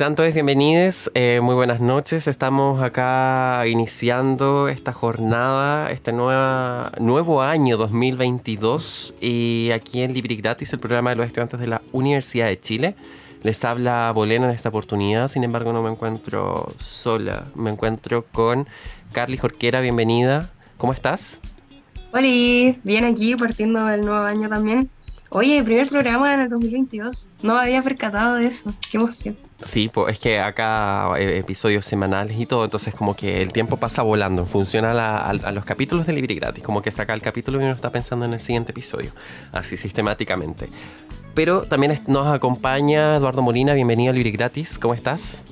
Sean 0.00 0.14
todos 0.14 0.32
bienvenidos, 0.32 1.10
eh, 1.12 1.40
muy 1.42 1.54
buenas 1.54 1.78
noches. 1.78 2.26
Estamos 2.26 2.82
acá 2.82 3.66
iniciando 3.66 4.68
esta 4.68 4.94
jornada, 4.94 5.90
este 5.90 6.10
nueva, 6.14 6.92
nuevo 6.98 7.42
año 7.42 7.76
2022 7.76 9.16
y 9.20 9.68
aquí 9.74 10.00
en 10.00 10.14
Libre 10.14 10.32
y 10.32 10.36
Gratis, 10.38 10.72
el 10.72 10.78
programa 10.78 11.10
de 11.10 11.16
los 11.16 11.26
estudiantes 11.26 11.60
de 11.60 11.66
la 11.66 11.82
Universidad 11.92 12.46
de 12.46 12.58
Chile. 12.58 12.94
Les 13.42 13.62
habla 13.62 14.10
Bolena 14.14 14.46
en 14.46 14.54
esta 14.54 14.70
oportunidad, 14.70 15.28
sin 15.28 15.44
embargo 15.44 15.70
no 15.74 15.82
me 15.82 15.90
encuentro 15.90 16.72
sola, 16.78 17.48
me 17.54 17.68
encuentro 17.68 18.24
con 18.32 18.66
Carly 19.12 19.36
Jorquera, 19.36 19.82
bienvenida. 19.82 20.50
¿Cómo 20.78 20.94
estás? 20.94 21.42
Hola, 22.14 22.26
bien 22.84 23.04
aquí 23.04 23.36
partiendo 23.36 23.84
del 23.84 24.00
nuevo 24.00 24.24
año 24.24 24.48
también. 24.48 24.88
Oye, 25.28 25.62
primer 25.62 25.86
programa 25.90 26.32
en 26.32 26.40
el 26.40 26.48
2022. 26.48 27.32
No 27.42 27.58
había 27.58 27.82
percatado 27.82 28.36
de 28.36 28.46
eso. 28.46 28.72
Qué 28.90 28.96
emoción. 28.96 29.49
Sí, 29.64 29.90
pues 29.92 30.14
es 30.14 30.18
que 30.18 30.40
acá 30.40 31.12
eh, 31.18 31.38
episodios 31.38 31.84
semanales 31.84 32.38
y 32.38 32.46
todo, 32.46 32.64
entonces 32.64 32.94
como 32.94 33.14
que 33.14 33.42
el 33.42 33.52
tiempo 33.52 33.76
pasa 33.76 34.02
volando, 34.02 34.46
funciona 34.46 34.92
a, 34.92 35.30
a 35.30 35.52
los 35.52 35.64
capítulos 35.64 36.06
de 36.06 36.14
Libre 36.14 36.34
Gratis, 36.34 36.62
como 36.64 36.82
que 36.82 36.90
saca 36.90 37.12
el 37.12 37.22
capítulo 37.22 37.60
y 37.60 37.64
uno 37.64 37.74
está 37.74 37.90
pensando 37.90 38.24
en 38.24 38.32
el 38.32 38.40
siguiente 38.40 38.72
episodio, 38.72 39.12
así 39.52 39.76
sistemáticamente. 39.76 40.70
Pero 41.34 41.62
también 41.62 41.98
nos 42.06 42.26
acompaña 42.26 43.16
Eduardo 43.16 43.42
Molina, 43.42 43.74
bienvenido 43.74 44.10
a 44.10 44.14
Libre 44.14 44.30
Gratis, 44.30 44.78
¿cómo 44.78 44.94
estás? 44.94 45.44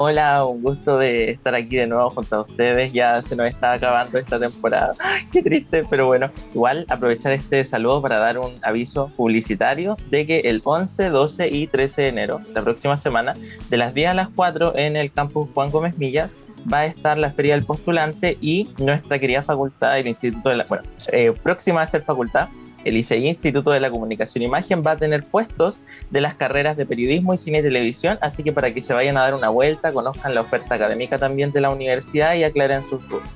Hola, 0.00 0.44
un 0.44 0.62
gusto 0.62 0.96
de 0.96 1.28
estar 1.32 1.56
aquí 1.56 1.74
de 1.74 1.88
nuevo 1.88 2.10
junto 2.10 2.36
a 2.36 2.40
ustedes. 2.42 2.92
Ya 2.92 3.20
se 3.20 3.34
nos 3.34 3.48
está 3.48 3.72
acabando 3.72 4.16
esta 4.16 4.38
temporada. 4.38 4.94
qué 5.32 5.42
triste, 5.42 5.82
pero 5.90 6.06
bueno, 6.06 6.30
igual 6.54 6.86
aprovechar 6.88 7.32
este 7.32 7.64
saludo 7.64 8.00
para 8.00 8.18
dar 8.18 8.38
un 8.38 8.60
aviso 8.62 9.08
publicitario 9.16 9.96
de 10.08 10.24
que 10.24 10.38
el 10.44 10.60
11, 10.62 11.10
12 11.10 11.48
y 11.48 11.66
13 11.66 12.02
de 12.02 12.08
enero, 12.08 12.40
la 12.54 12.62
próxima 12.62 12.96
semana, 12.96 13.34
de 13.70 13.76
las 13.76 13.92
10 13.92 14.10
a 14.10 14.14
las 14.14 14.28
4 14.28 14.74
en 14.76 14.94
el 14.94 15.10
campus 15.10 15.48
Juan 15.52 15.72
Gómez 15.72 15.98
Millas, 15.98 16.38
va 16.72 16.78
a 16.78 16.86
estar 16.86 17.18
la 17.18 17.32
Feria 17.32 17.54
del 17.54 17.64
Postulante 17.64 18.38
y 18.40 18.70
nuestra 18.78 19.18
querida 19.18 19.42
facultad, 19.42 19.98
el 19.98 20.06
Instituto 20.06 20.50
de 20.50 20.58
la, 20.58 20.64
bueno, 20.64 20.84
eh, 21.10 21.32
próxima 21.42 21.82
a 21.82 21.86
ser 21.88 22.04
facultad, 22.04 22.48
el 22.84 22.96
ICI 22.96 23.28
Instituto 23.28 23.70
de 23.70 23.80
la 23.80 23.90
Comunicación 23.90 24.42
e 24.42 24.46
Imagen 24.46 24.82
va 24.86 24.92
a 24.92 24.96
tener 24.96 25.24
puestos 25.24 25.80
de 26.10 26.20
las 26.20 26.34
carreras 26.34 26.76
de 26.76 26.86
periodismo 26.86 27.34
y 27.34 27.38
cine 27.38 27.58
y 27.58 27.62
televisión, 27.62 28.18
así 28.20 28.42
que 28.42 28.52
para 28.52 28.72
que 28.72 28.80
se 28.80 28.92
vayan 28.92 29.16
a 29.16 29.22
dar 29.22 29.34
una 29.34 29.48
vuelta, 29.48 29.92
conozcan 29.92 30.34
la 30.34 30.42
oferta 30.42 30.74
académica 30.74 31.18
también 31.18 31.52
de 31.52 31.60
la 31.60 31.70
universidad 31.70 32.34
y 32.34 32.44
aclaren 32.44 32.84
sus 32.84 33.06
dudas. 33.08 33.28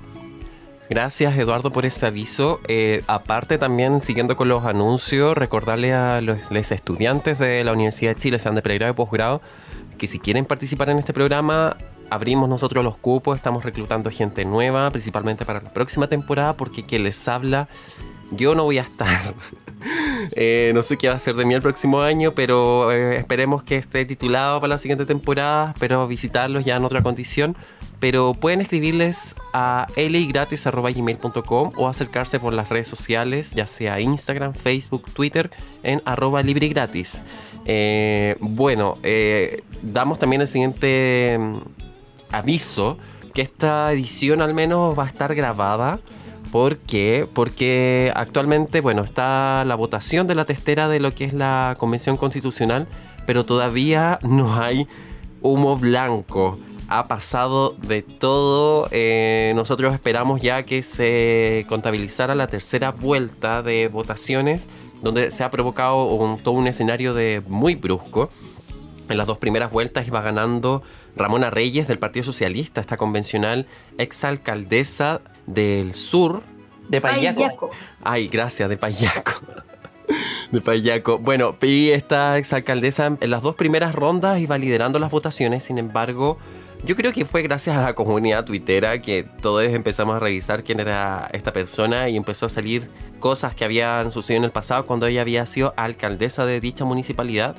Gracias 0.92 1.38
Eduardo 1.38 1.70
por 1.70 1.86
este 1.86 2.04
aviso. 2.04 2.60
Eh, 2.68 3.02
aparte 3.06 3.56
también, 3.56 4.00
siguiendo 4.00 4.36
con 4.36 4.48
los 4.48 4.66
anuncios, 4.66 5.36
recordarle 5.36 5.94
a 5.94 6.20
los, 6.20 6.38
estudiantes 6.70 7.38
de 7.38 7.64
la 7.64 7.72
Universidad 7.72 8.14
de 8.14 8.20
Chile, 8.20 8.38
sean 8.38 8.54
de 8.54 8.62
pregrado 8.62 8.92
y 8.92 8.94
posgrado, 8.94 9.40
que 9.96 10.06
si 10.06 10.18
quieren 10.18 10.44
participar 10.44 10.90
en 10.90 10.98
este 10.98 11.14
programa, 11.14 11.78
abrimos 12.10 12.46
nosotros 12.48 12.84
los 12.84 12.98
cupos, 12.98 13.36
estamos 13.36 13.64
reclutando 13.64 14.10
gente 14.10 14.44
nueva, 14.44 14.90
principalmente 14.90 15.46
para 15.46 15.62
la 15.62 15.72
próxima 15.72 16.08
temporada, 16.08 16.58
porque 16.58 16.82
quien 16.82 17.04
les 17.04 17.26
habla 17.26 17.68
yo 18.32 18.54
no 18.54 18.64
voy 18.64 18.78
a 18.78 18.82
estar. 18.82 19.34
Eh, 20.36 20.70
no 20.74 20.84
sé 20.84 20.96
qué 20.96 21.08
va 21.08 21.14
a 21.14 21.18
ser 21.18 21.34
de 21.34 21.44
mí 21.44 21.54
el 21.54 21.60
próximo 21.60 22.02
año, 22.02 22.32
pero 22.36 22.92
eh, 22.92 23.16
esperemos 23.16 23.64
que 23.64 23.76
esté 23.76 24.04
titulado 24.04 24.60
para 24.60 24.74
la 24.74 24.78
siguiente 24.78 25.06
temporada. 25.06 25.72
Espero 25.74 26.06
visitarlos 26.06 26.64
ya 26.64 26.76
en 26.76 26.84
otra 26.84 27.02
condición. 27.02 27.56
Pero 27.98 28.32
pueden 28.32 28.60
escribirles 28.60 29.34
a 29.52 29.88
ligratis.gmail.com 29.96 31.72
o 31.76 31.88
acercarse 31.88 32.38
por 32.38 32.52
las 32.52 32.68
redes 32.68 32.86
sociales, 32.86 33.52
ya 33.56 33.66
sea 33.66 33.98
Instagram, 33.98 34.54
Facebook, 34.54 35.10
Twitter, 35.12 35.50
en 35.82 36.00
arroba 36.04 36.44
librigratis. 36.44 37.22
Eh, 37.64 38.36
bueno, 38.38 38.98
damos 39.82 40.20
también 40.20 40.42
el 40.42 40.48
siguiente 40.48 41.38
mm, 41.40 41.58
aviso, 42.30 42.98
que 43.34 43.42
esta 43.42 43.92
edición 43.92 44.42
al 44.42 44.54
menos 44.54 44.96
va 44.96 45.04
a 45.04 45.08
estar 45.08 45.34
grabada 45.34 46.00
¿Por 46.52 46.76
qué? 46.76 47.26
Porque 47.32 48.12
actualmente, 48.14 48.82
bueno, 48.82 49.00
está 49.00 49.64
la 49.64 49.74
votación 49.74 50.26
de 50.26 50.34
la 50.34 50.44
testera 50.44 50.86
de 50.86 51.00
lo 51.00 51.14
que 51.14 51.24
es 51.24 51.32
la 51.32 51.76
Convención 51.78 52.18
Constitucional, 52.18 52.86
pero 53.26 53.46
todavía 53.46 54.18
no 54.20 54.54
hay 54.60 54.86
humo 55.40 55.78
blanco. 55.78 56.58
Ha 56.88 57.08
pasado 57.08 57.74
de 57.80 58.02
todo. 58.02 58.86
Eh, 58.90 59.54
nosotros 59.56 59.94
esperamos 59.94 60.42
ya 60.42 60.64
que 60.64 60.82
se 60.82 61.64
contabilizara 61.70 62.34
la 62.34 62.48
tercera 62.48 62.90
vuelta 62.90 63.62
de 63.62 63.88
votaciones, 63.88 64.68
donde 65.00 65.30
se 65.30 65.44
ha 65.44 65.50
provocado 65.50 66.38
todo 66.42 66.52
un 66.52 66.66
escenario 66.66 67.14
de 67.14 67.42
muy 67.48 67.76
brusco. 67.76 68.28
En 69.08 69.16
las 69.16 69.26
dos 69.26 69.38
primeras 69.38 69.70
vueltas 69.70 70.06
iba 70.06 70.20
ganando 70.20 70.82
Ramona 71.16 71.48
Reyes 71.48 71.88
del 71.88 71.98
Partido 71.98 72.24
Socialista, 72.24 72.82
esta 72.82 72.98
convencional 72.98 73.66
exalcaldesa 73.96 75.22
del 75.54 75.94
sur. 75.94 76.42
De 76.88 77.00
Payaco. 77.00 77.70
Ay, 78.02 78.28
gracias, 78.28 78.68
de 78.68 78.76
Payaco. 78.76 79.32
de 80.52 80.60
Payaco. 80.60 81.18
Bueno, 81.18 81.56
y 81.62 81.90
esta 81.90 82.38
exalcaldesa 82.38 83.16
en 83.20 83.30
las 83.30 83.42
dos 83.42 83.54
primeras 83.54 83.94
rondas 83.94 84.40
iba 84.40 84.58
liderando 84.58 84.98
las 84.98 85.10
votaciones, 85.10 85.64
sin 85.64 85.78
embargo, 85.78 86.38
yo 86.84 86.96
creo 86.96 87.12
que 87.12 87.24
fue 87.24 87.42
gracias 87.42 87.76
a 87.76 87.82
la 87.82 87.94
comunidad 87.94 88.44
tuitera 88.44 89.00
que 89.00 89.22
todos 89.22 89.64
empezamos 89.64 90.16
a 90.16 90.18
revisar 90.18 90.64
quién 90.64 90.80
era 90.80 91.30
esta 91.32 91.52
persona 91.52 92.08
y 92.08 92.16
empezó 92.16 92.46
a 92.46 92.48
salir 92.48 92.90
cosas 93.20 93.54
que 93.54 93.64
habían 93.64 94.10
sucedido 94.10 94.38
en 94.38 94.44
el 94.44 94.50
pasado 94.50 94.84
cuando 94.84 95.06
ella 95.06 95.20
había 95.20 95.46
sido 95.46 95.74
alcaldesa 95.76 96.44
de 96.44 96.60
dicha 96.60 96.84
municipalidad 96.84 97.54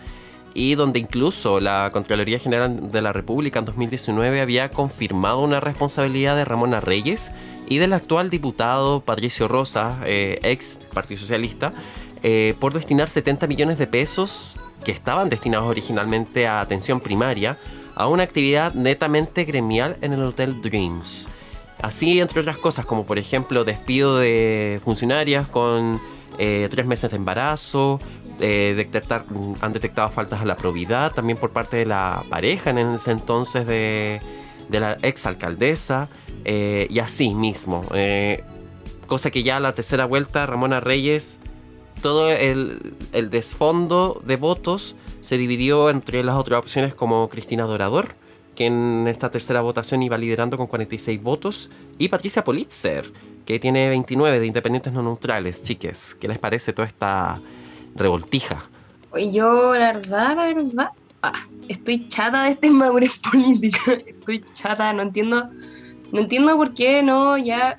y 0.53 0.75
donde 0.75 0.99
incluso 0.99 1.61
la 1.61 1.89
Contraloría 1.93 2.37
General 2.37 2.91
de 2.91 3.01
la 3.01 3.13
República 3.13 3.59
en 3.59 3.65
2019 3.65 4.41
había 4.41 4.69
confirmado 4.69 5.39
una 5.39 5.61
responsabilidad 5.61 6.35
de 6.35 6.45
Ramona 6.45 6.81
Reyes 6.81 7.31
y 7.67 7.77
del 7.77 7.93
actual 7.93 8.29
diputado 8.29 9.01
Patricio 9.01 9.47
Rosa, 9.47 9.99
eh, 10.05 10.39
ex 10.43 10.79
Partido 10.93 11.19
Socialista, 11.19 11.73
eh, 12.21 12.55
por 12.59 12.73
destinar 12.73 13.09
70 13.09 13.47
millones 13.47 13.77
de 13.77 13.87
pesos 13.87 14.59
que 14.83 14.91
estaban 14.91 15.29
destinados 15.29 15.67
originalmente 15.67 16.47
a 16.47 16.61
atención 16.61 16.99
primaria 16.99 17.57
a 17.95 18.07
una 18.07 18.23
actividad 18.23 18.73
netamente 18.73 19.43
gremial 19.45 19.97
en 20.01 20.13
el 20.13 20.23
Hotel 20.23 20.61
Dreams. 20.61 21.29
Así, 21.81 22.19
entre 22.19 22.41
otras 22.41 22.57
cosas, 22.57 22.85
como 22.85 23.05
por 23.05 23.19
ejemplo 23.19 23.63
despido 23.63 24.17
de 24.17 24.79
funcionarias 24.83 25.47
con 25.47 26.01
eh, 26.37 26.67
tres 26.71 26.85
meses 26.85 27.11
de 27.11 27.17
embarazo, 27.17 27.99
detectar, 28.39 29.25
han 29.61 29.73
detectado 29.73 30.09
faltas 30.09 30.41
a 30.41 30.45
la 30.45 30.57
probidad 30.57 31.13
también 31.13 31.37
por 31.37 31.51
parte 31.51 31.77
de 31.77 31.85
la 31.85 32.25
pareja 32.29 32.71
en 32.71 32.77
ese 32.79 33.11
entonces 33.11 33.65
de, 33.65 34.21
de 34.69 34.79
la 34.79 34.97
ex 35.01 35.25
alcaldesa 35.25 36.09
eh, 36.45 36.87
y 36.89 36.99
así 36.99 37.33
mismo. 37.33 37.85
Eh, 37.93 38.43
cosa 39.07 39.31
que 39.31 39.43
ya 39.43 39.59
la 39.59 39.73
tercera 39.73 40.05
vuelta, 40.05 40.45
Ramona 40.45 40.79
Reyes, 40.79 41.39
todo 42.01 42.29
el, 42.29 42.95
desfondo 43.29 44.21
de 44.25 44.35
votos 44.35 44.95
se 45.21 45.37
dividió 45.37 45.89
entre 45.89 46.23
las 46.23 46.35
otras 46.35 46.59
opciones 46.59 46.93
como 46.93 47.29
Cristina 47.29 47.63
Dorador, 47.63 48.15
que 48.55 48.65
en 48.65 49.07
esta 49.07 49.31
tercera 49.31 49.61
votación 49.61 50.03
iba 50.03 50.17
liderando 50.17 50.57
con 50.57 50.67
46 50.67 51.21
votos, 51.23 51.69
y 51.97 52.09
Patricia 52.09 52.43
Politzer, 52.43 53.11
que 53.45 53.59
tiene 53.59 53.89
29 53.89 54.39
de 54.39 54.45
independientes 54.45 54.93
no 54.93 55.01
neutrales. 55.01 55.63
Chiques, 55.63 56.15
¿qué 56.15 56.27
les 56.27 56.39
parece 56.39 56.73
toda 56.73 56.87
esta 56.87 57.41
revoltija? 57.95 58.69
Yo, 59.31 59.73
la 59.73 59.93
verdad, 59.93 60.35
la 60.35 60.47
verdad, 60.47 60.89
ah, 61.21 61.33
estoy 61.67 62.07
chata 62.07 62.43
de 62.43 62.67
inmadurez 62.67 63.17
política. 63.31 63.93
Estoy 64.05 64.43
chata, 64.53 64.91
no 64.91 65.03
entiendo 65.03 65.49
no 66.13 66.21
entiendo 66.21 66.55
por 66.55 66.75
qué 66.75 67.01
no, 67.01 67.37
ya 67.37 67.77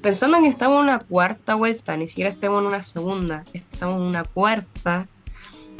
pensando 0.00 0.38
en 0.38 0.44
que 0.44 0.48
estamos 0.48 0.78
en 0.78 0.84
una 0.84 0.98
cuarta 0.98 1.54
vuelta, 1.54 1.94
ni 1.96 2.08
siquiera 2.08 2.30
estamos 2.30 2.62
en 2.62 2.68
una 2.68 2.80
segunda, 2.80 3.44
estamos 3.52 3.96
en 3.96 4.02
una 4.02 4.24
cuarta, 4.24 5.06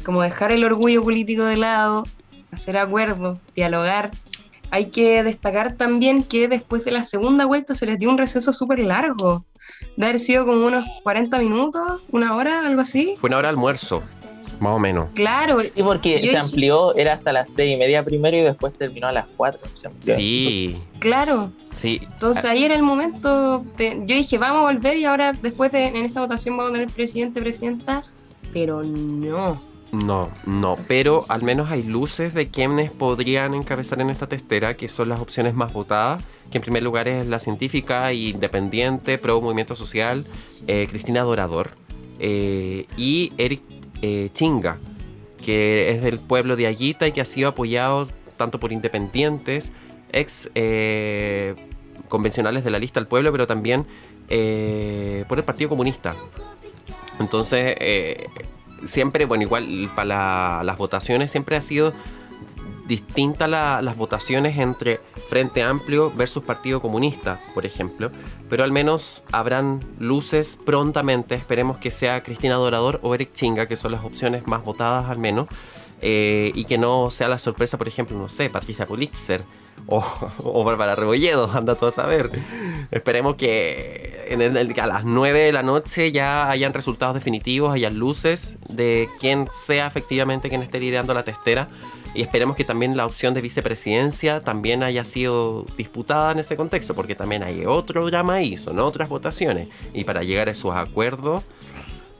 como 0.04 0.20
dejar 0.20 0.52
el 0.52 0.62
orgullo 0.62 1.02
político 1.02 1.44
de 1.44 1.56
lado, 1.56 2.04
hacer 2.52 2.76
acuerdos, 2.76 3.38
dialogar. 3.54 4.10
Hay 4.70 4.90
que 4.90 5.22
destacar 5.22 5.72
también 5.72 6.22
que 6.22 6.48
después 6.48 6.84
de 6.84 6.90
la 6.90 7.02
segunda 7.02 7.46
vuelta 7.46 7.74
se 7.74 7.86
les 7.86 7.98
dio 7.98 8.10
un 8.10 8.18
receso 8.18 8.52
súper 8.52 8.80
largo, 8.80 9.46
de 9.96 10.04
haber 10.04 10.18
sido 10.18 10.44
como 10.44 10.66
unos 10.66 10.86
40 11.02 11.38
minutos, 11.38 12.02
una 12.10 12.36
hora, 12.36 12.66
algo 12.66 12.82
así. 12.82 13.14
Fue 13.18 13.28
una 13.28 13.38
hora 13.38 13.48
de 13.48 13.52
almuerzo. 13.52 14.02
Más 14.60 14.72
o 14.72 14.78
menos. 14.78 15.08
Claro, 15.14 15.58
Y 15.62 15.82
porque 15.82 16.16
se 16.16 16.22
dije- 16.22 16.36
amplió, 16.38 16.94
era 16.96 17.12
hasta 17.14 17.32
las 17.32 17.48
seis 17.54 17.74
y 17.74 17.76
media 17.76 18.04
primero 18.04 18.36
y 18.36 18.40
después 18.40 18.72
terminó 18.78 19.06
a 19.08 19.12
las 19.12 19.26
cuatro. 19.36 19.60
Sí, 20.02 20.76
claro. 20.98 21.50
sí. 21.70 22.00
Entonces 22.12 22.44
ahí 22.44 22.64
era 22.64 22.74
el 22.74 22.82
momento. 22.82 23.64
de- 23.76 24.00
yo 24.06 24.14
dije, 24.16 24.38
vamos 24.38 24.58
a 24.68 24.72
volver 24.72 24.96
y 24.96 25.04
ahora 25.04 25.32
después 25.32 25.72
de 25.72 25.84
en 25.88 25.96
esta 26.04 26.20
votación 26.20 26.56
vamos 26.56 26.70
a 26.70 26.78
tener 26.78 26.94
presidente, 26.94 27.40
presidenta. 27.40 28.02
Pero 28.52 28.82
no. 28.82 29.60
No, 29.92 30.28
no, 30.44 30.76
pero 30.88 31.24
al 31.28 31.42
menos 31.42 31.70
hay 31.70 31.82
luces 31.84 32.34
de 32.34 32.48
quienes 32.48 32.90
podrían 32.90 33.54
encabezar 33.54 34.00
en 34.00 34.10
esta 34.10 34.26
testera, 34.26 34.76
que 34.76 34.88
son 34.88 35.08
las 35.08 35.20
opciones 35.20 35.54
más 35.54 35.72
votadas, 35.72 36.22
que 36.50 36.58
en 36.58 36.62
primer 36.62 36.82
lugar 36.82 37.06
es 37.08 37.26
la 37.26 37.38
científica 37.38 38.10
e 38.10 38.14
independiente, 38.16 39.16
pro 39.16 39.40
movimiento 39.40 39.76
social, 39.76 40.26
eh, 40.66 40.86
Cristina 40.90 41.22
Dorador, 41.22 41.70
eh, 42.18 42.86
y 42.96 43.32
Eric 43.38 43.62
eh, 44.02 44.30
Chinga, 44.34 44.78
que 45.44 45.90
es 45.90 46.02
del 46.02 46.18
pueblo 46.18 46.56
de 46.56 46.66
Ayita 46.66 47.06
y 47.06 47.12
que 47.12 47.20
ha 47.20 47.24
sido 47.24 47.48
apoyado 47.48 48.08
tanto 48.36 48.58
por 48.60 48.72
independientes, 48.72 49.72
ex 50.12 50.50
eh, 50.54 51.54
convencionales 52.08 52.64
de 52.64 52.70
la 52.70 52.78
lista 52.78 53.00
del 53.00 53.06
pueblo, 53.06 53.32
pero 53.32 53.46
también 53.46 53.86
eh, 54.28 55.24
por 55.28 55.38
el 55.38 55.44
Partido 55.44 55.70
Comunista. 55.70 56.14
Entonces, 57.18 57.76
eh, 57.80 58.26
siempre, 58.84 59.24
bueno, 59.24 59.42
igual 59.42 59.90
para 59.94 60.04
la- 60.06 60.62
las 60.64 60.76
votaciones 60.76 61.30
siempre 61.30 61.56
ha 61.56 61.62
sido 61.62 61.92
distinta 62.86 63.46
la- 63.48 63.82
las 63.82 63.96
votaciones 63.96 64.58
entre 64.58 65.00
Frente 65.28 65.62
Amplio 65.62 66.10
versus 66.14 66.42
Partido 66.44 66.80
Comunista, 66.80 67.40
por 67.54 67.66
ejemplo, 67.66 68.10
pero 68.48 68.62
al 68.64 68.72
menos 68.72 69.22
habrán 69.32 69.80
luces 69.98 70.58
prontamente, 70.64 71.34
esperemos 71.34 71.78
que 71.78 71.90
sea 71.90 72.22
Cristina 72.22 72.54
Dorador 72.54 73.00
o 73.02 73.14
Eric 73.14 73.32
Chinga, 73.32 73.66
que 73.66 73.76
son 73.76 73.92
las 73.92 74.04
opciones 74.04 74.46
más 74.46 74.62
votadas 74.64 75.10
al 75.10 75.18
menos, 75.18 75.46
eh, 76.00 76.52
y 76.54 76.64
que 76.66 76.78
no 76.78 77.10
sea 77.10 77.28
la 77.28 77.38
sorpresa, 77.38 77.78
por 77.78 77.88
ejemplo, 77.88 78.16
no 78.18 78.28
sé, 78.28 78.50
Patricia 78.50 78.86
Pulitzer 78.86 79.42
o, 79.86 80.04
o 80.38 80.62
Bárbara 80.64 80.94
Rebolledo, 80.94 81.50
anda 81.54 81.74
todo 81.74 81.88
a 81.88 81.92
saber. 81.92 82.30
Esperemos 82.90 83.36
que 83.36 84.14
a 84.80 84.86
las 84.86 85.04
9 85.04 85.38
de 85.40 85.52
la 85.52 85.62
noche 85.62 86.12
ya 86.12 86.50
hayan 86.50 86.72
resultados 86.74 87.14
definitivos, 87.14 87.72
hayan 87.74 87.98
luces 87.98 88.58
de 88.68 89.08
quién 89.20 89.48
sea 89.66 89.86
efectivamente 89.86 90.48
quien 90.48 90.62
esté 90.62 90.78
liderando 90.80 91.14
la 91.14 91.24
testera. 91.24 91.68
Y 92.16 92.22
esperemos 92.22 92.56
que 92.56 92.64
también 92.64 92.96
la 92.96 93.04
opción 93.04 93.34
de 93.34 93.42
vicepresidencia 93.42 94.40
también 94.40 94.82
haya 94.82 95.04
sido 95.04 95.66
disputada 95.76 96.32
en 96.32 96.38
ese 96.38 96.56
contexto, 96.56 96.94
porque 96.94 97.14
también 97.14 97.42
hay 97.42 97.66
otro 97.66 98.06
drama 98.06 98.36
ahí, 98.36 98.56
son 98.56 98.78
otras 98.78 99.10
votaciones. 99.10 99.68
Y 99.92 100.04
para 100.04 100.22
llegar 100.22 100.48
a 100.48 100.52
esos 100.52 100.74
acuerdos, 100.74 101.44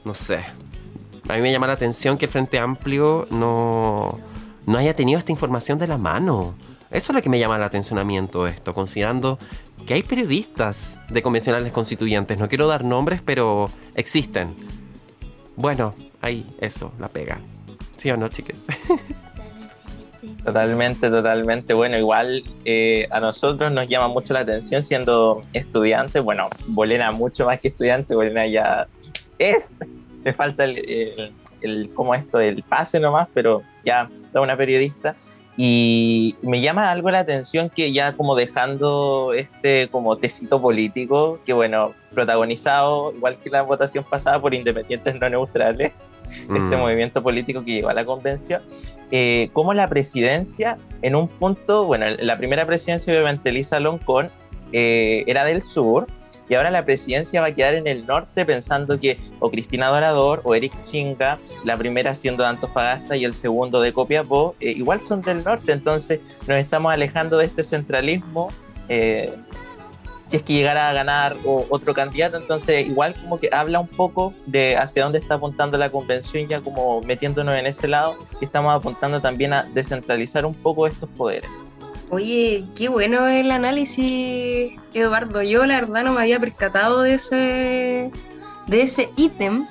no 0.05 0.13
sé. 0.13 0.41
A 1.27 1.33
mí 1.33 1.41
me 1.41 1.51
llama 1.51 1.65
la 1.65 1.73
atención 1.73 2.19
que 2.19 2.25
el 2.25 2.31
Frente 2.31 2.59
Amplio 2.59 3.27
no, 3.31 4.19
no 4.67 4.77
haya 4.77 4.95
tenido 4.95 5.17
esta 5.17 5.31
información 5.31 5.79
de 5.79 5.87
la 5.87 5.97
mano. 5.97 6.53
Eso 6.91 7.11
es 7.11 7.15
lo 7.15 7.21
que 7.23 7.29
me 7.29 7.39
llama 7.39 7.57
la 7.57 7.65
atención 7.65 7.97
a 7.97 8.03
mí 8.03 8.17
esto, 8.17 8.73
considerando 8.75 9.39
que 9.87 9.95
hay 9.95 10.03
periodistas 10.03 10.99
de 11.09 11.23
convencionales 11.23 11.73
constituyentes. 11.73 12.37
No 12.37 12.47
quiero 12.47 12.67
dar 12.67 12.85
nombres, 12.85 13.23
pero 13.25 13.71
existen. 13.95 14.55
Bueno, 15.55 15.95
ahí, 16.21 16.45
eso, 16.59 16.93
la 16.99 17.07
pega. 17.07 17.39
¿Sí 17.97 18.11
o 18.11 18.17
no, 18.17 18.27
chiques? 18.27 18.67
Totalmente, 20.47 21.09
totalmente. 21.09 21.73
Bueno, 21.73 21.97
igual 21.97 22.41
eh, 22.63 23.05
a 23.11 23.19
nosotros 23.19 23.69
nos 23.69 23.89
llama 23.89 24.07
mucho 24.07 24.33
la 24.33 24.39
atención 24.39 24.81
siendo 24.81 25.43
estudiantes. 25.51 26.23
Bueno, 26.23 26.47
Bolena 26.67 27.11
mucho 27.11 27.45
más 27.45 27.59
que 27.59 27.67
estudiante, 27.67 28.15
Bolena 28.15 28.47
ya 28.47 28.87
es. 29.39 29.77
Le 30.23 30.31
falta 30.33 30.63
el, 30.63 30.77
el, 30.77 31.31
el- 31.59 31.89
¿cómo 31.93 32.15
esto? 32.15 32.39
El 32.39 32.63
pase 32.63 32.97
nomás, 32.97 33.27
pero 33.33 33.61
ya 33.83 34.09
es 34.33 34.39
una 34.39 34.55
periodista. 34.55 35.17
Y 35.57 36.37
me 36.41 36.61
llama 36.61 36.91
algo 36.91 37.11
la 37.11 37.19
atención 37.19 37.69
que 37.69 37.91
ya 37.91 38.13
como 38.15 38.33
dejando 38.33 39.33
este 39.35 39.89
como 39.91 40.17
tecito 40.17 40.61
político, 40.61 41.39
que 41.45 41.51
bueno, 41.51 41.93
protagonizado 42.13 43.11
igual 43.11 43.37
que 43.37 43.49
la 43.49 43.63
votación 43.63 44.05
pasada 44.05 44.39
por 44.39 44.53
independientes 44.53 45.19
no 45.19 45.29
neutrales, 45.29 45.91
este 46.31 46.59
Mm. 46.59 46.79
movimiento 46.79 47.23
político 47.23 47.63
que 47.63 47.71
llegó 47.71 47.89
a 47.89 47.93
la 47.93 48.05
convención, 48.05 48.61
eh, 49.11 49.49
como 49.53 49.73
la 49.73 49.87
presidencia, 49.87 50.77
en 51.01 51.15
un 51.15 51.27
punto, 51.27 51.85
bueno, 51.85 52.05
la 52.19 52.37
primera 52.37 52.65
presidencia 52.65 53.13
obviamente 53.13 53.51
Lisa 53.51 53.79
Loncón 53.79 54.29
eh, 54.73 55.23
era 55.27 55.45
del 55.45 55.61
sur, 55.61 56.07
y 56.49 56.55
ahora 56.55 56.71
la 56.71 56.85
presidencia 56.85 57.41
va 57.41 57.47
a 57.47 57.51
quedar 57.51 57.75
en 57.75 57.87
el 57.87 58.05
norte 58.05 58.45
pensando 58.45 58.99
que 58.99 59.17
o 59.39 59.51
Cristina 59.51 59.87
Dorador 59.87 60.41
o 60.45 60.55
Eric 60.55 60.71
Chinga, 60.83 61.37
la 61.65 61.75
primera 61.75 62.13
siendo 62.13 62.43
de 62.43 62.49
Antofagasta 62.49 63.17
y 63.17 63.25
el 63.25 63.33
segundo 63.33 63.81
de 63.81 63.91
Copiapó, 63.91 64.55
eh, 64.59 64.71
igual 64.71 65.01
son 65.01 65.21
del 65.21 65.43
norte, 65.43 65.73
entonces 65.73 66.19
nos 66.47 66.57
estamos 66.57 66.93
alejando 66.93 67.37
de 67.37 67.45
este 67.45 67.63
centralismo. 67.63 68.49
Si 70.29 70.37
es 70.37 70.43
que 70.43 70.53
llegara 70.53 70.89
a 70.89 70.93
ganar 70.93 71.37
o- 71.45 71.65
otro 71.69 71.93
candidato, 71.93 72.37
entonces 72.37 72.85
igual 72.85 73.13
como 73.21 73.39
que 73.39 73.49
habla 73.51 73.79
un 73.79 73.87
poco 73.87 74.33
de 74.45 74.75
hacia 74.77 75.03
dónde 75.03 75.19
está 75.19 75.35
apuntando 75.35 75.77
la 75.77 75.89
convención, 75.91 76.47
ya 76.47 76.61
como 76.61 77.01
metiéndonos 77.01 77.55
en 77.57 77.65
ese 77.65 77.87
lado, 77.87 78.17
y 78.41 78.45
estamos 78.45 78.73
apuntando 78.75 79.21
también 79.21 79.53
a 79.53 79.63
descentralizar 79.73 80.45
un 80.45 80.53
poco 80.53 80.85
estos 80.87 81.09
poderes. 81.09 81.49
Oye, 82.09 82.63
qué 82.75 82.87
bueno 82.87 83.27
el 83.27 83.51
análisis, 83.51 84.71
Eduardo. 84.93 85.41
Yo 85.43 85.65
la 85.65 85.81
verdad 85.81 86.03
no 86.03 86.13
me 86.13 86.21
había 86.21 86.39
percatado 86.39 87.01
de 87.01 87.13
ese 87.15 88.11
de 88.67 88.81
ese 88.81 89.09
ítem. 89.17 89.65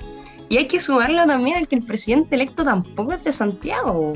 Y 0.49 0.57
hay 0.57 0.67
que 0.67 0.79
sumarlo 0.79 1.25
también 1.25 1.57
al 1.57 1.67
que 1.67 1.75
el 1.75 1.83
presidente 1.83 2.35
electo 2.35 2.63
tampoco 2.63 3.13
es 3.13 3.23
de 3.23 3.31
Santiago. 3.33 4.13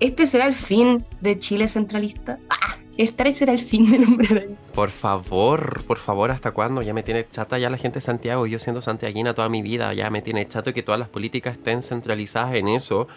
¿Este 0.00 0.26
será 0.26 0.46
el 0.46 0.54
fin 0.54 1.04
de 1.20 1.38
Chile 1.38 1.68
centralista? 1.68 2.38
Ah, 2.50 2.76
este 2.96 3.32
será 3.34 3.52
el 3.52 3.60
fin 3.60 3.90
del 3.90 4.04
hombre. 4.04 4.48
Por 4.78 4.90
favor, 4.90 5.82
por 5.88 5.98
favor, 5.98 6.30
¿hasta 6.30 6.52
cuándo? 6.52 6.82
Ya 6.82 6.94
me 6.94 7.02
tiene 7.02 7.28
chata 7.28 7.58
ya 7.58 7.68
la 7.68 7.78
gente 7.78 7.96
de 7.96 8.00
Santiago. 8.00 8.46
Yo 8.46 8.60
siendo 8.60 8.80
santiaguina 8.80 9.34
toda 9.34 9.48
mi 9.48 9.60
vida, 9.60 9.92
ya 9.92 10.08
me 10.08 10.22
tiene 10.22 10.46
chato 10.46 10.72
que 10.72 10.84
todas 10.84 11.00
las 11.00 11.08
políticas 11.08 11.54
estén 11.54 11.82
centralizadas 11.82 12.54
en 12.54 12.68
eso. 12.68 13.08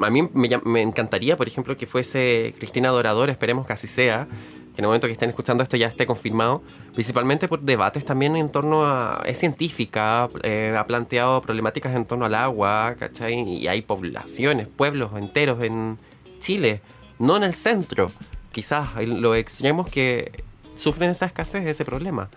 A 0.00 0.10
mí 0.10 0.28
me, 0.32 0.48
me 0.64 0.82
encantaría, 0.82 1.36
por 1.36 1.46
ejemplo, 1.46 1.76
que 1.76 1.86
fuese 1.86 2.56
Cristina 2.58 2.88
Dorador, 2.88 3.30
esperemos 3.30 3.68
que 3.68 3.72
así 3.72 3.86
sea, 3.86 4.26
que 4.74 4.80
en 4.80 4.84
el 4.84 4.86
momento 4.86 5.06
que 5.06 5.12
estén 5.12 5.30
escuchando 5.30 5.62
esto 5.62 5.76
ya 5.76 5.86
esté 5.86 6.06
confirmado, 6.06 6.60
principalmente 6.92 7.46
por 7.46 7.60
debates 7.60 8.04
también 8.04 8.34
en 8.34 8.50
torno 8.50 8.84
a... 8.84 9.22
es 9.26 9.38
científica, 9.38 10.28
eh, 10.42 10.74
ha 10.76 10.84
planteado 10.88 11.40
problemáticas 11.40 11.94
en 11.94 12.04
torno 12.04 12.24
al 12.24 12.34
agua, 12.34 12.96
¿cachai? 12.98 13.48
Y 13.48 13.68
hay 13.68 13.82
poblaciones, 13.82 14.66
pueblos 14.66 15.12
enteros 15.16 15.62
en 15.62 16.00
Chile, 16.40 16.80
no 17.20 17.36
en 17.36 17.44
el 17.44 17.54
centro, 17.54 18.10
quizás 18.50 18.88
en 18.98 19.22
los 19.22 19.36
extremos 19.36 19.88
que 19.88 20.32
sufren 20.74 21.10
esa 21.10 21.26
escasez, 21.26 21.66
ese 21.66 21.84
problema. 21.84 22.30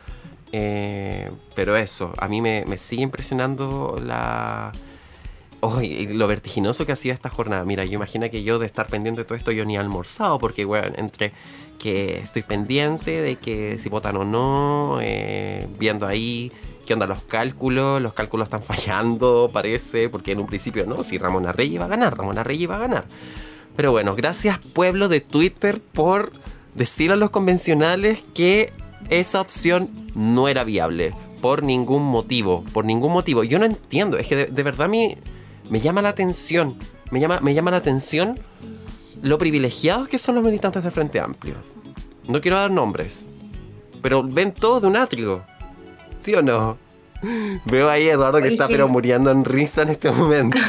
Eh, 0.52 1.32
pero 1.56 1.76
eso, 1.76 2.14
a 2.18 2.28
mí 2.28 2.42
me, 2.42 2.64
me 2.68 2.78
sigue 2.78 3.04
impresionando 3.04 4.00
la... 4.04 4.72
Oh, 5.60 5.82
lo 5.82 6.28
vertiginoso 6.28 6.86
que 6.86 6.92
ha 6.92 6.96
sido 6.96 7.16
esta 7.16 7.30
jornada. 7.30 7.66
Mira, 7.66 7.84
yo 7.84 7.94
imagino 7.94 8.30
que 8.30 8.44
yo 8.44 8.60
de 8.60 8.68
estar 8.68 8.86
pendiente 8.88 9.22
de 9.22 9.26
todo 9.26 9.36
esto 9.36 9.52
yo 9.52 9.66
ni 9.66 9.76
almorzado, 9.76 10.38
porque, 10.38 10.66
bueno, 10.66 10.94
entre 10.98 11.34
que 11.80 12.20
estoy 12.20 12.44
pendiente 12.44 13.22
de 13.22 13.38
que 13.38 13.80
si 13.80 13.90
votan 13.90 14.18
o 14.18 14.24
no, 14.24 15.00
eh, 15.02 15.68
viendo 15.80 16.06
ahí 16.06 16.52
qué 16.86 16.94
onda 16.94 17.08
los 17.08 17.24
cálculos, 17.24 18.02
los 18.02 18.14
cálculos 18.14 18.46
están 18.46 18.64
fallando, 18.64 19.50
parece, 19.52 20.10
porque 20.10 20.32
en 20.32 20.40
un 20.40 20.48
principio 20.48 20.86
no, 20.86 21.04
si 21.04 21.18
Ramón 21.18 21.48
Arrey 21.48 21.74
iba 21.74 21.86
a 21.86 21.90
ganar, 21.90 22.18
Ramón 22.18 22.38
Arrey 22.38 22.62
iba 22.62 22.76
a 22.76 22.80
ganar. 22.80 23.06
Pero 23.76 23.92
bueno, 23.92 24.16
gracias 24.16 24.60
pueblo 24.60 25.08
de 25.08 25.22
Twitter 25.22 25.82
por 25.82 26.32
decir 26.78 27.12
a 27.12 27.16
los 27.16 27.32
convencionales 27.32 28.24
que 28.34 28.72
esa 29.10 29.42
opción 29.42 29.90
no 30.16 30.48
era 30.48 30.64
viable. 30.64 31.14
Por 31.42 31.64
ningún 31.64 32.04
motivo. 32.04 32.64
Por 32.74 32.86
ningún 32.86 33.12
motivo. 33.12 33.44
Yo 33.44 33.60
no 33.60 33.66
entiendo. 33.66 34.18
Es 34.18 34.28
que 34.28 34.36
de, 34.36 34.46
de 34.46 34.64
verdad 34.64 34.88
mí 34.88 35.18
me 35.70 35.80
llama 35.80 36.02
la 36.02 36.10
atención. 36.10 36.78
Me 37.12 37.20
llama, 37.20 37.40
me 37.42 37.54
llama 37.54 37.72
la 37.72 37.78
atención 37.78 38.40
lo 39.22 39.38
privilegiados 39.38 40.08
que 40.08 40.20
son 40.20 40.36
los 40.36 40.44
militantes 40.44 40.84
del 40.84 40.92
Frente 40.92 41.20
Amplio. 41.20 41.56
No 42.28 42.42
quiero 42.42 42.58
dar 42.58 42.72
nombres. 42.72 43.26
Pero 44.02 44.24
ven 44.24 44.52
todo 44.52 44.80
de 44.80 44.88
un 44.88 44.96
atrio. 44.96 45.44
¿Sí 46.22 46.34
o 46.36 46.42
no? 46.42 46.78
Veo 47.66 47.90
ahí 47.90 48.10
a 48.10 48.14
Eduardo 48.14 48.40
que 48.40 48.46
Oye, 48.46 48.54
está 48.54 48.68
pero 48.68 48.88
muriendo 48.88 49.32
en 49.32 49.44
risa 49.44 49.82
en 49.82 49.90
este 49.90 50.12
momento. 50.12 50.58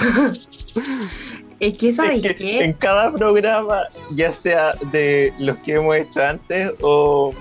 Es 1.60 1.76
que, 1.76 1.92
¿sabes 1.92 2.24
Es 2.24 2.32
que 2.32 2.34
qué? 2.34 2.64
En 2.64 2.72
cada 2.72 3.12
programa, 3.12 3.82
ya 4.12 4.32
sea 4.32 4.72
de 4.92 5.32
los 5.38 5.56
que 5.58 5.74
hemos 5.74 5.96
hecho 5.96 6.22
antes 6.22 6.72
o 6.80 7.34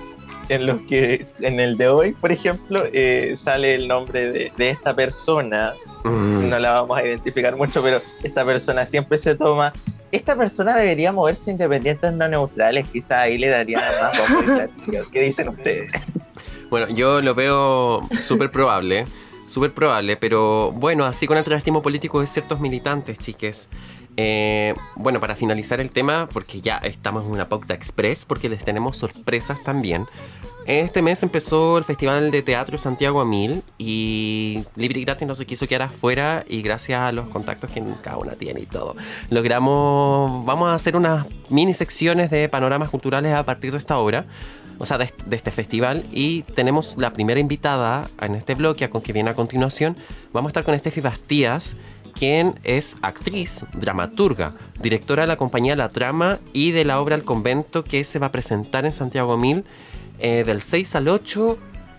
en 0.48 0.66
los 0.66 0.80
que 0.82 1.26
en 1.40 1.60
el 1.60 1.76
de 1.76 1.88
hoy, 1.88 2.12
por 2.14 2.32
ejemplo, 2.32 2.84
eh, 2.92 3.36
sale 3.36 3.74
el 3.74 3.86
nombre 3.86 4.32
de, 4.32 4.52
de 4.56 4.70
esta 4.70 4.94
persona. 4.94 5.74
Mm. 6.04 6.48
No 6.48 6.58
la 6.58 6.72
vamos 6.72 6.98
a 6.98 7.06
identificar 7.06 7.56
mucho, 7.56 7.82
pero 7.82 8.00
esta 8.22 8.44
persona 8.44 8.86
siempre 8.86 9.18
se 9.18 9.34
toma. 9.34 9.72
Esta 10.10 10.34
persona 10.36 10.74
debería 10.76 11.12
moverse 11.12 11.50
independientes 11.50 12.12
no 12.14 12.26
neutrales, 12.28 12.88
quizá 12.88 13.22
ahí 13.22 13.36
le 13.36 13.48
daría 13.48 13.78
más. 13.78 14.70
¿Qué 15.12 15.20
dicen 15.20 15.48
ustedes? 15.50 15.90
Bueno, 16.70 16.88
yo 16.88 17.20
lo 17.20 17.34
veo 17.34 18.00
súper 18.22 18.50
probable. 18.50 19.04
Súper 19.46 19.72
probable, 19.72 20.18
pero 20.18 20.72
bueno, 20.72 21.06
así 21.06 21.26
con 21.26 21.38
el 21.38 21.44
travestismo 21.44 21.80
político 21.80 22.20
de 22.20 22.26
ciertos 22.26 22.60
militantes, 22.60 23.16
chiques. 23.16 23.70
Eh, 24.20 24.74
bueno, 24.96 25.20
para 25.20 25.36
finalizar 25.36 25.80
el 25.80 25.92
tema, 25.92 26.28
porque 26.32 26.60
ya 26.60 26.78
estamos 26.78 27.24
en 27.24 27.30
una 27.30 27.48
pauta 27.48 27.72
express, 27.72 28.24
porque 28.24 28.48
les 28.48 28.64
tenemos 28.64 28.96
sorpresas 28.96 29.62
también. 29.62 30.06
Este 30.66 31.02
mes 31.02 31.22
empezó 31.22 31.78
el 31.78 31.84
Festival 31.84 32.32
de 32.32 32.42
Teatro 32.42 32.78
Santiago 32.78 33.20
a 33.20 33.24
Mil 33.24 33.62
y 33.78 34.64
Libre 34.74 35.02
Gratis 35.02 35.26
no 35.26 35.36
se 35.36 35.46
quiso 35.46 35.68
quedar 35.68 35.82
afuera 35.82 36.44
y 36.48 36.62
gracias 36.62 37.00
a 37.00 37.12
los 37.12 37.28
contactos 37.28 37.70
que 37.70 37.80
cada 38.02 38.18
una 38.18 38.32
tiene 38.32 38.60
y 38.60 38.66
todo, 38.66 38.96
logramos, 39.30 40.44
vamos 40.44 40.68
a 40.68 40.74
hacer 40.74 40.96
unas 40.96 41.24
mini 41.48 41.72
secciones 41.72 42.28
de 42.28 42.48
panoramas 42.48 42.90
culturales 42.90 43.32
a 43.32 43.44
partir 43.44 43.70
de 43.70 43.78
esta 43.78 43.98
obra, 43.98 44.26
o 44.78 44.84
sea, 44.84 44.98
de, 44.98 45.10
de 45.24 45.36
este 45.36 45.52
festival 45.52 46.04
y 46.12 46.42
tenemos 46.42 46.96
la 46.98 47.14
primera 47.14 47.40
invitada 47.40 48.10
en 48.20 48.34
este 48.34 48.54
bloque, 48.54 48.90
con 48.90 49.00
que 49.00 49.14
viene 49.14 49.30
a 49.30 49.34
continuación, 49.34 49.96
vamos 50.34 50.48
a 50.48 50.50
estar 50.50 50.64
con 50.64 50.74
Estefi 50.74 51.00
Bastías, 51.00 51.78
quien 52.18 52.58
es 52.64 52.96
actriz, 53.00 53.64
dramaturga, 53.74 54.54
directora 54.82 55.22
de 55.22 55.28
la 55.28 55.36
compañía 55.36 55.76
La 55.76 55.88
Trama 55.88 56.40
y 56.52 56.72
de 56.72 56.84
la 56.84 57.00
obra 57.00 57.14
El 57.14 57.22
Convento 57.22 57.84
que 57.84 58.02
se 58.02 58.18
va 58.18 58.26
a 58.26 58.32
presentar 58.32 58.84
en 58.84 58.92
Santiago 58.92 59.36
Mil 59.36 59.64
eh, 60.18 60.42
del 60.44 60.60
6 60.60 60.96
al 60.96 61.08
8, 61.08 61.58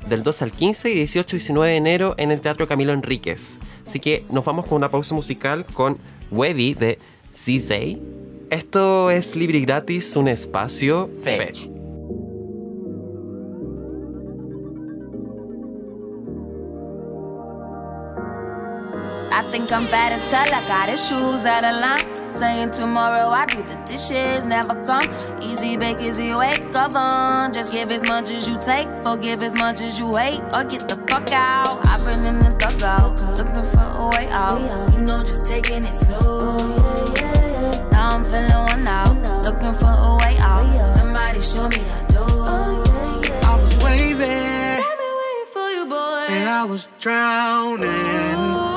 del 0.10 0.24
2 0.24 0.42
al 0.42 0.52
15 0.52 0.92
y 0.92 0.96
18 0.96 1.36
y 1.36 1.40
19 1.40 1.72
de 1.72 1.78
enero 1.78 2.16
en 2.18 2.32
el 2.32 2.42
Teatro 2.42 2.68
Camilo 2.68 2.92
Enríquez. 2.92 3.60
Así 3.86 4.02
que 4.02 4.26
nos 4.30 4.44
vamos 4.44 4.66
con 4.66 4.76
una 4.76 4.92
pausa 4.92 5.16
musical 5.16 5.66
con 5.74 5.98
Webby 6.32 6.74
de 6.74 7.00
CZ. 7.32 7.98
Esto 8.50 9.12
es 9.12 9.38
libre 9.38 9.60
y 9.60 9.62
gratis, 9.62 10.18
un 10.18 10.28
espacio 10.28 11.10
Fetch. 11.20 11.79
I 19.32 19.42
think 19.44 19.72
I'm 19.72 19.86
bad 19.86 20.12
as 20.14 20.32
hell. 20.32 20.48
I 20.54 20.62
got 20.68 20.90
his 20.90 21.08
shoes 21.08 21.46
out 21.46 21.64
of 21.64 21.80
line. 21.80 22.32
Saying 22.40 22.72
tomorrow 22.72 23.28
I 23.30 23.46
do 23.46 23.62
the 23.64 23.76
dishes 23.86 24.48
never 24.48 24.76
come. 24.86 25.04
Easy 25.42 25.76
bake, 25.78 26.00
easy 26.00 26.34
wake. 26.34 26.62
Come 26.72 26.96
on, 26.96 27.54
just 27.54 27.72
give 27.74 27.92
as 27.92 28.08
much 28.08 28.32
as 28.32 28.48
you 28.48 28.58
take. 28.60 28.88
Forgive 29.04 29.44
as 29.44 29.54
much 29.56 29.82
as 29.82 30.00
you 30.00 30.16
hate, 30.16 30.42
or 30.54 30.64
get 30.64 30.88
the 30.88 30.96
fuck 31.10 31.32
out. 31.32 31.86
I've 31.86 32.04
been 32.06 32.26
in 32.26 32.40
the 32.40 32.50
dugout, 32.58 33.20
looking 33.38 33.66
for 33.74 33.88
a 34.00 34.08
way 34.16 34.30
out. 34.32 34.94
You 34.94 35.02
know, 35.02 35.24
just 35.24 35.46
taking 35.46 35.84
it 35.84 35.94
slow. 35.94 36.58
Now 37.92 38.10
I'm 38.12 38.24
feeling 38.24 38.50
one 38.52 38.88
out, 38.88 39.44
looking 39.44 39.74
for 39.74 39.96
a 40.00 40.18
way 40.24 40.38
out. 40.40 40.66
Somebody 40.98 41.42
show 41.42 41.68
me 41.68 41.84
that 41.92 42.08
door. 42.10 42.48
I 42.48 43.56
was 43.56 43.84
waving 43.84 44.80
I've 44.80 44.98
been 44.98 45.16
waiting 45.22 45.48
for 45.52 45.70
you, 45.76 45.86
boy. 45.86 46.26
and 46.30 46.50
I 46.50 46.64
was 46.64 46.88
drowning. 47.00 47.90
I 47.90 48.69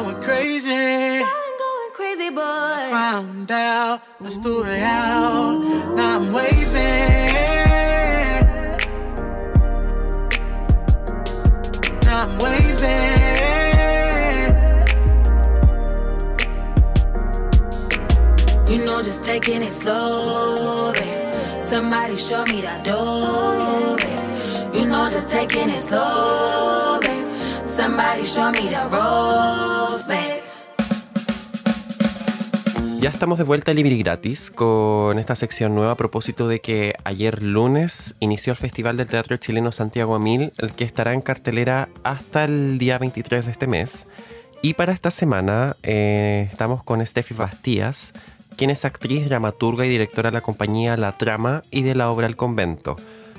went 0.00 0.22
crazy. 0.22 0.70
I'm 0.70 1.58
going 1.58 1.90
crazy, 1.94 2.30
boy. 2.30 2.42
I 2.42 2.88
Found 2.90 3.50
out 3.50 4.02
that's 4.20 4.38
the 4.38 4.60
way 4.60 4.82
out. 4.82 5.58
Now 5.94 6.16
I'm 6.16 6.32
waving. 6.32 7.26
Now 12.04 12.24
I'm 12.24 12.38
waving. 12.38 13.26
You 18.68 18.84
know, 18.84 19.02
just 19.02 19.22
taking 19.24 19.62
it 19.62 19.72
slow, 19.72 20.92
babe. 20.92 21.62
Somebody 21.62 22.16
show 22.16 22.44
me 22.44 22.60
that 22.62 22.84
door, 22.84 23.96
babe. 23.96 24.74
You 24.74 24.86
know, 24.86 25.08
just 25.08 25.30
taking 25.30 25.70
it 25.70 25.80
slow, 25.80 26.98
babe. 27.00 27.25
Somebody 27.76 28.24
show 28.24 28.50
me 28.52 28.70
the 28.70 28.78
babe. 30.08 30.42
Ya 33.00 33.10
estamos 33.10 33.36
de 33.36 33.44
vuelta 33.44 33.72
a 33.72 33.74
Libre 33.74 33.94
y 33.94 33.98
Gratis 33.98 34.50
con 34.50 35.18
esta 35.18 35.36
sección 35.36 35.74
nueva 35.74 35.92
a 35.92 35.94
propósito 35.96 36.48
de 36.48 36.60
que 36.60 36.94
ayer 37.04 37.42
lunes 37.42 38.14
inició 38.18 38.52
el 38.52 38.56
Festival 38.56 38.96
del 38.96 39.08
Teatro 39.08 39.36
Chileno 39.36 39.72
Santiago 39.72 40.14
a 40.14 40.18
Mil, 40.18 40.54
el 40.56 40.72
que 40.72 40.84
estará 40.84 41.12
en 41.12 41.20
cartelera 41.20 41.90
hasta 42.02 42.44
el 42.44 42.78
día 42.78 42.96
23 42.98 43.44
de 43.44 43.52
este 43.52 43.66
mes. 43.66 44.06
Y 44.62 44.72
para 44.72 44.94
esta 44.94 45.10
semana 45.10 45.76
eh, 45.82 46.48
estamos 46.50 46.82
con 46.82 47.06
Steffi 47.06 47.34
Bastías, 47.34 48.14
quien 48.56 48.70
es 48.70 48.86
actriz, 48.86 49.28
dramaturga 49.28 49.84
y 49.84 49.90
directora 49.90 50.30
de 50.30 50.34
la 50.34 50.40
compañía 50.40 50.96
La 50.96 51.12
Trama 51.12 51.62
y 51.70 51.82
de 51.82 51.94
la 51.94 52.10
obra 52.10 52.26
El 52.26 52.36
Convento. 52.36 52.96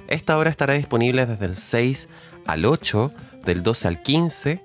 Esta 0.08 0.38
obra 0.38 0.52
estará 0.52 0.76
disponible 0.76 1.26
desde 1.26 1.46
el 1.46 1.58
6 1.58 2.08
al 2.46 2.66
8, 2.66 3.12
del 3.46 3.64
12 3.64 3.88
al 3.88 4.02
15 4.02 4.64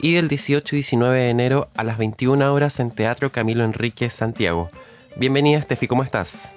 y 0.00 0.14
del 0.14 0.28
18 0.28 0.74
y 0.74 0.78
19 0.78 1.18
de 1.18 1.30
enero 1.30 1.68
a 1.76 1.84
las 1.84 1.98
21 1.98 2.52
horas 2.52 2.80
en 2.80 2.90
Teatro 2.90 3.30
Camilo 3.30 3.64
Enríquez 3.64 4.12
Santiago. 4.12 4.70
Bienvenida 5.16 5.60
Steffi, 5.62 5.86
¿cómo 5.86 6.02
estás? 6.02 6.56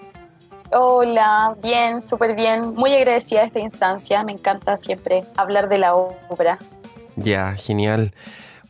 Hola, 0.72 1.56
bien, 1.62 2.02
súper 2.02 2.36
bien. 2.36 2.74
Muy 2.74 2.94
agradecida 2.94 3.42
de 3.42 3.48
esta 3.48 3.60
instancia. 3.60 4.24
Me 4.24 4.32
encanta 4.32 4.78
siempre 4.78 5.24
hablar 5.38 5.70
de 5.70 5.78
la 5.78 5.96
obra. 5.96 6.58
Ya, 7.16 7.54
genial. 7.54 8.14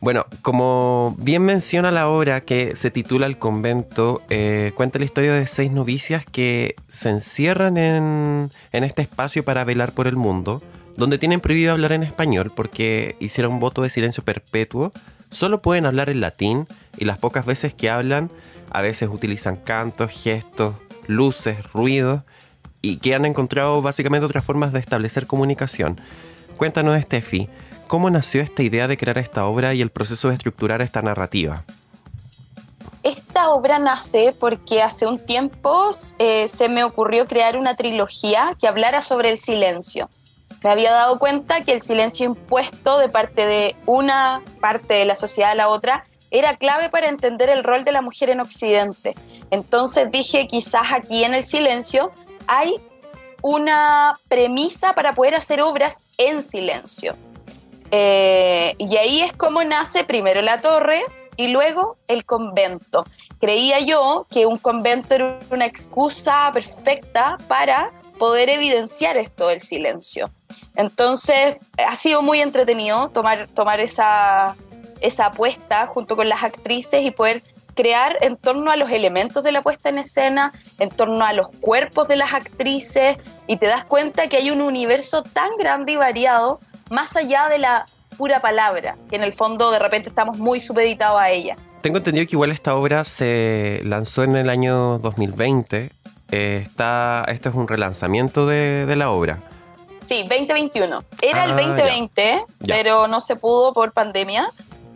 Bueno, 0.00 0.26
como 0.42 1.16
bien 1.18 1.42
menciona 1.42 1.90
la 1.90 2.08
obra 2.08 2.42
que 2.42 2.76
se 2.76 2.90
titula 2.90 3.26
El 3.26 3.38
convento, 3.38 4.22
eh, 4.28 4.72
cuenta 4.76 4.98
la 4.98 5.06
historia 5.06 5.32
de 5.32 5.46
seis 5.46 5.72
novicias 5.72 6.24
que 6.26 6.74
se 6.86 7.08
encierran 7.08 7.78
en, 7.78 8.50
en 8.72 8.84
este 8.84 9.02
espacio 9.02 9.42
para 9.42 9.64
velar 9.64 9.92
por 9.92 10.06
el 10.06 10.16
mundo, 10.16 10.62
donde 10.96 11.18
tienen 11.18 11.40
prohibido 11.40 11.72
hablar 11.72 11.92
en 11.92 12.02
español 12.02 12.52
porque 12.54 13.16
hicieron 13.20 13.54
un 13.54 13.60
voto 13.60 13.82
de 13.82 13.90
silencio 13.90 14.24
perpetuo, 14.24 14.92
solo 15.30 15.62
pueden 15.62 15.86
hablar 15.86 16.10
en 16.10 16.20
latín 16.20 16.66
y 16.96 17.04
las 17.04 17.18
pocas 17.18 17.44
veces 17.44 17.74
que 17.74 17.90
hablan, 17.90 18.30
a 18.70 18.82
veces 18.82 19.08
utilizan 19.10 19.56
cantos, 19.56 20.10
gestos, 20.10 20.74
luces, 21.06 21.62
ruidos 21.72 22.22
y 22.80 22.98
que 22.98 23.14
han 23.14 23.24
encontrado 23.24 23.82
básicamente 23.82 24.26
otras 24.26 24.44
formas 24.44 24.72
de 24.72 24.80
establecer 24.80 25.26
comunicación. 25.26 26.00
Cuéntanos, 26.56 27.00
Steffi, 27.02 27.48
¿cómo 27.88 28.10
nació 28.10 28.40
esta 28.40 28.62
idea 28.62 28.88
de 28.88 28.96
crear 28.96 29.18
esta 29.18 29.46
obra 29.46 29.74
y 29.74 29.82
el 29.82 29.90
proceso 29.90 30.28
de 30.28 30.34
estructurar 30.34 30.82
esta 30.82 31.02
narrativa? 31.02 31.64
Esta 33.02 33.50
obra 33.50 33.78
nace 33.78 34.34
porque 34.38 34.82
hace 34.82 35.06
un 35.06 35.24
tiempo 35.24 35.90
eh, 36.18 36.48
se 36.48 36.68
me 36.68 36.82
ocurrió 36.82 37.26
crear 37.26 37.56
una 37.56 37.76
trilogía 37.76 38.56
que 38.58 38.66
hablara 38.66 39.00
sobre 39.00 39.30
el 39.30 39.38
silencio. 39.38 40.08
Me 40.62 40.70
había 40.70 40.92
dado 40.92 41.18
cuenta 41.18 41.62
que 41.62 41.72
el 41.72 41.80
silencio 41.80 42.26
impuesto 42.26 42.98
de 42.98 43.08
parte 43.08 43.46
de 43.46 43.76
una 43.86 44.42
parte 44.60 44.94
de 44.94 45.04
la 45.04 45.16
sociedad 45.16 45.52
a 45.52 45.54
la 45.54 45.68
otra 45.68 46.04
era 46.30 46.56
clave 46.56 46.88
para 46.90 47.08
entender 47.08 47.50
el 47.50 47.62
rol 47.64 47.84
de 47.84 47.92
la 47.92 48.02
mujer 48.02 48.30
en 48.30 48.40
Occidente. 48.40 49.14
Entonces 49.50 50.10
dije, 50.10 50.48
quizás 50.48 50.92
aquí 50.92 51.24
en 51.24 51.34
el 51.34 51.44
silencio 51.44 52.12
hay 52.46 52.74
una 53.42 54.18
premisa 54.28 54.94
para 54.94 55.14
poder 55.14 55.34
hacer 55.34 55.60
obras 55.60 56.02
en 56.18 56.42
silencio. 56.42 57.16
Eh, 57.90 58.74
y 58.78 58.96
ahí 58.96 59.22
es 59.22 59.32
como 59.32 59.62
nace 59.62 60.02
primero 60.02 60.42
la 60.42 60.60
torre 60.60 61.04
y 61.36 61.48
luego 61.48 61.96
el 62.08 62.24
convento. 62.24 63.04
Creía 63.40 63.80
yo 63.80 64.26
que 64.30 64.46
un 64.46 64.58
convento 64.58 65.14
era 65.14 65.38
una 65.50 65.66
excusa 65.66 66.50
perfecta 66.52 67.38
para 67.46 67.92
poder 68.18 68.48
evidenciar 68.50 69.16
esto 69.16 69.48
del 69.48 69.60
silencio. 69.60 70.30
Entonces 70.74 71.56
ha 71.78 71.96
sido 71.96 72.22
muy 72.22 72.40
entretenido 72.40 73.08
tomar, 73.08 73.48
tomar 73.48 73.80
esa, 73.80 74.56
esa 75.00 75.26
apuesta 75.26 75.86
junto 75.86 76.16
con 76.16 76.28
las 76.28 76.42
actrices 76.42 77.04
y 77.04 77.10
poder 77.10 77.42
crear 77.74 78.16
en 78.22 78.36
torno 78.36 78.70
a 78.70 78.76
los 78.76 78.90
elementos 78.90 79.44
de 79.44 79.52
la 79.52 79.62
puesta 79.62 79.90
en 79.90 79.98
escena, 79.98 80.52
en 80.78 80.88
torno 80.88 81.24
a 81.24 81.32
los 81.32 81.48
cuerpos 81.60 82.08
de 82.08 82.16
las 82.16 82.32
actrices, 82.32 83.18
y 83.46 83.58
te 83.58 83.66
das 83.66 83.84
cuenta 83.84 84.28
que 84.28 84.38
hay 84.38 84.50
un 84.50 84.62
universo 84.62 85.22
tan 85.22 85.56
grande 85.58 85.92
y 85.92 85.96
variado 85.96 86.58
más 86.90 87.14
allá 87.16 87.48
de 87.48 87.58
la 87.58 87.86
pura 88.16 88.40
palabra, 88.40 88.96
que 89.10 89.16
en 89.16 89.22
el 89.22 89.32
fondo 89.32 89.70
de 89.70 89.78
repente 89.78 90.08
estamos 90.08 90.38
muy 90.38 90.58
supeditados 90.58 91.20
a 91.20 91.30
ella. 91.30 91.56
Tengo 91.82 91.98
entendido 91.98 92.26
que 92.26 92.34
igual 92.34 92.50
esta 92.50 92.74
obra 92.74 93.04
se 93.04 93.80
lanzó 93.84 94.24
en 94.24 94.36
el 94.36 94.48
año 94.48 94.98
2020. 94.98 95.92
Eh, 96.30 96.60
está, 96.62 97.24
esto 97.28 97.48
es 97.50 97.54
un 97.54 97.68
relanzamiento 97.68 98.46
de, 98.46 98.86
de 98.86 98.96
la 98.96 99.10
obra. 99.10 99.38
Sí, 100.06 100.22
2021. 100.28 101.04
Era 101.22 101.44
el 101.44 101.50
Ah, 101.52 101.56
2020, 101.56 102.44
ya. 102.60 102.74
pero 102.74 103.08
no 103.08 103.20
se 103.20 103.36
pudo 103.36 103.72
por 103.72 103.92
pandemia. 103.92 104.48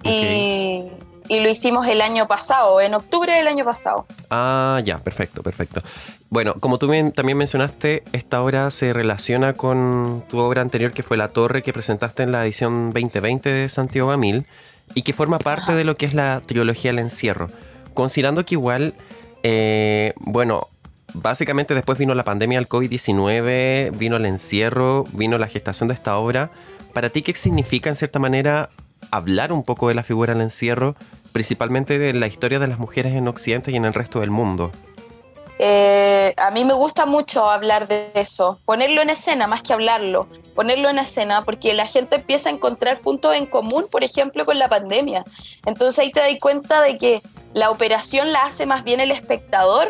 Y, 0.03 0.85
y 1.29 1.41
lo 1.41 1.49
hicimos 1.49 1.87
el 1.87 2.01
año 2.01 2.27
pasado, 2.27 2.81
en 2.81 2.95
octubre 2.95 3.33
del 3.35 3.47
año 3.49 3.65
pasado. 3.65 4.07
Ah, 4.31 4.81
ya, 4.85 4.99
perfecto, 4.99 5.43
perfecto. 5.43 5.83
Bueno, 6.31 6.55
como 6.55 6.79
tú 6.79 6.89
bien- 6.89 7.13
también 7.13 7.37
mencionaste, 7.39 8.03
esta 8.13 8.43
obra 8.43 8.71
se 8.71 8.93
relaciona 8.93 9.53
con 9.55 10.25
tu 10.29 10.39
obra 10.39 10.63
anterior 10.63 10.93
que 10.93 11.03
fue 11.03 11.17
La 11.17 11.29
Torre 11.29 11.63
que 11.63 11.73
presentaste 11.73 12.23
en 12.23 12.33
la 12.33 12.45
edición 12.45 12.93
2020 12.93 13.53
de 13.53 13.69
Santiago 13.69 14.09
Gamil 14.09 14.47
y 14.95 15.03
que 15.03 15.13
forma 15.13 15.39
parte 15.39 15.75
de 15.75 15.85
lo 15.85 15.97
que 15.97 16.07
es 16.07 16.15
la 16.15 16.41
trilogía 16.41 16.93
El 16.93 16.99
Encierro. 17.01 17.49
Considerando 17.95 18.45
que 18.47 18.55
igual, 18.55 18.95
eh, 19.43 20.15
bueno, 20.19 20.69
básicamente 21.14 21.75
después 21.75 21.99
vino 21.99 22.14
la 22.14 22.25
pandemia 22.25 22.59
del 22.59 22.69
COVID-19, 22.69 23.97
vino 23.97 24.17
el 24.17 24.26
encierro, 24.26 25.05
vino 25.12 25.38
la 25.38 25.49
gestación 25.49 25.88
de 25.88 25.95
esta 25.95 26.17
obra. 26.19 26.50
Para 26.93 27.11
ti, 27.11 27.23
¿qué 27.23 27.35
significa 27.35 27.88
en 27.88 27.97
cierta 27.97 28.19
manera 28.19 28.71
hablar 29.11 29.52
un 29.52 29.62
poco 29.62 29.88
de 29.88 29.95
la 29.95 30.02
figura 30.02 30.35
del 30.35 30.43
encierro, 30.43 30.97
principalmente 31.33 31.99
de 31.99 32.12
la 32.12 32.26
historia 32.26 32.59
de 32.59 32.69
las 32.69 32.79
mujeres 32.79 33.14
en 33.14 33.29
Occidente 33.29 33.71
y 33.71 33.76
en 33.76 33.85
el 33.85 33.95
resto 33.95 34.21
del 34.21 34.31
mundo. 34.31 34.71
Eh, 35.62 36.33
a 36.38 36.50
mí 36.50 36.64
me 36.64 36.73
gusta 36.73 37.05
mucho 37.05 37.50
hablar 37.50 37.87
de 37.87 38.11
eso, 38.14 38.59
ponerlo 38.64 39.02
en 39.02 39.11
escena 39.11 39.47
más 39.47 39.62
que 39.62 39.75
hablarlo, 39.75 40.26
ponerlo 40.55 40.88
en 40.88 40.99
escena 40.99 41.45
porque 41.45 41.75
la 41.75 41.87
gente 41.87 42.17
empieza 42.17 42.49
a 42.49 42.52
encontrar 42.52 43.00
puntos 43.00 43.37
en 43.37 43.45
común, 43.45 43.87
por 43.90 44.02
ejemplo, 44.02 44.47
con 44.47 44.59
la 44.59 44.69
pandemia. 44.69 45.23
Entonces 45.67 45.99
ahí 45.99 46.11
te 46.12 46.21
das 46.21 46.31
cuenta 46.40 46.81
de 46.81 46.97
que 46.97 47.21
la 47.52 47.71
operación 47.71 48.33
la 48.33 48.47
hace 48.47 48.64
más 48.64 48.85
bien 48.85 49.00
el 49.00 49.11
espectador 49.11 49.87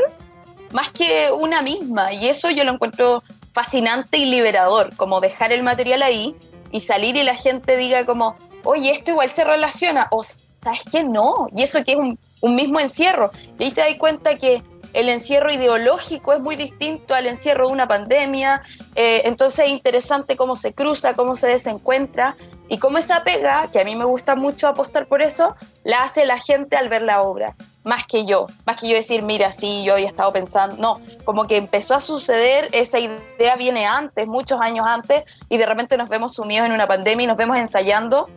más 0.73 0.91
que 0.91 1.31
una 1.33 1.63
misma. 1.63 2.13
Y 2.13 2.29
eso 2.29 2.51
yo 2.51 2.65
lo 2.65 2.73
encuentro 2.73 3.23
fascinante 3.53 4.19
y 4.19 4.27
liberador, 4.27 4.95
como 4.97 5.21
dejar 5.21 5.53
el 5.53 5.63
material 5.63 6.03
ahí 6.03 6.37
y 6.71 6.81
salir 6.81 7.17
y 7.17 7.23
la 7.23 7.35
gente 7.35 7.77
diga 7.77 8.07
como, 8.07 8.37
oye, 8.65 8.93
esto 8.93 9.11
igual 9.11 9.31
se 9.31 9.45
relaciona, 9.45 10.09
o 10.11 10.23
sabes 10.23 10.85
que 10.91 11.05
no, 11.05 11.49
y 11.55 11.63
eso 11.63 11.85
que 11.85 11.93
es 11.93 11.99
un, 11.99 12.19
mismo 12.55 12.81
encierro. 12.81 13.31
Y 13.59 13.65
ahí 13.65 13.73
te 13.73 13.81
das 13.81 13.95
cuenta 13.99 14.37
que 14.37 14.63
el 14.93 15.09
encierro 15.09 15.53
ideológico 15.53 16.33
es 16.33 16.41
muy 16.41 16.57
distinto 16.57 17.15
al 17.15 17.27
encierro 17.27 17.67
de 17.67 17.73
una 17.73 17.87
pandemia, 17.87 18.63
eh, 18.95 19.23
entonces 19.25 19.67
es 19.67 19.71
interesante 19.71 20.37
cómo 20.37 20.57
se 20.57 20.73
cruza, 20.73 21.15
cómo 21.15 21.37
se 21.37 21.49
desencuentra 21.49 22.37
y 22.69 22.79
cómo 22.79 22.99
esa 22.99 23.23
pega, 23.23 23.69
que 23.73 23.81
a 23.81 23.85
mí 23.85 23.95
me 23.95 24.05
gusta 24.05 24.35
mucho 24.35 24.69
apostar 24.69 25.07
por 25.07 25.23
eso, 25.23 25.55
la 25.85 26.05
hace 26.05 26.25
la 26.25 26.41
gente 26.41 26.77
al 26.77 26.89
ver 26.89 27.03
la 27.03 27.23
obra, 27.23 27.55
más 27.85 28.07
que 28.07 28.27
yo, 28.27 28.47
más 28.67 28.79
que 28.79 28.89
yo 28.89 28.95
decir, 28.95 29.23
mira, 29.23 29.53
sí, 29.53 29.85
yo 29.85 29.95
había 29.95 30.09
estado 30.09 30.33
pensando, 30.33 30.77
no, 30.77 31.01
como 31.25 31.47
que 31.47 31.57
empezó 31.57 31.95
a 31.95 32.01
suceder, 32.01 32.69
esa 32.73 32.99
idea 32.99 33.57
viene 33.57 33.87
antes, 33.87 34.27
muchos 34.27 34.61
años 34.61 34.87
antes, 34.87 35.25
y 35.49 35.57
de 35.57 35.67
repente 35.67 35.97
nos 35.97 36.09
vemos 36.09 36.35
sumidos 36.35 36.67
en 36.67 36.73
una 36.73 36.87
pandemia 36.87 37.25
y 37.25 37.27
nos 37.27 37.39
vemos 37.39 37.57
ensayando, 37.57 38.29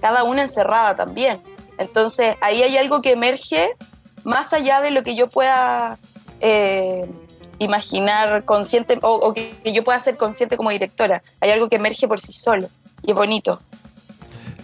cada 0.00 0.24
una 0.24 0.42
encerrada 0.42 0.96
también. 0.96 1.40
Entonces 1.78 2.36
ahí 2.40 2.62
hay 2.62 2.76
algo 2.76 3.00
que 3.00 3.12
emerge 3.12 3.70
más 4.24 4.52
allá 4.52 4.80
de 4.82 4.90
lo 4.90 5.02
que 5.02 5.14
yo 5.14 5.28
pueda 5.28 5.98
eh, 6.40 7.08
imaginar 7.58 8.44
consciente 8.44 8.98
o, 9.02 9.32
que 9.32 9.54
yo 9.72 9.84
pueda 9.84 9.98
ser 10.00 10.16
consciente 10.16 10.56
como 10.56 10.70
directora. 10.70 11.22
Hay 11.40 11.50
algo 11.50 11.68
que 11.68 11.76
emerge 11.76 12.06
por 12.06 12.20
sí 12.20 12.32
solo 12.32 12.68
y 13.02 13.12
es 13.12 13.16
bonito. 13.16 13.60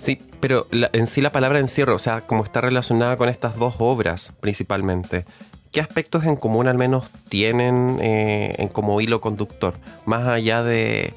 Sí, 0.01 0.21
pero 0.41 0.67
en 0.71 1.07
sí 1.07 1.21
la 1.21 1.33
palabra 1.33 1.59
encierro, 1.59 1.95
o 1.95 1.99
sea, 1.99 2.23
como 2.23 2.45
está 2.45 2.61
relacionada 2.61 3.17
con 3.17 3.29
estas 3.29 3.57
dos 3.57 3.75
obras 3.79 4.33
principalmente, 4.41 5.25
¿qué 5.73 5.81
aspectos 5.81 6.25
en 6.25 6.37
común 6.37 6.69
al 6.69 6.79
menos 6.79 7.11
tienen 7.29 7.99
eh, 8.01 8.69
como 8.73 9.01
hilo 9.01 9.21
conductor? 9.21 9.75
Más 10.05 10.27
allá 10.27 10.63
de, 10.63 11.15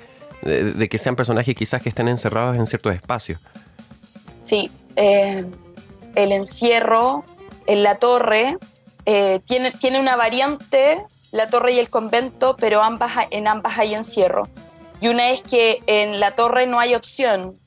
que 0.90 0.98
sean 0.98 1.16
personajes 1.16 1.56
quizás 1.56 1.82
que 1.82 1.90
estén 1.90 2.08
encerrados 2.08 2.58
en 2.58 2.66
ciertos 2.66 2.94
espacios. 2.94 3.40
Sí, 4.44 4.72
eh, 4.96 5.46
el 6.16 6.32
encierro 6.32 7.24
en 7.68 7.84
la 7.84 7.96
torre 7.96 8.58
eh, 9.06 9.42
tiene, 9.46 9.72
tiene 9.72 10.00
una 10.00 10.16
variante, 10.16 11.06
la 11.32 11.48
torre 11.48 11.74
y 11.74 11.80
el 11.80 11.90
convento, 11.90 12.56
pero 12.60 12.82
ambas, 12.82 13.12
en 13.32 13.48
ambas 13.48 13.78
hay 13.78 13.94
encierro. 13.94 14.50
Y 15.02 15.08
una 15.08 15.30
es 15.30 15.42
que 15.42 15.82
en 15.88 16.20
la 16.20 16.36
torre 16.36 16.68
no 16.68 16.80
hay 16.80 16.96
opción, 16.96 17.58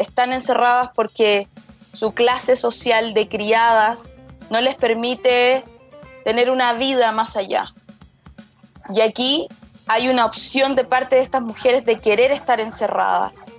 están 0.00 0.32
encerradas 0.32 0.90
porque 0.94 1.46
su 1.92 2.12
clase 2.12 2.56
social 2.56 3.14
de 3.14 3.28
criadas 3.28 4.12
no 4.48 4.60
les 4.60 4.74
permite 4.74 5.62
tener 6.24 6.50
una 6.50 6.72
vida 6.72 7.12
más 7.12 7.36
allá. 7.36 7.72
Y 8.94 9.02
aquí 9.02 9.46
hay 9.86 10.08
una 10.08 10.24
opción 10.24 10.74
de 10.74 10.84
parte 10.84 11.16
de 11.16 11.22
estas 11.22 11.42
mujeres 11.42 11.84
de 11.84 11.98
querer 12.00 12.32
estar 12.32 12.60
encerradas, 12.60 13.58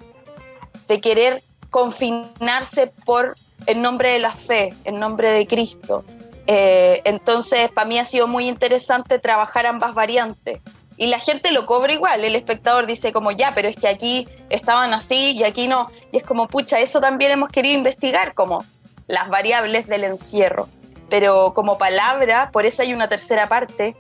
de 0.88 1.00
querer 1.00 1.44
confinarse 1.70 2.88
por 3.06 3.38
en 3.68 3.82
nombre 3.82 4.12
de 4.12 4.20
la 4.20 4.32
fe, 4.32 4.74
en 4.84 5.00
nombre 5.00 5.32
de 5.32 5.46
Cristo. 5.46 6.04
Eh, 6.48 7.02
entonces, 7.06 7.70
para 7.72 7.88
mí 7.88 8.00
ha 8.00 8.06
sido 8.06 8.28
muy 8.28 8.48
interesante 8.48 9.20
trabajar 9.20 9.68
ambas 9.68 9.94
variantes. 9.94 10.60
Y 11.02 11.08
la 11.08 11.18
gente 11.18 11.52
lo 11.52 11.66
cobra 11.66 11.92
igual, 11.94 12.24
el 12.24 12.36
espectador 12.36 12.86
dice 12.86 13.12
como, 13.12 13.32
ya, 13.32 13.54
pero 13.56 13.68
es 13.68 13.76
que 13.76 13.88
aquí 13.88 14.28
estaban 14.52 14.94
así 14.94 15.32
y 15.32 15.44
aquí 15.44 15.68
no. 15.68 15.90
Y 16.12 16.18
es 16.18 16.24
como, 16.24 16.48
pucha, 16.48 16.80
eso 16.80 17.02
también 17.02 17.32
hemos 17.32 17.50
querido 17.50 17.76
investigar, 17.76 18.36
como 18.36 18.64
las 19.08 19.28
variables 19.28 19.88
del 19.88 20.04
encierro. 20.04 20.70
Pero 21.10 21.56
como 21.56 21.80
palabra, 21.80 22.52
por 22.54 22.68
eso 22.68 22.84
hay 22.84 22.94
una 22.94 23.10
tercera 23.10 23.50
parte, 23.50 23.96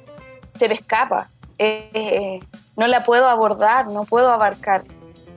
se 0.53 0.67
me 0.67 0.75
escapa. 0.75 1.27
Eh, 1.57 2.39
no 2.77 2.85
la 2.85 3.01
puedo 3.01 3.27
abordar, 3.29 3.87
no 3.87 4.03
puedo 4.03 4.29
abarcar 4.29 4.83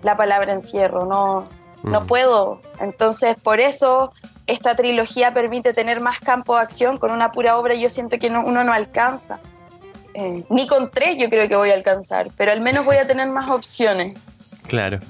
la 0.03 0.17
palabra 0.17 0.53
encierro, 0.53 1.07
no, 1.07 1.49
no 1.83 2.03
mm. 2.03 2.07
puedo. 2.07 2.61
Entonces, 2.79 3.37
por 3.43 3.61
eso 3.61 4.13
esta 4.47 4.77
trilogía 4.77 5.33
permite 5.33 5.73
tener 5.73 6.01
más 6.01 6.21
campo 6.21 6.57
de 6.57 6.61
acción. 6.61 6.99
Con 6.99 7.11
una 7.11 7.33
pura 7.33 7.57
obra 7.57 7.73
yo 7.73 7.89
siento 7.89 8.19
que 8.19 8.29
uno 8.29 8.65
no 8.65 8.73
alcanza. 8.75 9.41
Eh, 10.15 10.45
ni 10.49 10.67
con 10.67 10.91
tres 10.91 11.19
yo 11.19 11.29
creo 11.29 11.49
que 11.49 11.57
voy 11.57 11.71
a 11.71 11.75
alcanzar, 11.75 12.31
pero 12.37 12.53
al 12.53 12.61
menos 12.61 12.85
voy 12.85 12.97
a 12.97 13.07
tener 13.07 13.29
más 13.29 13.51
opciones. 13.51 14.19
Claro. 14.67 15.01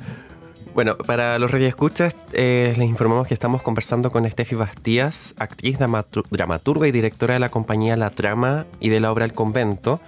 Bueno, 0.74 0.96
para 0.98 1.38
los 1.38 1.52
radioescuchas, 1.52 2.16
eh, 2.32 2.74
les 2.76 2.88
informamos 2.88 3.28
que 3.28 3.34
estamos 3.34 3.62
conversando 3.62 4.10
con 4.10 4.28
Steffi 4.28 4.56
Bastías, 4.56 5.34
actriz, 5.38 5.78
dramaturga 5.78 6.88
y 6.88 6.90
directora 6.90 7.34
de 7.34 7.40
la 7.40 7.48
compañía 7.48 7.96
La 7.96 8.10
Trama 8.10 8.66
y 8.80 8.88
de 8.88 8.98
la 8.98 9.12
obra 9.12 9.24
El 9.24 9.32
Convento 9.32 10.00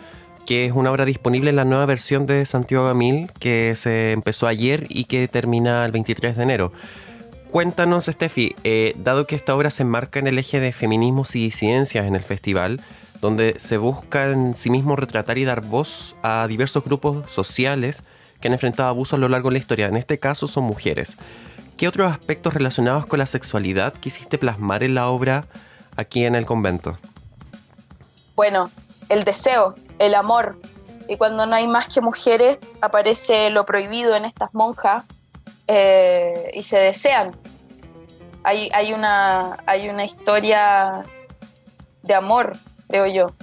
que 0.46 0.64
es 0.64 0.72
una 0.72 0.92
obra 0.92 1.04
disponible 1.04 1.50
en 1.50 1.56
la 1.56 1.64
nueva 1.64 1.84
versión 1.86 2.24
de 2.24 2.46
Santiago 2.46 2.86
Gamil 2.86 3.30
que 3.40 3.74
se 3.76 4.12
empezó 4.12 4.46
ayer 4.46 4.86
y 4.88 5.04
que 5.04 5.28
termina 5.28 5.84
el 5.84 5.92
23 5.92 6.36
de 6.36 6.42
enero. 6.42 6.72
Cuéntanos, 7.50 8.06
Steffi, 8.06 8.54
eh, 8.64 8.94
dado 8.96 9.26
que 9.26 9.34
esta 9.34 9.54
obra 9.54 9.70
se 9.70 9.82
enmarca 9.82 10.20
en 10.20 10.28
el 10.28 10.38
eje 10.38 10.60
de 10.60 10.72
feminismos 10.72 11.34
y 11.34 11.44
disidencias 11.44 12.06
en 12.06 12.14
el 12.14 12.22
festival, 12.22 12.80
donde 13.20 13.54
se 13.58 13.78
busca 13.78 14.30
en 14.30 14.56
sí 14.56 14.70
mismo 14.70 14.96
retratar 14.96 15.38
y 15.38 15.44
dar 15.44 15.62
voz 15.62 16.16
a 16.22 16.46
diversos 16.46 16.84
grupos 16.84 17.30
sociales 17.30 18.02
que 18.40 18.48
han 18.48 18.52
enfrentado 18.52 18.88
abusos 18.88 19.14
a 19.14 19.20
lo 19.20 19.28
largo 19.28 19.48
de 19.48 19.54
la 19.54 19.58
historia, 19.58 19.86
en 19.86 19.96
este 19.96 20.18
caso 20.18 20.46
son 20.46 20.64
mujeres. 20.64 21.16
¿Qué 21.76 21.88
otros 21.88 22.10
aspectos 22.10 22.54
relacionados 22.54 23.06
con 23.06 23.18
la 23.18 23.26
sexualidad 23.26 23.92
quisiste 23.94 24.38
plasmar 24.38 24.82
en 24.82 24.94
la 24.94 25.08
obra 25.08 25.46
aquí 25.96 26.24
en 26.24 26.34
el 26.34 26.46
convento? 26.46 26.98
Bueno, 28.34 28.70
el 29.08 29.24
deseo, 29.24 29.74
el 29.98 30.14
amor. 30.14 30.58
Y 31.08 31.16
cuando 31.16 31.46
no 31.46 31.54
hay 31.54 31.68
más 31.68 31.88
que 31.88 32.00
mujeres, 32.00 32.58
aparece 32.80 33.50
lo 33.50 33.64
prohibido 33.64 34.16
en 34.16 34.24
estas 34.24 34.54
monjas 34.54 35.04
eh, 35.68 36.50
y 36.54 36.62
se 36.62 36.78
desean. 36.78 37.36
Hay, 38.42 38.70
hay, 38.72 38.92
una, 38.92 39.56
hay 39.66 39.88
una 39.88 40.04
historia 40.04 41.02
de 42.02 42.14
amor, 42.14 42.56
creo 42.88 43.06
yo, 43.06 43.34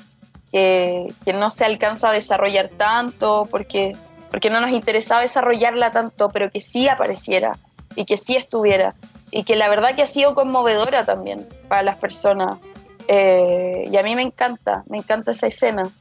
que, 0.52 1.08
que, 1.26 1.34
no 1.34 1.50
se 1.50 1.66
alcanza 1.66 2.10
a 2.10 2.12
desarrollar 2.12 2.70
tanto 2.70 3.48
porque, 3.50 3.96
porque 4.30 4.50
no 4.50 4.62
nos 4.62 4.72
interesaba 4.72 5.22
desarrollarla 5.22 5.92
tanto, 5.92 6.30
pero 6.30 6.52
que 6.52 6.62
sí 6.62 6.88
apareciera 6.88 7.58
y 7.96 8.06
que 8.06 8.18
sí 8.18 8.36
estuviera. 8.36 8.96
Y 9.32 9.44
que 9.44 9.56
la 9.56 9.68
verdad 9.68 9.96
que 9.96 10.04
ha 10.04 10.08
sido 10.08 10.36
conmovedora 10.36 11.06
también 11.06 11.48
para 11.68 11.82
las 11.82 11.98
personas. 11.98 12.60
Eh, 13.08 13.90
y 13.92 13.98
a 13.98 14.04
mí 14.04 14.16
me 14.16 14.22
encanta, 14.22 14.84
me 14.88 14.98
encanta 14.98 15.32
esa 15.32 15.48
escena. 15.48 15.92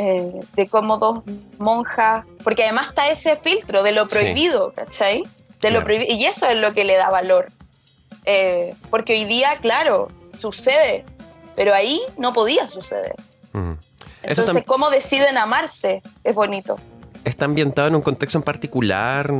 Eh, 0.00 0.38
de 0.54 0.68
cómo 0.68 0.98
dos 0.98 1.24
monjas, 1.58 2.24
porque 2.44 2.62
además 2.62 2.90
está 2.90 3.10
ese 3.10 3.34
filtro 3.34 3.82
de 3.82 3.90
lo 3.90 4.06
prohibido, 4.06 4.72
¿cachai? 4.72 5.24
De 5.60 5.72
lo 5.72 5.82
prohibido, 5.82 6.14
y 6.14 6.24
eso 6.24 6.46
es 6.46 6.56
lo 6.56 6.72
que 6.72 6.84
le 6.84 6.94
da 6.94 7.10
valor. 7.10 7.50
Eh, 8.24 8.76
porque 8.90 9.14
hoy 9.14 9.24
día, 9.24 9.56
claro, 9.60 10.06
sucede, 10.36 11.04
pero 11.58 11.74
ahí 11.74 12.00
no 12.16 12.32
podía 12.32 12.68
suceder. 12.68 13.16
Mm. 13.52 13.72
Entonces, 14.22 14.62
cómo 14.64 14.90
deciden 14.90 15.36
amarse 15.36 16.02
es 16.22 16.36
bonito. 16.36 16.78
¿Está 17.24 17.46
ambientado 17.46 17.88
en 17.88 17.96
un 17.96 18.00
contexto 18.00 18.38
en 18.38 18.44
particular? 18.44 19.32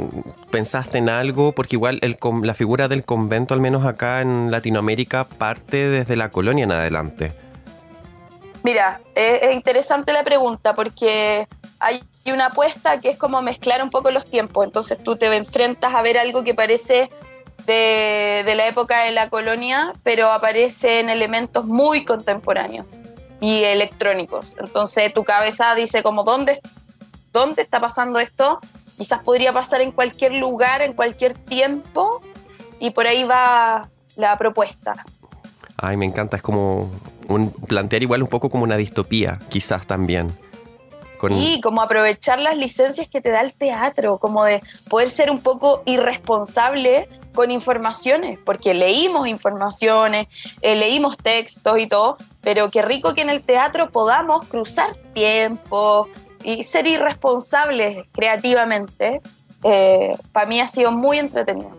¿Pensaste 0.50 0.98
en 0.98 1.10
algo? 1.10 1.52
Porque 1.52 1.76
igual 1.76 2.00
el, 2.02 2.18
la 2.42 2.54
figura 2.54 2.88
del 2.88 3.04
convento, 3.04 3.54
al 3.54 3.60
menos 3.60 3.86
acá 3.86 4.20
en 4.20 4.50
Latinoamérica, 4.50 5.22
parte 5.22 5.88
desde 5.88 6.16
la 6.16 6.32
colonia 6.32 6.64
en 6.64 6.72
adelante. 6.72 7.32
Mira, 8.64 9.00
es, 9.14 9.54
interesante 9.54 10.12
la 10.12 10.24
pregunta 10.24 10.74
porque 10.74 11.46
hay 11.78 12.02
una 12.26 12.46
apuesta 12.46 12.98
que 12.98 13.10
es 13.10 13.16
como 13.16 13.40
mezclar 13.42 13.80
un 13.80 13.90
poco 13.90 14.10
los 14.10 14.26
tiempos. 14.26 14.64
Entonces 14.64 14.98
tú 15.00 15.14
te 15.14 15.32
enfrentas 15.36 15.94
a 15.94 16.02
ver 16.02 16.18
algo 16.18 16.42
que 16.42 16.52
parece 16.52 17.10
de, 17.66 18.54
la 18.56 18.66
época 18.66 19.04
de 19.04 19.12
la 19.12 19.28
colonia, 19.28 19.92
pero 20.02 20.32
aparece 20.32 21.00
en 21.00 21.10
elementos 21.10 21.66
muy 21.66 22.04
contemporáneos 22.04 22.86
y 23.40 23.64
electrónicos. 23.64 24.56
Entonces 24.58 25.12
tu 25.12 25.24
cabeza 25.24 25.74
dice 25.74 26.02
como, 26.02 26.24
¿dónde, 26.24 26.60
dónde 27.32 27.62
está 27.62 27.80
pasando 27.80 28.18
esto? 28.18 28.58
Quizás 28.96 29.22
podría 29.22 29.52
pasar 29.52 29.80
en 29.80 29.92
cualquier 29.92 30.32
lugar, 30.32 30.82
en 30.82 30.92
cualquier 30.92 31.34
tiempo, 31.34 32.22
y 32.80 32.90
por 32.90 33.06
ahí 33.06 33.24
va 33.24 33.88
la 34.16 34.36
propuesta. 34.38 35.04
Ay, 35.76 35.96
me 35.96 36.06
encanta, 36.06 36.36
es 36.36 36.42
como 36.42 36.90
un, 37.28 37.50
plantear 37.50 38.02
igual 38.02 38.22
un 38.22 38.28
poco 38.28 38.50
como 38.50 38.64
una 38.64 38.76
distopía, 38.76 39.38
quizás 39.48 39.86
también. 39.86 40.36
Y 41.30 41.60
como 41.60 41.82
aprovechar 41.82 42.40
las 42.40 42.56
licencias 42.56 43.08
que 43.08 43.20
te 43.20 43.30
da 43.30 43.40
el 43.40 43.52
teatro, 43.52 44.18
como 44.18 44.44
de 44.44 44.62
poder 44.88 45.08
ser 45.08 45.30
un 45.30 45.40
poco 45.40 45.82
irresponsable 45.84 47.08
con 47.38 47.52
informaciones, 47.52 48.36
porque 48.44 48.74
leímos 48.74 49.28
informaciones, 49.28 50.26
eh, 50.60 50.74
leímos 50.74 51.16
textos 51.16 51.78
y 51.78 51.86
todo, 51.86 52.16
pero 52.40 52.68
qué 52.68 52.82
rico 52.82 53.14
que 53.14 53.20
en 53.20 53.30
el 53.30 53.42
teatro 53.42 53.92
podamos 53.92 54.44
cruzar 54.48 54.88
tiempo 55.14 56.08
y 56.42 56.64
ser 56.64 56.88
irresponsables 56.88 58.04
creativamente. 58.10 59.20
Eh, 59.62 60.16
para 60.32 60.46
mí 60.46 60.58
ha 60.58 60.66
sido 60.66 60.90
muy 60.90 61.20
entretenido. 61.20 61.70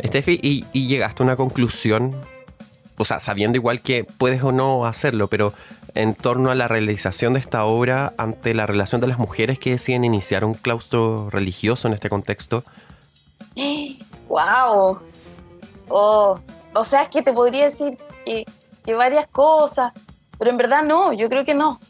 Steffi, 0.00 0.38
¿y, 0.40 0.64
y 0.72 0.86
llegaste 0.86 1.24
a 1.24 1.26
una 1.26 1.34
conclusión? 1.34 2.14
O 2.98 3.04
sea, 3.04 3.18
sabiendo 3.18 3.56
igual 3.56 3.80
que 3.80 4.04
puedes 4.04 4.44
o 4.44 4.52
no 4.52 4.86
hacerlo, 4.86 5.26
pero 5.26 5.54
en 5.96 6.14
torno 6.14 6.52
a 6.52 6.54
la 6.54 6.68
realización 6.68 7.32
de 7.32 7.40
esta 7.40 7.64
obra 7.64 8.12
ante 8.16 8.54
la 8.54 8.64
relación 8.64 9.00
de 9.00 9.08
las 9.08 9.18
mujeres 9.18 9.58
que 9.58 9.70
deciden 9.70 10.04
iniciar 10.04 10.44
un 10.44 10.54
claustro 10.54 11.30
religioso 11.30 11.88
en 11.88 11.94
este 11.94 12.08
contexto. 12.08 12.62
¡Wow! 14.28 15.00
Oh, 15.88 16.38
o 16.74 16.84
sea, 16.84 17.02
es 17.02 17.08
que 17.08 17.22
te 17.22 17.32
podría 17.32 17.64
decir 17.64 17.96
que, 18.24 18.44
que 18.84 18.94
varias 18.94 19.26
cosas, 19.26 19.92
pero 20.38 20.50
en 20.50 20.56
verdad 20.56 20.82
no, 20.82 21.12
yo 21.12 21.28
creo 21.28 21.44
que 21.44 21.54
no. 21.54 21.80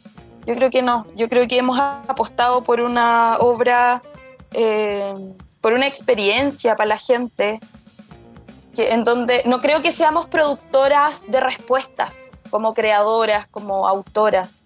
Yo 0.45 0.55
creo 0.55 0.69
que 0.69 0.81
no. 0.81 1.05
Yo 1.15 1.29
creo 1.29 1.47
que 1.47 1.57
hemos 1.57 1.79
apostado 1.79 2.63
por 2.63 2.79
una 2.79 3.37
obra, 3.37 4.01
eh, 4.53 5.13
por 5.61 5.73
una 5.73 5.85
experiencia 5.85 6.75
para 6.75 6.89
la 6.89 6.97
gente, 6.97 7.59
que, 8.73 8.93
en 8.93 9.03
donde 9.03 9.43
no 9.45 9.59
creo 9.59 9.81
que 9.81 9.91
seamos 9.91 10.25
productoras 10.27 11.29
de 11.29 11.39
respuestas, 11.39 12.31
como 12.49 12.73
creadoras, 12.73 13.47
como 13.47 13.87
autoras. 13.87 14.63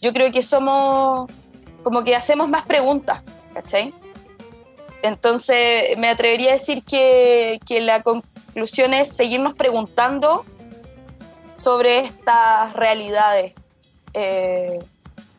Yo 0.00 0.12
creo 0.12 0.32
que 0.32 0.42
somos 0.42 1.30
como 1.82 2.02
que 2.02 2.16
hacemos 2.16 2.48
más 2.48 2.64
preguntas, 2.64 3.22
¿cachai? 3.52 3.92
Entonces 5.06 5.96
me 5.98 6.08
atrevería 6.08 6.50
a 6.50 6.52
decir 6.52 6.82
que, 6.82 7.60
que 7.66 7.80
la 7.80 8.02
conclusión 8.02 8.94
es 8.94 9.14
seguirnos 9.14 9.54
preguntando 9.54 10.44
sobre 11.56 12.00
estas 12.00 12.72
realidades 12.72 13.52
eh, 14.14 14.78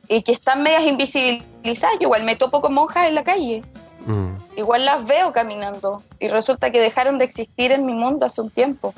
y 0.08 0.22
que 0.24 0.32
están 0.32 0.64
medias 0.64 0.84
invisibilizadas. 0.84 1.96
Yo 2.00 2.04
igual 2.04 2.24
me 2.24 2.36
topo 2.36 2.62
con 2.62 2.74
monjas 2.74 3.08
en 3.08 3.16
la 3.16 3.24
calle, 3.24 3.64
Mm. 4.08 4.38
igual 4.56 4.86
las 4.86 5.06
veo 5.06 5.34
caminando 5.34 6.02
y 6.18 6.30
resulta 6.30 6.72
que 6.72 6.80
dejaron 6.80 7.18
de 7.18 7.26
existir 7.26 7.74
en 7.74 7.86
mi 7.86 7.94
mundo 7.94 8.26
hace 8.26 8.40
un 8.40 8.50
tiempo. 8.50 8.94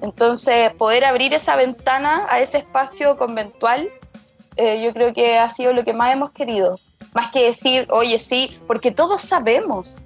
Entonces, 0.00 0.72
poder 0.74 1.04
abrir 1.04 1.34
esa 1.34 1.56
ventana 1.56 2.26
a 2.30 2.38
ese 2.38 2.58
espacio 2.58 3.16
conventual, 3.16 3.88
eh, 4.54 4.80
yo 4.80 4.92
creo 4.92 5.12
que 5.12 5.38
ha 5.38 5.48
sido 5.48 5.72
lo 5.72 5.82
que 5.82 5.92
más 5.92 6.12
hemos 6.12 6.30
querido. 6.30 6.78
Más 7.14 7.32
que 7.32 7.46
decir, 7.46 7.88
oye, 7.90 8.20
sí, 8.20 8.56
porque 8.68 8.92
todos 8.92 9.22
sabemos 9.22 10.02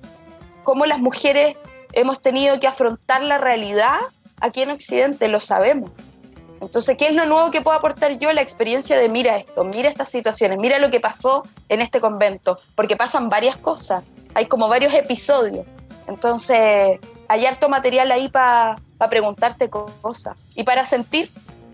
cómo 0.68 0.85
las 0.85 0.98
mujeres 0.98 1.57
hemos 1.94 2.20
tenido 2.20 2.61
que 2.61 2.66
afrontar 2.66 3.22
la 3.22 3.38
realidad 3.38 3.96
aquí 4.38 4.61
en 4.61 4.70
Occidente, 4.70 5.26
lo 5.28 5.40
sabemos. 5.40 5.90
Entonces, 6.61 6.94
¿qué 6.98 7.07
es 7.07 7.14
lo 7.14 7.24
nuevo 7.24 7.50
que 7.50 7.62
puedo 7.62 7.74
aportar 7.74 8.18
yo? 8.18 8.31
La 8.35 8.42
experiencia 8.42 8.98
de 8.98 9.09
mira 9.09 9.38
esto, 9.38 9.64
mira 9.64 9.88
estas 9.88 10.11
situaciones, 10.11 10.59
mira 10.61 10.78
lo 10.78 10.90
que 10.90 11.00
pasó 11.00 11.42
en 11.70 11.81
este 11.81 12.02
convento, 12.02 12.59
porque 12.74 12.96
pasan 12.96 13.31
varias 13.31 13.57
cosas, 13.57 14.04
hay 14.35 14.44
como 14.44 14.68
varios 14.68 14.92
episodios. 14.92 15.64
Entonces, 16.07 16.98
hay 17.28 17.46
harto 17.46 17.70
material 17.70 18.12
ahí 18.12 18.28
para 18.28 18.76
preguntarte 19.09 19.70
cosas 19.70 20.38
y 20.54 20.64
para 20.64 20.85
sentir, 20.85 21.31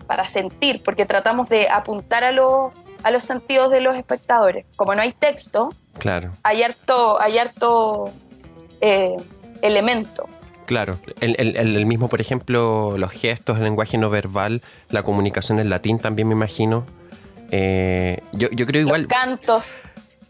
para 0.07 0.25
sentir, 0.25 0.81
porque 0.83 1.05
tratamos 1.05 1.49
de 1.49 1.67
apuntar 1.67 2.23
a, 2.23 2.31
los 2.31 2.71
a 3.03 3.11
los 3.11 3.25
sentidos 3.25 3.71
de 3.71 3.81
los 3.81 3.97
espectadores. 3.97 4.65
Como 4.77 4.95
no 4.95 5.01
hay 5.01 5.11
texto, 5.11 5.71
Claro, 5.97 6.31
hay 6.43 6.61
harto, 6.63 7.19
hay 7.21 7.37
harto 7.37 8.11
eh, 8.81 9.15
elemento. 9.61 10.27
claro. 10.65 10.97
El, 11.21 11.35
el- 11.39 11.85
mismo, 11.85 12.09
por 12.09 12.21
ejemplo, 12.21 12.95
los 12.97 13.11
gestos, 13.11 13.57
el 13.57 13.63
lenguaje 13.63 13.97
no 13.97 14.09
verbal, 14.09 14.61
la 14.89 15.03
comunicación 15.03 15.59
en 15.59 15.69
latín 15.69 15.99
también 15.99 16.27
me 16.27 16.33
imagino. 16.35 16.85
Eh, 17.51 18.21
yo, 18.33 18.49
yo 18.51 18.65
creo 18.65 18.81
igual... 18.81 19.01
Los 19.03 19.09
cantos. 19.09 19.81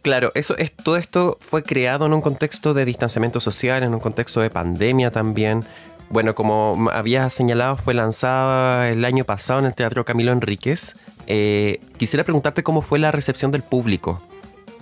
Claro, 0.02 0.32
eso 0.36 0.56
es, 0.58 0.72
todo 0.72 0.98
esto 0.98 1.38
fue 1.42 1.64
creado 1.64 2.06
en 2.06 2.14
un 2.14 2.22
contexto 2.22 2.74
de 2.76 2.86
distanciamiento 2.86 3.40
social, 3.40 3.82
en 3.82 3.94
un 3.94 4.00
contexto 4.00 4.40
de 4.40 4.52
pandemia 4.52 5.10
también. 5.10 5.66
Bueno, 6.10 6.36
como 6.36 6.90
había 6.92 7.28
señalado, 7.32 7.78
fue 7.78 7.96
lanzada 7.96 8.90
el 8.90 9.04
año 9.04 9.24
pasado 9.24 9.60
en 9.62 9.66
el 9.66 9.74
Teatro 9.74 10.06
Camilo 10.06 10.32
Enríquez. 10.32 10.94
Eh, 11.26 11.80
quisiera 11.98 12.24
preguntarte 12.24 12.62
cómo 12.62 12.84
fue 12.84 13.00
la 13.00 13.12
recepción 13.12 13.52
del 13.52 13.64
público. 13.64 14.22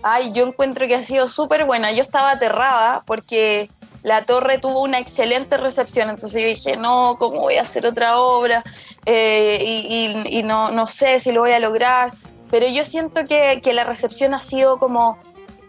Ay, 0.03 0.31
yo 0.33 0.45
encuentro 0.45 0.85
que 0.87 0.95
ha 0.95 1.03
sido 1.03 1.27
súper 1.27 1.65
buena. 1.65 1.91
Yo 1.91 2.01
estaba 2.01 2.31
aterrada 2.31 3.03
porque 3.05 3.69
la 4.03 4.23
torre 4.25 4.57
tuvo 4.57 4.81
una 4.81 4.99
excelente 4.99 5.55
recepción. 5.57 6.09
Entonces 6.09 6.41
yo 6.41 6.47
dije, 6.47 6.77
no, 6.77 7.15
¿cómo 7.17 7.39
voy 7.39 7.55
a 7.55 7.61
hacer 7.61 7.85
otra 7.85 8.19
obra? 8.19 8.63
Eh, 9.05 9.59
y 9.65 10.23
y- 10.27 10.39
y 10.39 10.43
no, 10.43 10.71
no 10.71 10.87
sé 10.87 11.19
si 11.19 11.31
lo 11.31 11.41
voy 11.41 11.53
a 11.53 11.59
lograr. 11.59 12.11
Pero 12.51 12.67
yo 12.67 12.83
siento 12.85 13.25
que, 13.25 13.61
que 13.63 13.73
la 13.73 13.83
recepción 13.85 14.33
ha 14.33 14.39
sido 14.41 14.77
como, 14.77 15.17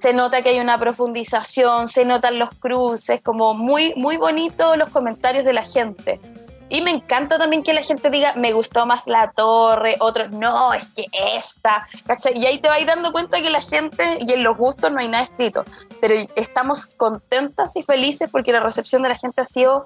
se 0.01 0.13
nota 0.13 0.43
que 0.43 0.51
hay 0.51 0.61
una 0.61 0.79
profundización, 0.79 1.87
se 1.89 2.05
notan 2.05 2.39
los 2.39 2.51
cruces, 2.51 3.23
como 3.23 3.55
muy, 3.55 3.95
muy 3.97 4.17
bonito 4.19 4.77
los 4.77 4.91
comentarios 4.91 5.45
de 5.45 5.53
la 5.55 5.63
gente. 5.63 6.21
Y 6.69 6.81
me 6.81 6.91
encanta 6.91 7.39
también 7.39 7.63
que 7.63 7.73
la 7.73 7.83
gente 7.83 8.11
diga, 8.11 8.33
me 8.41 8.53
gustó 8.53 8.87
más 8.87 9.07
la 9.07 9.31
torre, 9.31 9.97
otros, 10.01 10.31
no, 10.31 10.73
es 10.73 10.93
que 10.93 11.07
esta, 11.37 11.87
¿cachai? 12.07 12.39
Y 12.39 12.47
ahí 12.47 12.59
te 12.59 12.69
vas 12.69 12.85
dando 12.87 13.13
cuenta 13.13 13.41
que 13.43 13.51
la 13.51 13.61
gente, 13.61 14.19
y 14.21 14.33
en 14.33 14.43
los 14.43 14.57
gustos 14.57 14.91
no 14.91 14.99
hay 14.99 15.09
nada 15.09 15.25
escrito, 15.25 15.65
pero 16.01 16.15
estamos 16.35 16.87
contentas 16.87 17.77
y 17.77 17.83
felices 17.83 18.29
porque 18.31 18.53
la 18.53 18.61
recepción 18.61 19.03
de 19.03 19.11
la 19.11 19.19
gente 19.19 19.43
ha 19.43 19.45
sido 19.45 19.85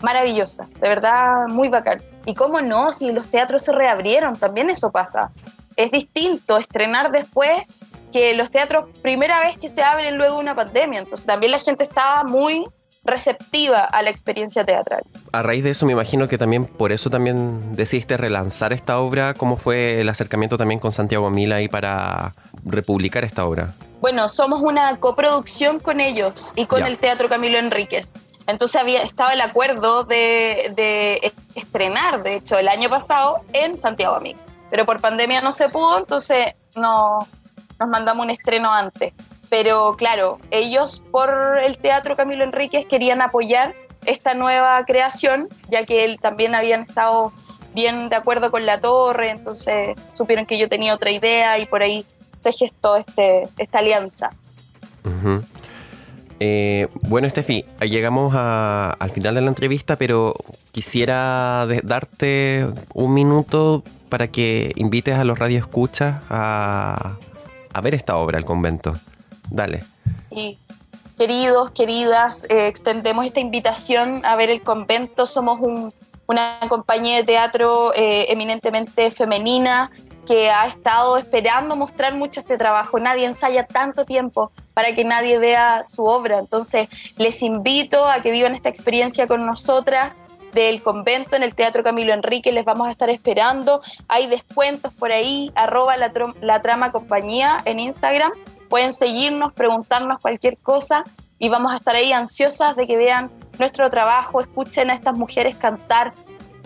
maravillosa, 0.00 0.66
de 0.80 0.88
verdad 0.88 1.48
muy 1.48 1.68
bacán. 1.68 2.02
Y 2.26 2.34
cómo 2.34 2.60
no, 2.60 2.92
si 2.92 3.10
los 3.10 3.26
teatros 3.26 3.62
se 3.62 3.72
reabrieron, 3.72 4.36
también 4.36 4.70
eso 4.70 4.90
pasa. 4.92 5.30
Es 5.76 5.90
distinto 5.90 6.58
estrenar 6.58 7.10
después 7.10 7.64
que 8.12 8.34
los 8.34 8.50
teatros, 8.50 8.86
primera 9.02 9.40
vez 9.40 9.58
que 9.58 9.68
se 9.68 9.82
abren 9.82 10.16
luego 10.16 10.38
una 10.38 10.54
pandemia, 10.54 11.00
entonces 11.00 11.26
también 11.26 11.52
la 11.52 11.58
gente 11.58 11.84
estaba 11.84 12.24
muy 12.24 12.66
receptiva 13.08 13.80
a 13.84 14.02
la 14.02 14.10
experiencia 14.10 14.64
teatral. 14.64 15.02
A 15.32 15.42
raíz 15.42 15.64
de 15.64 15.70
eso 15.70 15.86
me 15.86 15.92
imagino 15.92 16.28
que 16.28 16.38
también 16.38 16.66
por 16.66 16.92
eso 16.92 17.10
también 17.10 17.74
decidiste 17.74 18.16
relanzar 18.16 18.72
esta 18.72 18.98
obra. 19.00 19.34
¿Cómo 19.34 19.56
fue 19.56 20.00
el 20.00 20.08
acercamiento 20.08 20.56
también 20.56 20.78
con 20.78 20.92
Santiago 20.92 21.28
Mila 21.30 21.56
ahí 21.56 21.68
para 21.68 22.32
republicar 22.64 23.24
esta 23.24 23.44
obra? 23.46 23.74
Bueno, 24.00 24.28
somos 24.28 24.62
una 24.62 24.96
coproducción 25.00 25.80
con 25.80 26.00
ellos 26.00 26.52
y 26.54 26.66
con 26.66 26.80
Ya. 26.80 26.86
el 26.86 26.98
Teatro 26.98 27.28
Camilo 27.28 27.58
Enríquez. 27.58 28.14
Entonces 28.46 28.80
había, 28.80 29.02
estaba 29.02 29.32
el 29.34 29.40
acuerdo 29.40 30.04
de, 30.04 30.72
de 30.74 31.32
estrenar, 31.54 32.22
de 32.22 32.36
hecho, 32.36 32.56
el 32.58 32.68
año 32.68 32.88
pasado 32.88 33.40
en 33.52 33.76
Santiago 33.76 34.14
Amic. 34.14 34.36
Pero 34.70 34.86
por 34.86 35.00
pandemia 35.00 35.40
no 35.42 35.52
se 35.52 35.68
pudo, 35.68 35.98
entonces 35.98 36.54
no, 36.74 37.26
nos 37.78 37.88
mandamos 37.88 38.24
un 38.24 38.30
estreno 38.30 38.72
antes. 38.72 39.12
Pero 39.50 39.96
claro, 39.96 40.38
ellos 40.50 41.02
por 41.10 41.58
el 41.62 41.78
Teatro 41.78 42.16
Camilo 42.16 42.44
Enríquez 42.44 42.86
querían 42.86 43.22
apoyar 43.22 43.74
esta 44.04 44.34
nueva 44.34 44.84
creación, 44.84 45.48
ya 45.68 45.84
que 45.84 46.04
él 46.04 46.18
también 46.20 46.54
habían 46.54 46.82
estado 46.82 47.32
bien 47.74 48.08
de 48.08 48.16
acuerdo 48.16 48.50
con 48.50 48.66
la 48.66 48.80
torre, 48.80 49.30
entonces 49.30 49.96
supieron 50.12 50.46
que 50.46 50.58
yo 50.58 50.68
tenía 50.68 50.94
otra 50.94 51.10
idea 51.10 51.58
y 51.58 51.66
por 51.66 51.82
ahí 51.82 52.04
se 52.38 52.52
gestó 52.52 52.96
este, 52.96 53.48
esta 53.58 53.78
alianza. 53.78 54.30
Eh, 56.40 56.88
bueno, 57.02 57.28
Steffi, 57.28 57.64
llegamos 57.80 58.34
al 58.34 59.10
final 59.10 59.34
de 59.34 59.40
la 59.40 59.48
entrevista, 59.48 59.96
pero 59.96 60.34
quisiera 60.72 61.66
darte 61.82 62.66
un 62.94 63.14
minuto 63.14 63.82
para 64.08 64.28
que 64.28 64.72
invites 64.76 65.16
a 65.16 65.24
los 65.24 65.38
radioescuchas 65.38 66.22
a, 66.30 67.16
a 67.72 67.80
ver 67.80 67.94
esta 67.94 68.16
obra, 68.16 68.38
El 68.38 68.44
Convento. 68.44 68.96
Dale. 69.50 69.84
Y 70.30 70.58
queridos, 71.16 71.70
queridas, 71.72 72.44
eh, 72.44 72.66
extendemos 72.66 73.24
esta 73.26 73.40
invitación 73.40 74.24
a 74.24 74.36
ver 74.36 74.50
el 74.50 74.62
convento. 74.62 75.26
Somos 75.26 75.60
un- 75.60 75.92
una 76.26 76.58
compañía 76.68 77.16
de 77.16 77.24
teatro 77.24 77.92
eh, 77.94 78.26
eminentemente 78.28 79.10
femenina 79.10 79.90
que 80.26 80.50
ha 80.50 80.66
estado 80.66 81.16
esperando 81.16 81.74
mostrar 81.74 82.14
mucho 82.14 82.40
este 82.40 82.58
trabajo. 82.58 83.00
Nadie 83.00 83.24
ensaya 83.24 83.66
tanto 83.66 84.04
tiempo 84.04 84.52
para 84.74 84.94
que 84.94 85.02
nadie 85.02 85.38
vea 85.38 85.82
su 85.84 86.04
obra. 86.04 86.38
Entonces, 86.38 86.88
les 87.16 87.42
invito 87.42 88.06
a 88.06 88.20
que 88.20 88.30
vivan 88.30 88.54
esta 88.54 88.68
experiencia 88.68 89.26
con 89.26 89.46
nosotras 89.46 90.20
del 90.52 90.82
convento 90.82 91.34
en 91.34 91.42
el 91.42 91.54
Teatro 91.54 91.82
Camilo 91.82 92.12
Enrique. 92.12 92.52
Les 92.52 92.66
vamos 92.66 92.88
a 92.88 92.90
estar 92.90 93.08
esperando. 93.08 93.80
Hay 94.06 94.26
descuentos 94.26 94.92
por 94.92 95.12
ahí, 95.12 95.50
arroba 95.54 95.96
la 95.96 96.60
trama 96.60 96.92
compañía 96.92 97.62
en 97.64 97.80
Instagram. 97.80 98.32
Pueden 98.68 98.92
seguirnos, 98.92 99.52
preguntarnos 99.52 100.18
cualquier 100.20 100.58
cosa 100.58 101.04
y 101.38 101.48
vamos 101.48 101.72
a 101.72 101.76
estar 101.76 101.94
ahí 101.94 102.12
ansiosas 102.12 102.76
de 102.76 102.86
que 102.86 102.96
vean 102.96 103.30
nuestro 103.58 103.88
trabajo, 103.90 104.40
escuchen 104.40 104.90
a 104.90 104.94
estas 104.94 105.14
mujeres 105.14 105.54
cantar, 105.54 106.12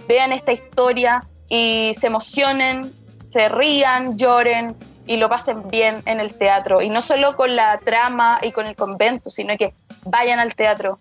vean 0.09 0.33
esta 0.33 0.53
historia 0.53 1.25
y 1.49 1.93
se 1.99 2.07
emocionen, 2.07 2.93
se 3.29 3.49
rían, 3.49 4.17
lloren 4.17 4.77
y 5.07 5.17
lo 5.17 5.29
pasen 5.29 5.69
bien 5.69 6.03
en 6.07 6.21
el 6.21 6.35
teatro. 6.35 6.83
Y 6.83 6.89
no 6.89 7.03
solo 7.03 7.37
con 7.37 7.57
la 7.57 7.79
trama 7.79 8.39
y 8.43 8.53
con 8.53 8.67
el 8.67 8.77
convento, 8.77 9.31
sino 9.31 9.57
que 9.57 9.75
vayan 10.05 10.39
al 10.39 10.55
teatro, 10.55 10.99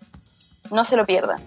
no 0.70 0.84
se 0.84 0.96
lo 0.96 1.06
pierdan. 1.06 1.40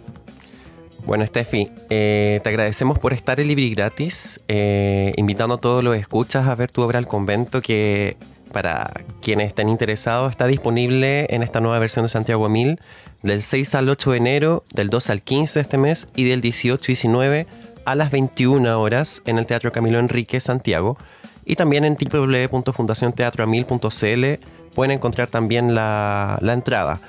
Bueno, 1.05 1.25
Steffi, 1.25 1.69
eh, 1.91 2.39
te 2.41 2.49
agradecemos 2.49 2.97
por 2.97 3.13
estar 3.13 3.39
en 3.39 3.47
Libri 3.47 3.69
Gratis, 3.69 4.41
eh, 4.47 5.13
invitando 5.17 5.55
a 5.55 5.57
todos 5.59 5.83
los 5.83 5.95
escuchas 5.95 6.47
a 6.47 6.55
ver 6.55 6.71
tu 6.71 6.81
obra 6.81 6.97
al 6.97 7.05
convento 7.05 7.61
que 7.61 8.17
para 8.55 8.89
quienes 9.21 9.47
estén 9.47 9.67
interesados 9.67 10.31
está 10.31 10.47
disponible 10.47 11.27
en 11.29 11.43
esta 11.43 11.59
nueva 11.59 11.77
versión 11.77 12.05
de 12.05 12.09
Santiago 12.09 12.47
1000 12.47 12.79
del 13.21 13.41
6 13.41 13.75
al 13.75 13.89
8 13.89 14.11
de 14.11 14.17
enero, 14.17 14.63
del 14.71 14.89
2 14.89 15.09
al 15.09 15.21
15 15.23 15.59
de 15.59 15.61
este 15.61 15.77
mes 15.77 16.07
y 16.15 16.23
del 16.23 16.39
18 16.39 16.89
y 16.89 16.95
19 16.95 17.47
a 17.83 17.95
las 17.95 18.11
21 18.11 18.79
horas 18.79 19.21
en 19.25 19.39
el 19.39 19.45
Teatro 19.45 19.73
Camilo 19.73 19.99
Enrique 19.99 20.39
Santiago 20.39 20.97
y 21.43 21.57
también 21.57 21.83
en 21.83 21.97
www.fundacionteatroamil.cl 21.97 24.25
pueden 24.73 24.91
encontrar 24.91 25.27
también 25.27 25.75
la, 25.75 26.37
la 26.39 26.53
entrada, 26.53 27.01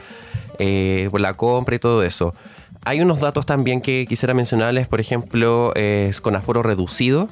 eh, 0.59 1.09
la 1.17 1.35
compra 1.35 1.77
y 1.77 1.79
todo 1.79 2.03
eso. 2.03 2.35
Hay 2.85 3.01
unos 3.01 3.21
datos 3.21 3.47
también 3.47 3.83
que 3.83 4.05
quisiera 4.09 4.35
mencionarles, 4.35 4.89
por 4.89 4.99
ejemplo, 4.99 5.73
es 5.77 6.21
con 6.21 6.35
aforo 6.35 6.65
reducido. 6.65 7.29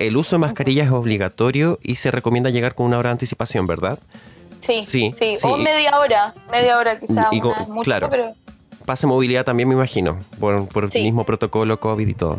El 0.00 0.16
uso 0.16 0.36
de 0.36 0.40
mascarillas 0.40 0.86
es 0.86 0.92
obligatorio 0.92 1.78
y 1.82 1.96
se 1.96 2.10
recomienda 2.10 2.50
llegar 2.50 2.74
con 2.74 2.86
una 2.86 2.98
hora 2.98 3.10
de 3.10 3.12
anticipación, 3.12 3.66
¿verdad? 3.66 3.98
Sí, 4.60 4.82
Sí, 4.84 5.14
sí, 5.18 5.36
sí. 5.36 5.46
o 5.46 5.56
media 5.56 5.98
hora, 5.98 6.34
media 6.50 6.78
hora 6.78 6.98
quizás, 6.98 7.26
Y 7.30 7.40
con- 7.40 7.52
una 7.52 7.62
es 7.62 7.68
mucho, 7.68 7.82
claro. 7.84 8.08
pero 8.10 8.34
Pase 8.86 9.06
movilidad 9.06 9.44
también 9.44 9.68
me 9.68 9.74
imagino, 9.74 10.18
por, 10.40 10.66
por 10.68 10.90
Sí. 10.90 10.98
el 10.98 11.04
mismo 11.04 11.24
protocolo 11.24 11.78
COVID 11.78 12.08
y 12.08 12.14
todo. 12.14 12.38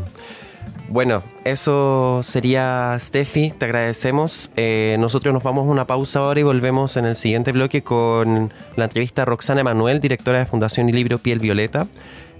Bueno, 0.89 1.23
eso 1.45 2.21
sería 2.23 2.97
Steffi, 2.99 3.51
te 3.51 3.65
agradecemos. 3.65 4.51
Eh, 4.57 4.97
nosotros 4.99 5.33
nos 5.33 5.43
vamos 5.43 5.65
a 5.67 5.71
una 5.71 5.87
pausa 5.87 6.19
ahora 6.19 6.39
y 6.41 6.43
volvemos 6.43 6.97
en 6.97 7.05
el 7.05 7.15
siguiente 7.15 7.53
bloque 7.53 7.83
con 7.83 8.51
la 8.75 8.83
entrevista 8.85 9.21
a 9.21 9.25
Roxana 9.25 9.61
Emanuel, 9.61 10.01
directora 10.01 10.39
de 10.39 10.45
Fundación 10.45 10.89
y 10.89 10.91
Libro 10.91 11.19
Piel 11.19 11.39
Violeta. 11.39 11.87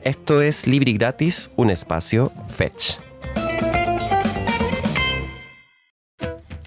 Esto 0.04 0.42
es 0.42 0.68
Libri 0.68 0.94
Gratis, 0.98 1.50
un 1.56 1.70
espacio 1.70 2.32
Fetch. 2.50 2.96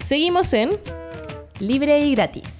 Seguimos 0.05 0.53
en 0.53 0.69
Libre 1.57 1.99
y 2.01 2.13
Gratis. 2.13 2.59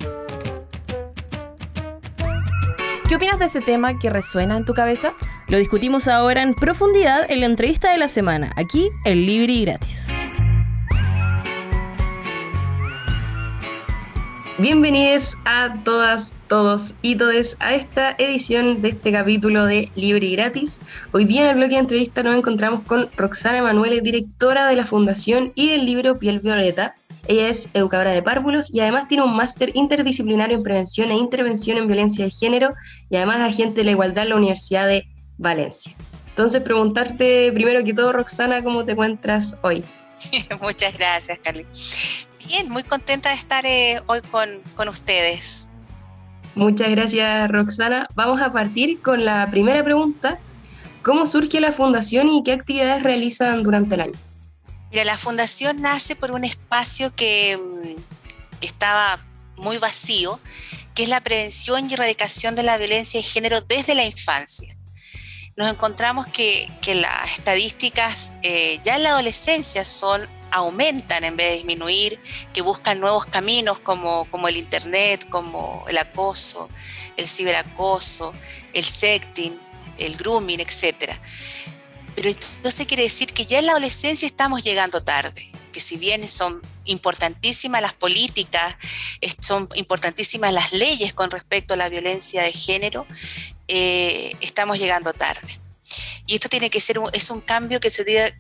¿Qué 3.08 3.15
opinas 3.15 3.38
de 3.38 3.45
ese 3.45 3.62
tema 3.62 3.99
que 3.99 4.10
resuena 4.10 4.58
en 4.58 4.65
tu 4.65 4.73
cabeza? 4.73 5.13
Lo 5.49 5.60
discutimos 5.60 6.08
ahora 6.08 6.41
en 6.41 6.55
profundidad 6.55 7.29
en 7.29 7.41
la 7.41 7.45
entrevista 7.45 7.91
de 7.91 7.99
la 7.99 8.08
semana, 8.08 8.51
aquí 8.55 8.89
en 9.05 9.27
Libre 9.27 9.53
y 9.53 9.65
Gratis. 9.65 10.08
Bienvenidos 14.58 15.38
a 15.45 15.75
todas, 15.84 16.34
todos 16.47 16.95
y 17.03 17.15
todes 17.15 17.58
a 17.60 17.75
esta 17.75 18.15
edición 18.17 18.81
de 18.81 18.89
este 18.89 19.12
capítulo 19.12 19.65
de 19.65 19.91
Libre 19.93 20.25
y 20.25 20.36
Gratis. 20.36 20.81
Hoy 21.12 21.25
día 21.25 21.43
en 21.43 21.49
el 21.49 21.55
bloque 21.58 21.75
de 21.75 21.81
entrevista 21.81 22.23
nos 22.23 22.36
encontramos 22.36 22.81
con 22.86 23.08
Roxana 23.15 23.60
Emanuele, 23.60 24.01
directora 24.01 24.65
de 24.67 24.77
la 24.77 24.88
Fundación 24.88 25.51
y 25.53 25.69
del 25.69 25.86
libro 25.86 26.17
Piel 26.17 26.39
Violeta. 26.39 26.95
Ella 27.27 27.49
es 27.49 27.69
educadora 27.73 28.11
de 28.11 28.21
párvulos 28.21 28.73
y 28.73 28.79
además 28.79 29.07
tiene 29.07 29.23
un 29.23 29.35
máster 29.35 29.71
interdisciplinario 29.73 30.57
en 30.57 30.63
prevención 30.63 31.09
e 31.09 31.15
intervención 31.15 31.77
en 31.77 31.88
violencia 31.88 32.25
de 32.25 32.31
género 32.31 32.69
y 33.09 33.15
además 33.15 33.39
agente 33.39 33.81
de 33.81 33.85
la 33.85 33.91
igualdad 33.91 34.23
en 34.23 34.29
la 34.29 34.35
Universidad 34.35 34.88
de 34.88 35.07
Valencia. 35.38 35.93
Entonces, 36.29 36.61
preguntarte 36.61 37.51
primero 37.53 37.83
que 37.83 37.93
todo, 37.93 38.11
Roxana, 38.11 38.63
¿cómo 38.63 38.83
te 38.85 38.91
encuentras 38.91 39.57
hoy? 39.61 39.83
Muchas 40.61 40.97
gracias, 40.97 41.39
Carly. 41.39 41.65
Bien, 42.47 42.69
muy 42.69 42.83
contenta 42.83 43.29
de 43.29 43.35
estar 43.35 43.65
eh, 43.65 44.01
hoy 44.05 44.21
con, 44.29 44.49
con 44.75 44.88
ustedes. 44.89 45.67
Muchas 46.53 46.89
gracias, 46.91 47.49
Roxana. 47.49 48.07
Vamos 48.15 48.41
a 48.41 48.51
partir 48.51 49.01
con 49.01 49.25
la 49.25 49.49
primera 49.49 49.83
pregunta. 49.83 50.39
¿Cómo 51.01 51.27
surge 51.27 51.59
la 51.59 51.71
fundación 51.71 52.29
y 52.29 52.43
qué 52.43 52.53
actividades 52.53 53.03
realizan 53.03 53.63
durante 53.63 53.95
el 53.95 54.01
año? 54.01 54.24
Mira, 54.95 55.03
la 55.03 55.17
fundación 55.17 55.81
nace 55.81 56.15
por 56.15 56.31
un 56.31 56.45
espacio 56.45 57.13
que, 57.13 57.58
mm, 57.58 58.60
que 58.62 58.65
estaba 58.65 59.21
muy 59.58 59.77
vacío, 59.77 60.39
que 60.93 61.03
es 61.03 61.10
la 61.10 61.19
prevención 61.19 61.89
y 61.89 61.95
erradicación 61.95 62.55
de 62.55 62.63
la 62.63 62.77
violencia 62.77 63.19
de 63.19 63.25
género 63.25 63.60
desde 63.60 63.93
la 63.93 64.05
infancia. 64.05 64.73
Nos 65.58 65.69
encontramos 65.69 66.27
que, 66.27 66.71
que 66.81 66.95
las 66.95 67.29
estadísticas 67.34 68.31
eh, 68.41 68.79
ya 68.86 68.95
en 68.95 69.03
la 69.03 69.10
adolescencia 69.10 69.84
son 69.84 70.29
aumentan 70.49 71.25
en 71.25 71.36
vez 71.36 71.49
de 71.49 71.55
disminuir, 71.58 72.21
que 72.53 72.62
buscan 72.62 73.01
nuevos 73.01 73.25
caminos 73.25 73.79
como, 73.79 74.23
como 74.31 74.47
el 74.47 74.55
Internet, 74.55 75.27
como 75.29 75.84
el 75.89 75.97
acoso, 75.97 76.69
el 77.17 77.27
ciberacoso, 77.27 78.31
el 78.71 78.86
sexting, 78.86 79.60
el 79.97 80.15
grooming, 80.15 80.62
etcétera. 80.62 81.19
Pero 82.15 82.30
entonces 82.30 82.88
quiere 82.88 83.04
decir 83.04 83.34
que 83.34 83.45
ya 83.45 83.60
en 83.60 83.65
la 83.65 83.73
adolescencia 83.73 84.25
estamos 84.25 84.63
llegando 84.63 85.04
tarde, 85.04 85.51
que 85.73 85.82
si 85.82 85.97
bien 85.97 86.28
son 86.30 86.62
importantísimas 86.86 87.82
las 87.82 87.93
políticas, 87.93 88.75
son 89.41 89.67
importantísimas 89.75 90.54
las 90.54 90.71
leyes 90.71 91.13
con 91.13 91.30
respecto 91.30 91.73
a 91.73 91.78
la 91.78 91.89
violencia 91.89 92.43
de 92.43 92.54
género, 92.54 93.06
eh, 93.67 94.36
estamos 94.39 94.80
llegando 94.80 95.12
tarde. 95.13 95.60
Y 96.25 96.36
esto 96.36 96.47
tiene 96.47 96.69
que 96.69 96.80
ser 96.80 96.97
un, 96.99 97.10
es 97.13 97.30
un 97.30 97.41
cambio 97.41 97.80
que 97.80 97.91
se 97.91 98.06
debe- 98.06 98.34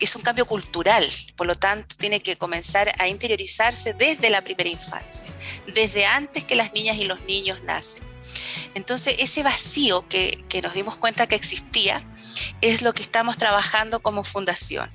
es 0.00 0.14
un 0.16 0.22
cambio 0.22 0.46
cultural, 0.46 1.08
por 1.36 1.46
lo 1.46 1.54
tanto 1.54 1.96
tiene 1.96 2.20
que 2.20 2.36
comenzar 2.36 2.92
a 2.98 3.08
interiorizarse 3.08 3.94
desde 3.94 4.28
la 4.28 4.42
primera 4.42 4.68
infancia, 4.68 5.26
desde 5.72 6.04
antes 6.04 6.44
que 6.44 6.56
las 6.56 6.72
niñas 6.74 6.96
y 6.98 7.04
los 7.04 7.20
niños 7.22 7.62
nacen. 7.62 8.02
Entonces, 8.74 9.16
ese 9.18 9.42
vacío 9.42 10.06
que, 10.08 10.44
nos 10.62 10.74
dimos 10.74 10.96
cuenta 10.96 11.26
que 11.26 11.36
existía 11.36 12.04
es 12.60 12.82
lo 12.82 12.92
que 12.92 13.02
estamos 13.02 13.36
trabajando 13.36 14.00
como 14.00 14.24
fundación, 14.24 14.90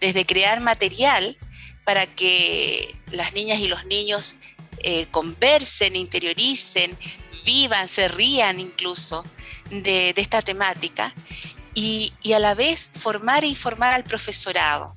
desde 0.00 0.24
crear 0.24 0.60
material 0.60 1.36
para 1.84 2.06
que 2.06 2.96
las 3.10 3.32
niñas 3.32 3.58
y 3.58 3.68
los 3.68 3.84
niños 3.86 4.36
eh, 4.78 5.06
conversen, 5.10 5.96
interioricen, 5.96 6.96
vivan, 7.44 7.88
se 7.88 8.08
rían 8.08 8.60
incluso 8.60 9.24
de, 9.70 10.12
de 10.14 10.22
esta 10.22 10.40
temática 10.40 11.12
y, 11.74 12.12
y 12.22 12.32
a 12.32 12.38
la 12.38 12.54
vez 12.54 12.90
formar 12.92 13.44
e 13.44 13.48
informar 13.48 13.92
al 13.92 14.04
profesorado. 14.04 14.96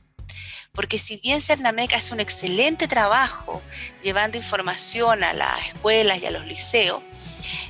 Porque 0.74 1.00
si 1.00 1.18
bien 1.18 1.42
Cernamec 1.42 1.94
hace 1.94 2.14
un 2.14 2.20
excelente 2.20 2.88
trabajo 2.88 3.64
llevando 4.04 4.38
información 4.38 5.24
a 5.24 5.34
las 5.34 5.70
escuelas 5.70 6.22
y 6.22 6.28
a 6.28 6.32
los 6.32 6.46
liceos, 6.46 7.02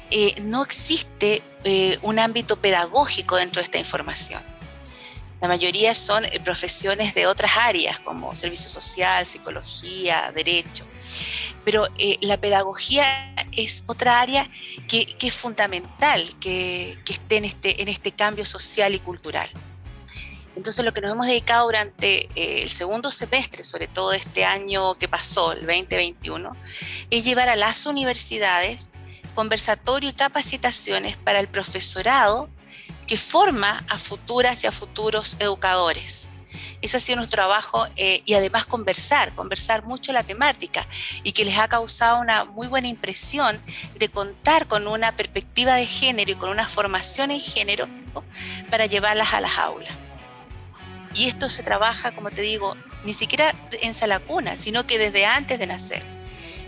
eh, 0.09 0.35
no 0.41 0.63
existe 0.63 1.41
eh, 1.63 1.99
un 2.01 2.19
ámbito 2.19 2.55
pedagógico 2.55 3.35
dentro 3.35 3.61
de 3.61 3.65
esta 3.65 3.77
información. 3.77 4.41
La 5.41 5.47
mayoría 5.47 5.93
son 5.93 6.25
eh, 6.25 6.39
profesiones 6.43 7.13
de 7.13 7.27
otras 7.27 7.51
áreas, 7.57 7.99
como 7.99 8.33
servicio 8.35 8.69
social, 8.69 9.25
psicología, 9.25 10.31
derecho. 10.33 10.85
Pero 11.65 11.85
la 12.21 12.37
pedagogía 12.37 13.05
es 13.51 13.83
otra 13.87 14.21
área 14.21 14.49
que, 14.87 15.15
es 15.19 15.33
fundamental 15.33 16.23
que, 16.39 16.97
esté 17.09 17.37
en 17.37 17.45
este, 17.45 17.81
en 17.81 17.89
este 17.89 18.13
cambio 18.13 18.45
social 18.45 18.95
y 18.95 18.99
cultural. 18.99 19.49
Entonces 20.55 20.83
lo 20.85 20.93
que 20.93 21.01
nos 21.01 21.11
hemos 21.11 21.27
dedicado 21.27 21.65
durante 21.65 22.29
el 22.35 22.69
segundo 22.69 23.11
semestre, 23.11 23.63
sobre 23.63 23.87
todo 23.87 24.13
este 24.13 24.45
año 24.45 24.95
que 24.95 25.07
pasó, 25.07 25.51
el 25.51 25.67
2021, 25.67 26.55
es 27.11 27.25
llevar 27.25 27.49
a 27.49 27.55
las 27.57 27.85
universidades 27.85 28.93
conversatorio 29.37 30.09
y 30.09 30.13
capacitaciones 30.13 31.15
para 31.15 31.39
el 31.39 31.47
profesorado 31.47 32.49
que 33.05 33.17
forma 33.17 33.85
a 33.87 33.99
futuras 33.99 34.63
y 34.63 34.67
a 34.67 34.71
futuros 34.71 35.37
educadores. 35.37 36.31
Ese 36.81 36.97
ha 36.97 36.99
sido 36.99 37.17
nuestro 37.17 37.37
trabajo 37.37 37.85
eh, 37.97 38.23
y 38.25 38.33
además 38.33 38.65
conversar, 38.65 39.35
conversar 39.35 39.83
mucho 39.83 40.11
la 40.11 40.23
temática 40.23 40.87
y 41.21 41.33
que 41.33 41.45
les 41.45 41.55
ha 41.59 41.67
causado 41.67 42.19
una 42.19 42.45
muy 42.45 42.65
buena 42.65 42.87
impresión 42.87 43.61
de 43.99 44.09
contar 44.09 44.65
con 44.65 44.87
una 44.87 45.15
perspectiva 45.15 45.75
de 45.75 45.85
género 45.85 46.31
y 46.31 46.35
con 46.35 46.49
una 46.49 46.67
formación 46.67 47.29
en 47.29 47.39
género 47.39 47.87
para 48.71 48.87
llevarlas 48.87 49.35
a 49.35 49.41
las 49.41 49.55
aulas. 49.59 49.93
Y 51.13 51.27
esto 51.27 51.47
se 51.51 51.61
trabaja, 51.61 52.11
como 52.15 52.31
te 52.31 52.41
digo, 52.41 52.75
ni 53.05 53.13
siquiera 53.13 53.53
en 53.83 53.93
sala 53.93 54.17
cuna, 54.17 54.57
sino 54.57 54.87
que 54.87 54.97
desde 54.97 55.27
antes 55.27 55.59
de 55.59 55.67
nacer. 55.67 56.16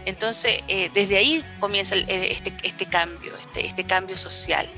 Entonces, 0.06 0.64
eh, 0.68 0.90
desde 0.94 1.18
ahí 1.18 1.44
comienza 1.60 1.96
eh, 1.96 2.06
este, 2.32 2.56
este 2.64 2.86
cambio, 2.86 3.36
este, 3.38 3.66
este 3.66 3.84
cambio 3.84 4.18
social. 4.18 4.70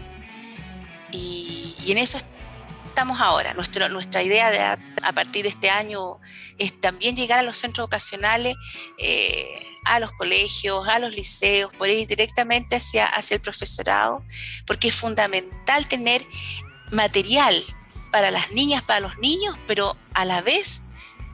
Y, 1.11 1.75
y 1.83 1.91
en 1.91 1.97
eso 1.97 2.19
estamos 2.91 3.21
ahora. 3.21 3.53
Nuestra 3.53 4.21
idea 4.21 4.51
de 4.51 4.59
a, 4.59 5.13
partir 5.13 5.43
de 5.43 5.49
este 5.49 5.69
año 5.69 6.19
es 6.57 6.79
también 6.79 7.15
llegar 7.15 7.39
a 7.39 7.43
los 7.43 7.57
centros 7.57 7.85
vocacionales, 7.85 8.55
eh, 8.97 9.65
a 9.85 9.99
los 9.99 10.11
colegios, 10.11 10.87
a 10.87 10.99
los 10.99 11.15
liceos, 11.15 11.73
por 11.73 11.89
ir 11.89 12.07
directamente 12.07 12.75
hacia, 12.75 13.05
hacia 13.05 13.35
el 13.35 13.41
profesorado, 13.41 14.23
porque 14.67 14.89
es 14.89 14.95
fundamental 14.95 15.87
tener 15.87 16.25
material 16.91 17.63
para 18.11 18.29
las 18.29 18.51
niñas, 18.51 18.83
para 18.83 18.99
los 18.99 19.17
niños, 19.17 19.55
pero 19.67 19.95
a 20.13 20.25
la 20.25 20.41
vez 20.41 20.81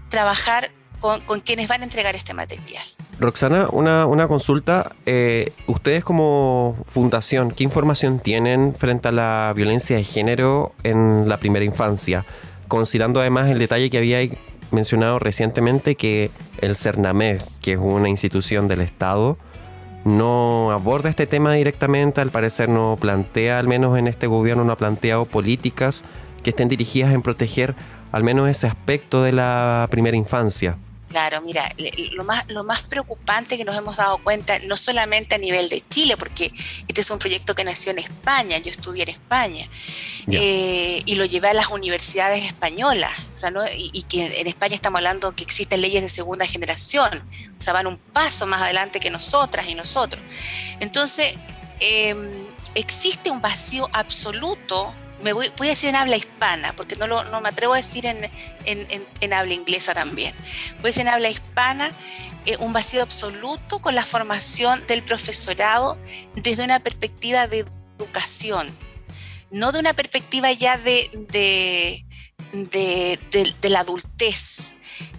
trabajar 0.10 0.72
con, 1.00 1.22
con 1.22 1.40
quienes 1.42 1.68
van 1.68 1.82
a 1.82 1.86
entregar 1.86 2.16
este 2.16 2.34
material. 2.34 2.86
Roxana, 3.20 3.68
una, 3.72 4.06
una 4.06 4.28
consulta. 4.28 4.92
Eh, 5.06 5.52
ustedes 5.66 6.04
como 6.04 6.78
fundación, 6.86 7.52
¿qué 7.52 7.64
información 7.64 8.20
tienen 8.20 8.76
frente 8.76 9.08
a 9.08 9.12
la 9.12 9.54
violencia 9.56 9.98
de 9.98 10.04
género 10.04 10.74
en 10.84 11.28
la 11.28 11.38
primera 11.38 11.66
infancia? 11.66 12.26
Considerando 12.68 13.20
además 13.20 13.50
el 13.50 13.58
detalle 13.58 13.90
que 13.90 13.98
había 13.98 14.20
mencionado 14.70 15.18
recientemente 15.18 15.96
que 15.96 16.30
el 16.60 16.76
CERNAMED, 16.76 17.42
que 17.62 17.74
es 17.74 17.80
una 17.80 18.10
institución 18.10 18.68
del 18.68 18.82
Estado, 18.82 19.38
no 20.06 20.72
aborda 20.72 21.10
este 21.10 21.26
tema 21.26 21.54
directamente, 21.54 22.22
al 22.22 22.30
parecer 22.30 22.70
no 22.70 22.98
plantea, 23.00 23.58
al 23.58 23.68
menos 23.68 23.98
en 23.98 24.08
este 24.08 24.28
gobierno 24.28 24.64
no 24.64 24.74
ha 24.74 24.78
planteado 24.78 25.26
políticas 25.26 26.04
que 26.44 26.52
estén 26.52 26.70
dirigidas 26.70 27.14
en 27.14 27.24
proteger 27.24 27.76
al 28.12 28.24
menos 28.24 28.48
ese 28.48 28.68
aspecto 28.68 29.24
de 29.24 29.32
la 29.32 29.88
primera 29.90 30.16
infancia. 30.16 30.78
Claro, 31.18 31.42
mira, 31.42 31.74
lo 32.12 32.24
más, 32.24 32.48
lo 32.48 32.64
más 32.64 32.82
preocupante 32.82 33.58
que 33.58 33.66
nos 33.66 33.76
hemos 33.76 33.98
dado 33.98 34.20
cuenta, 34.20 34.60
no 34.68 34.78
solamente 34.78 35.34
a 35.34 35.40
nivel 35.40 35.68
de 35.68 35.82
Chile, 35.90 36.16
porque 36.16 36.54
este 36.88 37.02
es 37.02 37.10
un 37.10 37.18
proyecto 37.18 37.56
que 37.56 37.64
nació 37.64 37.92
en 37.92 37.98
España, 37.98 38.60
yo 38.60 38.70
estudié 38.70 39.02
en 39.02 39.10
España, 39.10 39.66
eh, 40.28 41.02
y 41.04 41.16
lo 41.16 41.26
llevé 41.26 41.50
a 41.50 41.56
las 41.56 41.70
universidades 41.70 42.46
españolas, 42.46 43.14
o 43.34 43.36
sea, 43.36 43.50
¿no? 43.50 43.64
y, 43.66 44.04
que 44.04 44.42
en 44.42 44.46
España 44.46 44.76
estamos 44.76 45.00
hablando 45.00 45.34
que 45.34 45.44
existen 45.44 45.82
leyes 45.82 46.04
de 46.04 46.10
segunda 46.10 46.46
generación, 46.46 47.24
o 47.58 47.62
sea, 47.64 47.74
van 47.74 47.88
un 47.88 47.98
paso 47.98 48.46
más 48.46 48.62
adelante 48.62 49.00
que 49.00 49.10
nosotras 49.10 49.68
y 49.68 49.74
nosotros. 49.74 50.22
Entonces, 50.80 51.34
em, 51.80 52.46
existe 52.76 53.32
un 53.32 53.42
vacío 53.42 53.90
absoluto 53.92 54.94
me 55.22 55.34
voy, 55.34 55.52
a 55.60 55.64
decir 55.64 55.90
en 55.90 55.96
habla 55.96 56.18
hispana, 56.18 56.74
porque 56.76 56.96
no, 56.96 57.08
lo, 57.08 57.42
me 57.42 57.50
atrevo 57.50 57.74
a 57.74 57.78
decir 57.78 58.06
en, 58.06 59.34
habla 59.34 59.54
inglesa 59.54 59.94
también. 59.94 60.34
Voy 60.76 60.84
a 60.84 60.88
decir 60.88 61.02
en 61.02 61.10
habla 61.10 61.30
hispana 61.30 61.92
eh, 62.46 62.58
un 62.60 62.74
vacío 62.74 63.02
absoluto 63.02 63.80
con 63.80 63.96
la 63.96 64.06
formación 64.06 64.86
del 64.88 65.04
profesorado 65.04 65.98
desde 66.36 66.64
una 66.64 66.80
perspectiva 66.80 67.48
de 67.48 67.66
educación, 67.98 68.70
no 69.52 69.72
de 69.72 69.80
una 69.80 69.94
perspectiva 69.94 70.52
ya 70.52 70.78
de, 70.78 72.06
la 73.64 73.80
adultez. 73.80 74.76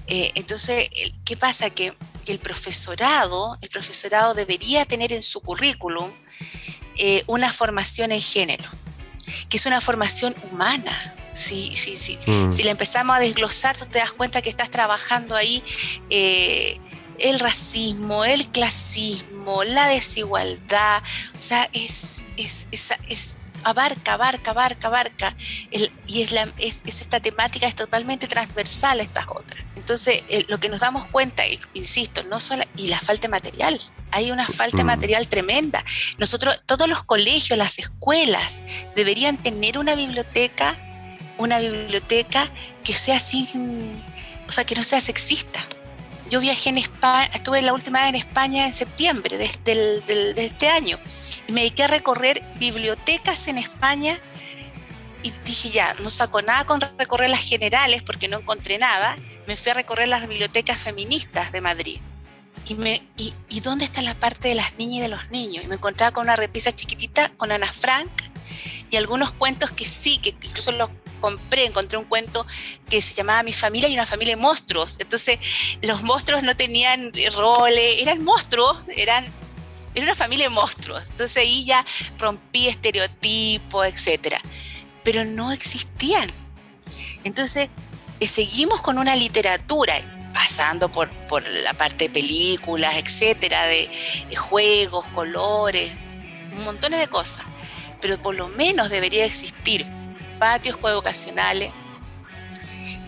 Eh, 0.06 0.32
entonces, 0.37 0.88
¿qué 1.24 1.37
pasa? 1.37 1.70
Que, 1.70 1.92
que, 2.24 2.32
el 2.32 2.38
profesorado, 2.38 3.58
el 3.61 3.68
profesorado 3.68 4.32
debería 4.32 4.87
tener 4.87 5.12
en 5.12 5.22
su 5.22 5.40
currículum 5.40 6.11
eh, 6.96 7.24
una 7.26 7.52
formación 7.52 8.12
en 8.12 8.20
género 8.20 8.68
que 9.48 9.56
es 9.56 9.66
una 9.66 9.80
formación 9.80 10.34
humana. 10.50 11.14
Sí, 11.34 11.72
sí, 11.76 11.96
sí. 11.96 12.18
Mm. 12.26 12.52
Si 12.52 12.64
la 12.64 12.72
empezamos 12.72 13.16
a 13.16 13.20
desglosar, 13.20 13.76
tú 13.76 13.86
te 13.86 13.98
das 13.98 14.12
cuenta 14.12 14.42
que 14.42 14.50
estás 14.50 14.70
trabajando 14.70 15.36
ahí 15.36 15.62
eh, 16.10 16.80
el 17.18 17.38
racismo, 17.38 18.24
el 18.24 18.48
clasismo, 18.48 19.62
la 19.62 19.86
desigualdad. 19.86 21.02
O 21.36 21.40
sea, 21.40 21.68
es, 21.72 22.26
es, 22.36 22.66
es 23.08 23.38
abarca, 23.64 24.14
abarca, 24.14 24.50
abarca, 24.50 24.88
abarca. 24.88 25.36
y 26.06 26.22
es, 26.22 26.32
la, 26.32 26.48
es, 26.58 26.82
esta 26.86 27.20
temática 27.20 27.66
es 27.66 27.74
totalmente 27.74 28.26
transversal 28.26 29.00
a 29.00 29.02
estas 29.02 29.26
otras. 29.28 29.64
Entonces, 29.76 30.22
lo 30.48 30.58
que 30.58 30.68
nos 30.68 30.80
damos 30.80 31.06
cuenta, 31.06 31.42
insisto, 31.74 32.22
no 32.24 32.40
solo, 32.40 32.64
y 32.76 32.88
la 32.88 32.98
falta 32.98 33.22
de 33.22 33.28
material, 33.28 33.80
hay 34.10 34.30
una 34.30 34.46
falta 34.46 34.78
de 34.78 34.84
mm. 34.84 34.86
material 34.86 35.28
tremenda. 35.28 35.84
Nosotros, 36.18 36.60
todos 36.66 36.88
los 36.88 37.02
colegios, 37.04 37.58
las 37.58 37.78
escuelas, 37.78 38.62
deberían 38.94 39.36
tener 39.36 39.78
una 39.78 39.94
biblioteca, 39.94 40.76
una 41.38 41.58
biblioteca 41.58 42.50
que 42.84 42.92
sea 42.92 43.18
sin, 43.18 43.92
o 44.46 44.52
sea, 44.52 44.64
que 44.64 44.74
no 44.74 44.84
sea 44.84 45.00
sexista 45.00 45.66
yo 46.28 46.40
viajé 46.40 46.70
en 46.70 46.78
España, 46.78 47.28
estuve 47.34 47.62
la 47.62 47.72
última 47.72 48.00
vez 48.00 48.10
en 48.10 48.14
España 48.16 48.66
en 48.66 48.72
septiembre 48.72 49.38
de, 49.38 50.34
este 50.36 50.68
año 50.68 50.98
y 51.46 51.52
me 51.52 51.62
dediqué 51.62 51.84
a 51.84 51.86
recorrer 51.86 52.42
bibliotecas 52.56 53.48
en 53.48 53.58
España 53.58 54.18
y 55.22 55.32
dije 55.44 55.70
ya, 55.70 55.94
no 56.00 56.10
saco 56.10 56.42
nada 56.42 56.64
con 56.64 56.80
recorrer 56.98 57.30
las 57.30 57.48
generales 57.48 58.02
porque 58.02 58.28
no 58.28 58.38
encontré 58.38 58.78
nada, 58.78 59.16
me 59.46 59.56
fui 59.56 59.70
a 59.70 59.74
recorrer 59.74 60.08
las 60.08 60.28
bibliotecas 60.28 60.78
feministas 60.78 61.50
de 61.50 61.60
Madrid. 61.60 62.00
Y, 62.66 62.74
me, 62.74 63.02
y, 63.16 63.32
y 63.48 63.60
dónde 63.60 63.86
está 63.86 64.02
la 64.02 64.14
parte 64.14 64.48
de 64.48 64.54
las 64.54 64.76
niñas 64.76 64.98
y 64.98 65.00
de 65.00 65.08
los 65.08 65.30
niños? 65.30 65.64
Y 65.64 65.68
me 65.68 65.76
encontraba 65.76 66.12
con 66.12 66.24
una 66.24 66.36
repisa 66.36 66.70
chiquitita 66.70 67.30
con 67.30 67.50
Ana 67.50 67.72
Frank 67.72 68.10
y 68.90 68.96
algunos 68.96 69.32
cuentos 69.32 69.70
que 69.70 69.86
sí, 69.86 70.18
que 70.18 70.36
incluso 70.42 70.72
los 70.72 70.90
compré, 71.18 71.66
encontré 71.66 71.98
un 71.98 72.04
cuento 72.04 72.46
que 72.88 73.00
se 73.00 73.14
llamaba 73.14 73.42
Mi 73.42 73.52
familia 73.52 73.88
y 73.88 73.94
una 73.94 74.07
familia 74.07 74.37
de 74.37 74.42
monstruos. 74.42 74.96
Entonces, 74.98 75.38
los 75.83 76.02
monstruos 76.02 76.42
no 76.42 76.57
tenían 76.57 77.12
roles, 77.37 77.96
eran 78.00 78.22
monstruos, 78.24 78.78
eran 78.96 79.26
era 79.94 80.04
una 80.04 80.14
familia 80.14 80.46
de 80.46 80.50
monstruos. 80.50 81.11
Entonces 81.11 81.37
ahí 81.38 81.64
ya 81.64 81.85
rompí 82.18 82.68
estereotipos, 82.68 83.87
etcétera. 83.87 84.40
Pero 85.02 85.24
no 85.24 85.52
existían. 85.52 86.28
Entonces, 87.24 87.68
eh, 88.20 88.28
seguimos 88.28 88.81
con 88.81 88.98
una 88.98 89.16
literatura 89.16 89.94
pasando 90.33 90.90
por, 90.90 91.11
por 91.26 91.46
la 91.48 91.74
parte 91.74 92.04
de 92.04 92.11
películas, 92.11 92.94
etcétera, 92.96 93.64
de, 93.64 93.90
de 94.28 94.37
juegos, 94.37 95.04
colores, 95.14 95.90
montón 96.64 96.92
de 96.92 97.09
cosas. 97.09 97.44
Pero 98.00 98.20
por 98.20 98.37
lo 98.37 98.48
menos 98.48 98.90
debería 98.90 99.24
existir 99.24 99.87
patios 100.38 100.77
coeducacionales, 100.77 101.70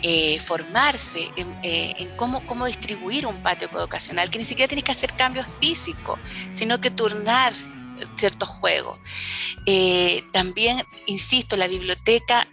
eh, 0.03 0.41
formarse 0.41 1.31
eh, 1.63 1.95
en, 1.99 2.17
cómo, 2.17 2.47
cómo, 2.47 2.67
distribuir 2.67 3.27
un 3.27 3.43
patio 3.43 3.71
coeducacional, 3.71 4.31
que 4.31 4.39
ni 4.39 4.45
siquiera 4.45 4.69
tienes 4.69 4.85
que 4.85 4.93
hacer 4.93 5.13
cambios 5.15 5.55
físicos, 5.61 6.19
sino 6.53 6.81
que 6.81 6.91
turnar 6.91 7.53
ciertos 8.17 8.49
juegos. 8.49 8.99
Eh, 9.67 10.25
también, 10.33 10.83
insisto, 11.07 11.57
la 11.57 11.67
biblioteca 11.67 12.49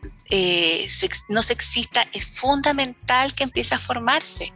no 1.29 1.41
sexista 1.41 2.05
es 2.11 2.39
fundamental 2.39 3.33
que 3.33 3.45
empiece 3.45 3.75
a 3.75 3.79
formarse. 3.79 4.51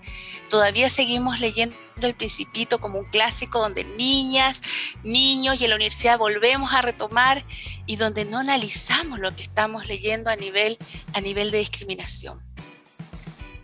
Todavía 0.50 0.90
seguimos 0.90 1.40
leyendo 1.40 1.78
el 2.08 2.16
Principito 2.16 2.80
como 2.80 3.00
un 3.00 3.06
clásico 3.06 3.60
donde 3.60 3.84
niñas, 3.84 4.62
niños 5.04 5.60
y 5.60 5.66
en 5.66 5.72
la 5.72 5.76
universidad 5.76 6.18
volvemos 6.18 6.74
a 6.74 6.82
retomar 6.82 7.44
y 7.86 7.96
donde 7.96 8.26
no 8.26 8.40
analizamos 8.40 9.20
lo 9.20 9.36
que 9.36 9.44
estamos 9.44 9.88
leyendo 9.88 10.30
a 10.30 10.36
nivel, 10.36 10.78
a 11.14 11.22
nivel 11.22 11.52
de 11.52 11.60
discriminación. 11.60 12.40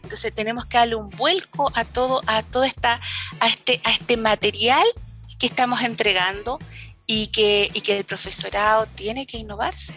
Entonces 0.03 0.33
tenemos 0.33 0.65
que 0.65 0.77
darle 0.77 0.95
un 0.95 1.09
vuelco 1.09 1.71
a 1.75 1.83
todo, 1.83 2.21
a 2.27 2.41
todo 2.41 2.63
esta, 2.63 3.01
a 3.39 3.47
este, 3.47 3.81
a 3.83 3.91
este 3.91 4.15
material 4.15 4.85
que 5.37 5.47
estamos 5.47 5.81
entregando 5.81 6.59
y 7.05 7.27
que, 7.27 7.69
y 7.73 7.81
que 7.81 7.97
el 7.97 8.03
profesorado 8.05 8.85
tiene 8.85 9.25
que 9.25 9.37
innovarse. 9.37 9.93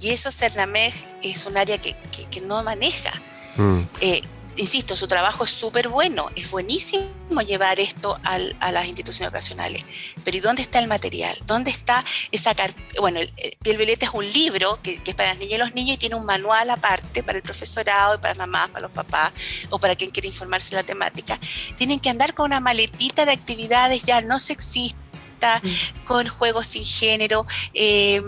Y 0.00 0.10
eso 0.10 0.30
CERNAMEG 0.30 0.92
es 1.22 1.46
un 1.46 1.56
área 1.56 1.78
que, 1.78 1.96
que, 2.30 2.40
no 2.40 2.62
maneja. 2.62 3.12
Mm. 3.56 3.80
Eh, 4.00 4.22
insisto, 4.56 4.96
su 4.96 5.08
trabajo 5.08 5.44
es 5.44 5.50
súper 5.50 5.88
bueno, 5.88 6.30
es 6.36 6.50
buenísimo 6.50 7.08
llevar 7.46 7.80
esto 7.80 8.18
a 8.22 8.72
las 8.72 8.86
instituciones 8.86 9.28
educacionales, 9.28 9.84
pero 10.24 10.36
¿y 10.36 10.40
dónde 10.40 10.62
está 10.62 10.78
el 10.78 10.88
material? 10.88 11.36
¿Dónde 11.46 11.70
está 11.70 12.04
esa 12.30 12.54
Bueno, 13.00 13.20
el, 13.20 13.30
Piel 13.62 13.76
Violeta 13.76 14.06
es 14.06 14.12
un 14.14 14.30
libro 14.32 14.78
que, 14.82 15.00
es 15.04 15.14
para 15.14 15.30
las 15.30 15.38
niñas 15.38 15.54
y 15.54 15.58
los 15.58 15.74
niños 15.74 15.94
y 15.94 15.98
tiene 15.98 16.14
un 16.14 16.24
manual 16.24 16.70
aparte 16.70 17.22
para 17.22 17.38
el 17.38 17.42
profesorado, 17.42 18.14
y 18.14 18.18
para 18.18 18.34
las 18.34 18.38
mamás, 18.38 18.70
para 18.70 18.82
los 18.82 18.92
papás 18.92 19.32
o 19.70 19.78
para 19.78 19.96
quien 19.96 20.10
quiere 20.10 20.28
informarse 20.28 20.70
de 20.70 20.76
la 20.76 20.82
temática. 20.82 21.38
Tienen 21.76 22.00
que 22.00 22.10
andar 22.10 22.34
con 22.34 22.46
una 22.46 22.60
maletita 22.60 23.24
de 23.24 23.32
actividades 23.32 24.04
ya 24.04 24.20
no 24.20 24.38
sexistas 24.38 25.04
Mm. 25.62 26.04
con 26.04 26.28
juegos 26.28 26.66
sin 26.66 26.84
género, 26.84 27.46
eh, 27.74 28.20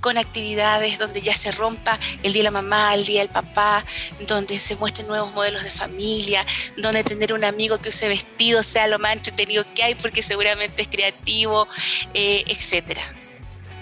con 0.00 0.18
actividades 0.18 0.98
donde 0.98 1.20
ya 1.20 1.34
se 1.34 1.50
rompa 1.52 1.98
el 2.22 2.32
día 2.32 2.40
de 2.40 2.44
la 2.44 2.50
mamá, 2.50 2.94
el 2.94 3.04
día 3.04 3.20
del 3.20 3.28
papá, 3.28 3.84
donde 4.26 4.58
se 4.58 4.76
muestren 4.76 5.08
nuevos 5.08 5.32
modelos 5.34 5.62
de 5.62 5.70
familia, 5.70 6.46
donde 6.76 7.04
tener 7.04 7.32
un 7.32 7.44
amigo 7.44 7.78
que 7.78 7.88
use 7.88 8.08
vestido 8.08 8.62
sea 8.62 8.86
lo 8.88 8.98
más 8.98 9.14
entretenido 9.14 9.64
que 9.74 9.82
hay 9.82 9.94
porque 9.94 10.22
seguramente 10.22 10.82
es 10.82 10.88
creativo, 10.88 11.66
eh, 12.14 12.44
etcétera. 12.48 13.02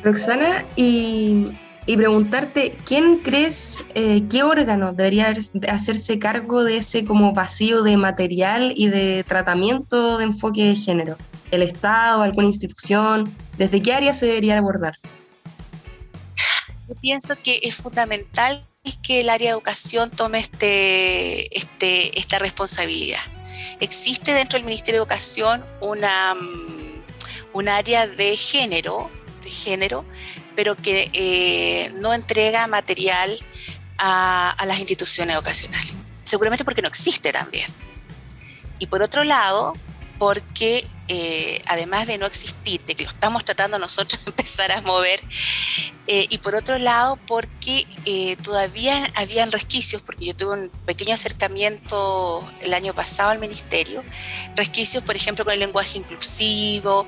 Roxana, 0.02 0.64
y, 0.76 1.52
preguntarte, 1.86 2.76
¿quién 2.84 3.18
crees, 3.18 3.82
eh, 3.94 4.22
qué 4.30 4.42
órgano 4.42 4.92
debería 4.92 5.32
hacerse 5.68 6.18
cargo 6.18 6.64
de 6.64 6.78
ese 6.78 7.04
como 7.04 7.32
vacío 7.32 7.82
de 7.82 7.96
material 7.96 8.72
y 8.76 8.88
de 8.88 9.24
tratamiento 9.26 10.18
de 10.18 10.24
enfoque 10.24 10.64
de 10.64 10.76
género? 10.76 11.16
el 11.54 11.62
Estado, 11.62 12.22
alguna 12.22 12.48
institución? 12.48 13.32
¿Desde 13.56 13.80
qué 13.80 13.94
área 13.94 14.14
se 14.14 14.26
debería 14.26 14.58
abordar? 14.58 14.94
Yo 16.88 16.94
pienso 16.96 17.36
que 17.42 17.60
es 17.62 17.76
fundamental 17.76 18.62
que 19.02 19.20
el 19.20 19.30
área 19.30 19.50
de 19.50 19.52
educación 19.52 20.10
tome 20.10 20.38
este, 20.38 21.56
este, 21.56 22.18
esta 22.18 22.38
responsabilidad. 22.38 23.22
Existe 23.80 24.34
dentro 24.34 24.58
del 24.58 24.66
Ministerio 24.66 25.00
de 25.00 25.04
Educación 25.04 25.64
una, 25.80 26.34
mm, 26.34 27.02
un 27.54 27.68
área 27.68 28.06
de 28.06 28.36
género, 28.36 29.10
de 29.42 29.50
género, 29.50 30.04
pero 30.54 30.76
que 30.76 31.10
eh, 31.14 31.90
no 32.00 32.12
entrega 32.12 32.66
material 32.66 33.30
a, 33.96 34.50
a 34.50 34.66
las 34.66 34.78
instituciones 34.78 35.34
educacionales. 35.34 35.94
Seguramente 36.22 36.64
porque 36.64 36.82
no 36.82 36.88
existe 36.88 37.32
también. 37.32 37.70
Y 38.78 38.86
por 38.86 39.02
otro 39.02 39.24
lado, 39.24 39.72
porque 40.18 40.86
eh, 41.08 41.60
además 41.66 42.06
de 42.06 42.16
no 42.16 42.24
existir, 42.24 42.82
de 42.84 42.94
que 42.94 43.04
lo 43.04 43.10
estamos 43.10 43.44
tratando 43.44 43.78
nosotros 43.78 44.24
de 44.24 44.30
empezar 44.30 44.72
a 44.72 44.80
mover, 44.80 45.20
eh, 46.06 46.26
y 46.28 46.38
por 46.38 46.54
otro 46.54 46.78
lado, 46.78 47.18
porque 47.26 47.86
eh, 48.04 48.36
todavía 48.42 49.10
habían 49.14 49.50
resquicios, 49.50 50.02
porque 50.02 50.26
yo 50.26 50.36
tuve 50.36 50.64
un 50.64 50.70
pequeño 50.86 51.14
acercamiento 51.14 52.44
el 52.62 52.74
año 52.74 52.94
pasado 52.94 53.30
al 53.30 53.38
ministerio, 53.38 54.02
resquicios, 54.56 55.02
por 55.02 55.16
ejemplo, 55.16 55.44
con 55.44 55.54
el 55.54 55.60
lenguaje 55.60 55.98
inclusivo, 55.98 57.06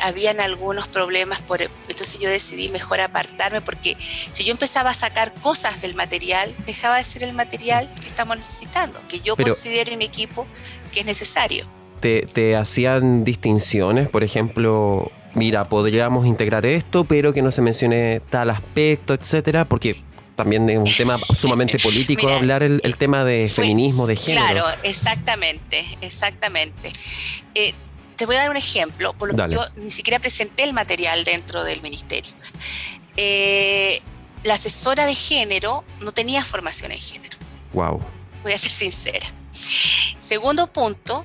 habían 0.00 0.40
algunos 0.40 0.88
problemas, 0.88 1.40
por, 1.42 1.62
entonces 1.62 2.18
yo 2.20 2.28
decidí 2.28 2.68
mejor 2.68 3.00
apartarme, 3.00 3.60
porque 3.60 3.96
si 4.00 4.44
yo 4.44 4.52
empezaba 4.52 4.90
a 4.90 4.94
sacar 4.94 5.34
cosas 5.34 5.82
del 5.82 5.94
material, 5.94 6.54
dejaba 6.64 6.96
de 6.96 7.04
ser 7.04 7.22
el 7.24 7.34
material 7.34 7.88
que 8.00 8.08
estamos 8.08 8.36
necesitando, 8.36 9.00
que 9.08 9.20
yo 9.20 9.36
considero 9.36 9.92
en 9.92 9.98
mi 9.98 10.04
equipo 10.04 10.46
que 10.92 11.00
es 11.00 11.06
necesario. 11.06 11.66
Te, 12.00 12.56
hacían 12.56 13.24
distinciones, 13.24 14.08
por 14.08 14.24
ejemplo, 14.24 15.12
mira, 15.34 15.68
podríamos 15.68 16.26
integrar 16.26 16.66
esto, 16.66 17.04
pero 17.04 17.32
que 17.32 17.42
no 17.42 17.52
se 17.52 17.62
mencione 17.62 18.20
tal 18.30 18.50
aspecto, 18.50 19.14
etcétera, 19.14 19.64
porque 19.64 20.02
también 20.36 20.70
es 20.70 20.78
un 20.78 20.92
tema 20.96 21.18
sumamente 21.36 21.78
político 21.78 22.28
hablar 22.28 22.62
el, 22.62 22.80
tema 22.96 23.24
de 23.24 23.46
feminismo, 23.46 24.06
de 24.06 24.16
género. 24.16 24.46
Claro, 24.46 24.66
exactamente, 24.82 25.98
exactamente. 26.00 26.92
Eh, 27.54 27.74
te 28.16 28.26
voy 28.26 28.36
a 28.36 28.40
dar 28.40 28.50
un 28.50 28.56
ejemplo, 28.56 29.12
por 29.12 29.32
lo 29.32 29.48
que 29.48 29.54
yo 29.54 29.62
ni 29.76 29.90
siquiera 29.90 30.18
presenté 30.18 30.64
el 30.64 30.72
material 30.72 31.24
dentro 31.24 31.62
del 31.64 31.82
ministerio. 31.82 32.32
Eh, 33.16 34.00
la 34.42 34.54
asesora 34.54 35.04
de 35.04 35.14
género 35.14 35.84
no 36.00 36.12
tenía 36.12 36.44
formación 36.44 36.92
en 36.92 36.98
género. 36.98 37.36
Wow. 37.72 38.00
Voy 38.42 38.52
a 38.52 38.58
ser 38.58 38.72
sincera. 38.72 39.26
Segundo 40.20 40.68
punto, 40.68 41.24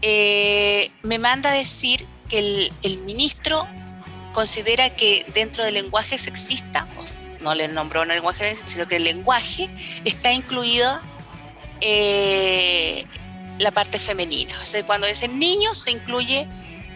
eh, 0.00 0.90
me 1.02 1.18
manda 1.18 1.50
a 1.50 1.54
decir 1.54 2.06
que 2.28 2.70
el, 2.82 2.98
ministro 3.04 3.66
considera 4.32 4.94
que 4.94 5.24
dentro 5.34 5.64
del 5.64 5.74
lenguaje 5.74 6.18
sexista, 6.18 6.88
no 7.40 7.54
le 7.54 7.68
nombró 7.68 8.02
un 8.02 8.08
lenguaje, 8.08 8.56
sino 8.56 8.86
que 8.88 8.96
el 8.96 9.04
lenguaje 9.04 9.70
está 10.04 10.32
incluido 10.32 11.00
eh, 11.80 13.04
la 13.58 13.70
parte 13.70 13.98
femenina. 13.98 14.54
O 14.62 14.66
sea, 14.66 14.84
cuando 14.84 15.06
dicen 15.06 15.38
niños 15.38 15.78
se 15.78 15.92
incluye 15.92 16.46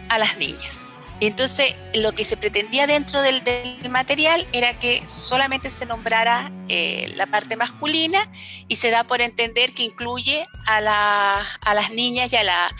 a 0.09 0.17
las 0.17 0.37
niñas. 0.37 0.87
Entonces, 1.21 1.75
lo 1.93 2.13
que 2.13 2.25
se 2.25 2.35
pretendía 2.35 2.87
dentro 2.87 3.21
del, 3.21 3.43
material 3.91 4.47
era 4.53 4.79
que 4.79 5.03
solamente 5.05 5.69
se 5.69 5.85
nombrara 5.85 6.51
eh, 6.67 7.13
la 7.15 7.27
parte 7.27 7.55
masculina 7.55 8.19
y 8.67 8.77
se 8.77 8.89
da 8.89 9.03
por 9.03 9.21
entender 9.21 9.75
que 9.75 9.83
incluye 9.83 10.47
a, 10.65 10.81
las 10.81 11.91
niñas 11.91 12.33
y 12.33 12.37
a, 12.37 12.43
la, 12.43 12.71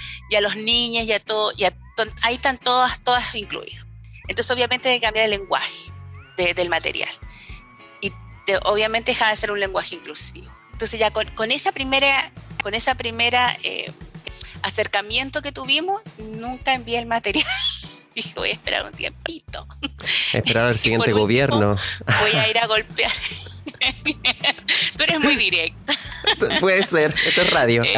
los 0.41 0.55
niños 0.55 1.05
y 1.05 1.11
a 1.11 1.19
todo, 1.19 1.51
y 1.55 1.65
ahí 2.21 2.35
están 2.35 2.57
todas, 2.57 2.99
todas 3.03 3.35
incluidas. 3.35 3.85
Entonces, 4.27 4.51
obviamente, 4.51 4.89
hay 4.89 4.99
que 4.99 5.05
cambiar 5.05 5.25
el 5.25 5.31
lenguaje 5.31 5.91
del 6.55 6.69
material. 6.69 7.09
Y 8.01 8.11
obviamente 8.63 9.11
deja 9.11 9.29
de 9.29 9.35
ser 9.35 9.51
un 9.51 9.59
lenguaje 9.59 9.95
inclusivo. 9.95 10.51
Entonces, 10.71 10.99
ya 10.99 11.11
con, 11.11 11.51
esa 11.51 11.71
primera, 11.71 12.31
con 12.63 12.73
esa 12.73 12.95
primera 12.95 13.55
eh, 13.63 13.91
acercamiento 14.63 15.41
que 15.41 15.51
tuvimos, 15.51 16.01
nunca 16.17 16.73
envié 16.73 16.99
el 16.99 17.05
material. 17.05 17.45
dije, 18.15 18.33
voy 18.35 18.49
a 18.49 18.53
esperar 18.53 18.85
un 18.85 18.91
tiempito. 18.91 19.67
Esperar 20.33 20.67
al 20.67 20.79
siguiente 20.79 21.11
gobierno. 21.11 21.75
Voy 22.21 22.31
a 22.31 22.49
ir 22.49 22.57
a 22.57 22.67
golpear. 22.67 23.11
Tú 24.97 25.03
eres 25.03 25.19
muy 25.19 25.35
directa. 25.35 25.93
Puede 26.59 26.85
ser, 26.85 27.13
esto 27.25 27.41
es 27.41 27.49
radio. 27.51 27.83
Eh, 27.83 27.95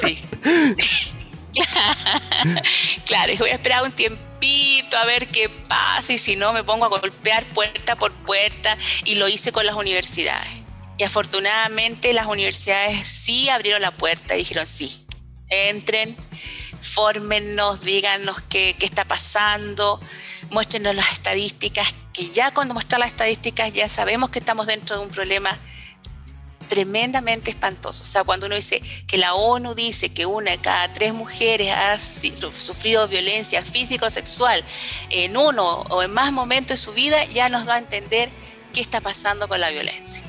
sí. 0.00 0.18
claro, 3.06 3.32
voy 3.38 3.50
a 3.50 3.54
esperar 3.54 3.82
un 3.82 3.92
tiempito 3.92 4.96
a 4.96 5.04
ver 5.04 5.28
qué 5.28 5.48
pasa 5.48 6.12
y 6.12 6.18
si 6.18 6.36
no 6.36 6.52
me 6.52 6.64
pongo 6.64 6.84
a 6.84 6.88
golpear 6.88 7.44
puerta 7.46 7.96
por 7.96 8.12
puerta 8.12 8.76
y 9.04 9.16
lo 9.16 9.28
hice 9.28 9.52
con 9.52 9.66
las 9.66 9.74
universidades. 9.74 10.48
Y 10.98 11.04
afortunadamente 11.04 12.12
las 12.12 12.26
universidades 12.26 13.06
sí 13.06 13.48
abrieron 13.48 13.82
la 13.82 13.90
puerta 13.90 14.34
y 14.34 14.38
dijeron 14.38 14.66
sí, 14.66 15.04
entren, 15.48 16.16
fórmenos, 16.80 17.82
díganos 17.82 18.40
qué, 18.42 18.76
qué 18.78 18.86
está 18.86 19.04
pasando, 19.04 20.00
muéstrenos 20.50 20.94
las 20.94 21.12
estadísticas, 21.12 21.94
que 22.12 22.28
ya 22.30 22.52
cuando 22.52 22.74
muestran 22.74 23.00
las 23.00 23.10
estadísticas 23.10 23.74
ya 23.74 23.88
sabemos 23.88 24.30
que 24.30 24.38
estamos 24.38 24.66
dentro 24.66 24.98
de 24.98 25.04
un 25.04 25.10
problema 25.10 25.58
tremendamente 26.68 27.50
espantoso. 27.50 28.02
O 28.02 28.06
sea, 28.06 28.24
cuando 28.24 28.46
uno 28.46 28.54
dice 28.54 28.82
que 29.06 29.18
la 29.18 29.34
ONU 29.34 29.74
dice 29.74 30.10
que 30.10 30.26
una 30.26 30.52
de 30.52 30.58
cada 30.58 30.92
tres 30.92 31.14
mujeres 31.14 31.72
ha 31.74 31.98
sufrido 31.98 33.06
violencia 33.08 33.62
física 33.62 34.06
o 34.06 34.10
sexual 34.10 34.62
en 35.10 35.36
uno 35.36 35.82
o 35.82 36.02
en 36.02 36.12
más 36.12 36.32
momentos 36.32 36.78
de 36.78 36.84
su 36.84 36.92
vida, 36.92 37.24
ya 37.26 37.48
nos 37.48 37.66
da 37.66 37.74
a 37.74 37.78
entender 37.78 38.28
qué 38.72 38.80
está 38.80 39.00
pasando 39.00 39.48
con 39.48 39.60
la 39.60 39.70
violencia. 39.70 40.22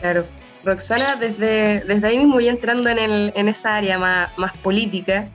Claro. 0.00 0.26
Roxana, 0.64 1.14
desde, 1.14 2.04
ahí 2.04 2.18
mismo 2.18 2.40
ya 2.40 2.50
entrando 2.50 2.88
en, 2.88 2.98
el, 2.98 3.32
en 3.36 3.48
esa 3.48 3.76
área 3.76 4.00
más, 4.00 4.36
más 4.36 4.52
política, 4.56 5.30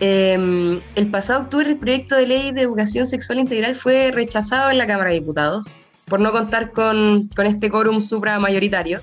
Em, 0.00 0.80
el 0.94 1.08
pasado 1.08 1.42
octubre 1.42 1.68
el 1.68 1.76
proyecto 1.76 2.16
de 2.16 2.26
ley 2.26 2.52
de 2.52 2.62
educación 2.62 3.06
sexual 3.06 3.38
integral 3.38 3.74
fue 3.74 4.10
rechazado 4.10 4.70
en 4.70 4.78
la 4.78 4.86
Cámara 4.86 5.10
de 5.10 5.16
Diputados 5.16 5.82
por 6.06 6.20
no 6.20 6.32
contar 6.32 6.72
con, 6.72 7.28
con 7.36 7.44
este 7.44 7.70
quórum 7.70 8.00
supramayoritario. 8.00 9.00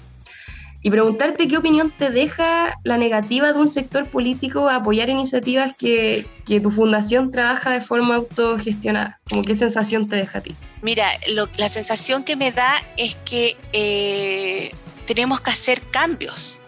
Y 0.82 0.90
preguntarte 0.92 1.48
qué 1.48 1.58
opinión 1.58 1.94
te 1.98 2.10
deja 2.10 2.78
la 2.84 2.98
negativa 2.98 3.52
de 3.52 3.60
un 3.60 3.68
sector 3.68 4.08
político 4.08 4.70
a 4.70 4.76
apoyar 4.76 5.10
iniciativas 5.10 5.76
que, 5.76 6.26
tu 6.46 6.72
fundación 6.72 7.30
trabaja 7.30 7.72
de 7.72 7.82
forma 7.82 8.16
autogestionada. 8.16 9.20
Como 9.30 9.42
qué 9.42 9.54
sensación 9.54 10.08
te 10.08 10.16
deja 10.16 10.38
a 10.38 10.42
ti. 10.42 10.56
Mira, 10.82 11.10
la 11.58 11.70
sensación 11.70 12.24
que 12.24 12.36
me 12.36 12.52
da 12.52 12.74
es 12.96 13.16
que 13.26 13.58
eh, 13.74 14.72
tenemos 15.06 15.42
que 15.42 15.50
hacer 15.50 15.82
cambios 15.92 16.62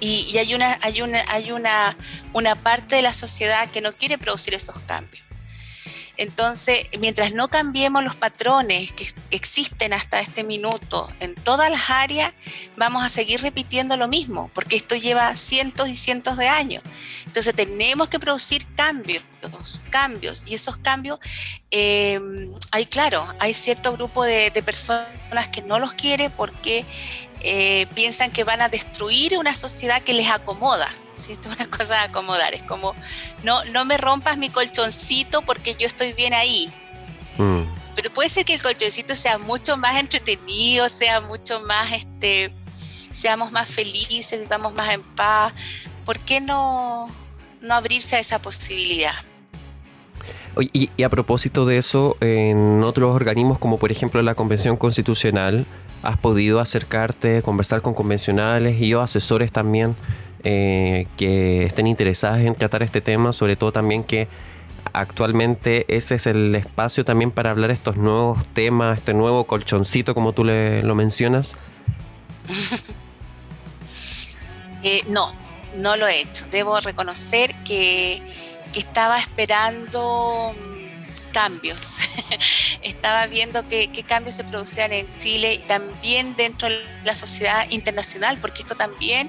y, 0.00 0.36
hay, 0.38 0.54
una, 0.54 0.78
hay, 0.82 1.02
una, 1.02 1.18
hay 1.28 1.52
una, 1.52 1.96
una 2.32 2.54
parte 2.54 2.96
de 2.96 3.02
la 3.02 3.14
sociedad 3.14 3.68
que 3.70 3.80
no 3.80 3.92
quiere 3.92 4.18
producir 4.18 4.54
esos 4.54 4.78
cambios. 4.86 5.25
Entonces, 6.18 6.86
mientras 6.98 7.32
no 7.32 7.48
cambiemos 7.48 8.02
los 8.02 8.16
patrones 8.16 8.92
que, 8.92 9.06
existen 9.30 9.92
hasta 9.92 10.20
este 10.20 10.44
minuto 10.44 11.12
en 11.20 11.34
todas 11.34 11.70
las 11.70 11.90
áreas, 11.90 12.32
vamos 12.76 13.04
a 13.04 13.08
seguir 13.08 13.40
repitiendo 13.42 13.96
lo 13.96 14.08
mismo, 14.08 14.50
porque 14.54 14.76
esto 14.76 14.96
lleva 14.96 15.34
cientos 15.36 15.88
y 15.88 15.96
cientos 15.96 16.36
de 16.36 16.48
años. 16.48 16.82
Entonces, 17.26 17.54
tenemos 17.54 18.08
que 18.08 18.18
producir 18.18 18.66
cambios, 18.74 19.22
cambios, 19.90 20.44
y 20.46 20.54
esos 20.54 20.76
cambios, 20.78 21.18
eh, 21.70 22.18
hay 22.70 22.86
claro, 22.86 23.26
hay 23.38 23.52
cierto 23.54 23.92
grupo 23.92 24.24
de, 24.24 24.50
personas 24.64 25.48
que 25.52 25.62
no 25.62 25.78
los 25.78 25.92
quiere 25.94 26.30
porque 26.30 26.84
eh, 27.42 27.86
piensan 27.94 28.30
que 28.30 28.42
van 28.42 28.62
a 28.62 28.68
destruir 28.68 29.38
una 29.38 29.54
sociedad 29.54 30.02
que 30.02 30.14
les 30.14 30.30
acomoda. 30.30 30.88
¿Sí? 31.16 31.32
Esto 31.32 31.50
es 31.50 31.56
una 31.56 31.70
cosa 31.70 31.94
de 31.94 32.00
acomodar, 32.00 32.54
es 32.54 32.62
como, 32.62 32.94
no, 33.42 33.64
no 33.66 33.84
me 33.84 33.96
rompas 33.96 34.38
mi 34.38 34.50
colchoncito 34.50 35.42
porque 35.42 35.74
yo 35.78 35.86
estoy 35.86 36.12
bien 36.12 36.34
ahí. 36.34 36.72
Mm. 37.38 37.62
Pero 37.94 38.10
puede 38.12 38.28
ser 38.28 38.44
que 38.44 38.54
el 38.54 38.62
colchoncito 38.62 39.14
sea 39.14 39.38
mucho 39.38 39.76
más 39.76 39.96
entretenido, 39.96 40.88
sea 40.88 41.20
mucho 41.20 41.60
más, 41.60 41.92
este, 41.92 42.50
seamos 42.74 43.52
más 43.52 43.68
felices, 43.68 44.40
vivamos 44.40 44.74
más 44.74 44.92
en 44.94 45.02
paz. 45.02 45.52
¿Por 46.04 46.18
qué 46.18 46.40
no, 46.40 47.08
no 47.60 47.74
abrirse 47.74 48.16
a 48.16 48.20
esa 48.20 48.40
posibilidad? 48.40 49.14
Y, 50.72 50.90
y, 50.96 51.02
a 51.02 51.10
propósito 51.10 51.66
de 51.66 51.76
eso, 51.76 52.16
en 52.20 52.82
otros 52.82 53.14
organismos 53.14 53.58
como 53.58 53.78
por 53.78 53.92
ejemplo 53.92 54.22
la 54.22 54.34
Convención 54.34 54.78
Constitucional, 54.78 55.66
has 56.02 56.18
podido 56.18 56.60
acercarte, 56.60 57.42
conversar 57.42 57.82
con 57.82 57.94
convencionales 57.94 58.80
y 58.80 58.88
yo 58.88 59.02
asesores 59.02 59.52
también 59.52 59.96
eh, 60.48 61.08
que 61.16 61.64
estén 61.64 61.88
interesados 61.88 62.38
en 62.38 62.54
tratar 62.54 62.84
este 62.84 63.00
tema, 63.00 63.32
sobre 63.32 63.56
todo 63.56 63.72
también 63.72 64.04
que 64.04 64.28
actualmente 64.92 65.84
ese 65.88 66.14
es 66.14 66.26
el 66.28 66.54
espacio 66.54 67.04
también 67.04 67.32
para 67.32 67.50
hablar 67.50 67.72
estos 67.72 67.96
nuevos 67.96 68.46
temas, 68.54 68.98
este 68.98 69.12
nuevo 69.12 69.48
colchoncito 69.48 70.14
como 70.14 70.32
tú 70.32 70.44
le, 70.44 70.84
lo 70.84 70.94
mencionas? 70.94 71.56
Eh, 74.82 75.02
no, 75.08 75.32
no 75.78 75.96
lo 75.96 76.06
he 76.06 76.20
hecho. 76.20 76.46
Debo 76.48 76.78
reconocer 76.78 77.52
que, 77.64 78.22
que 78.72 78.78
estaba 78.78 79.18
esperando 79.18 80.54
cambios. 81.36 81.98
Estaba 82.82 83.26
viendo 83.26 83.68
qué, 83.68 83.90
cambios 84.08 84.36
se 84.36 84.44
producían 84.44 84.94
en 84.94 85.06
Chile 85.18 85.52
y 85.52 85.58
también 85.58 86.34
dentro 86.34 86.66
de 86.66 86.80
la 87.04 87.14
sociedad 87.14 87.66
internacional, 87.68 88.38
porque 88.40 88.62
esto 88.62 88.74
también, 88.74 89.28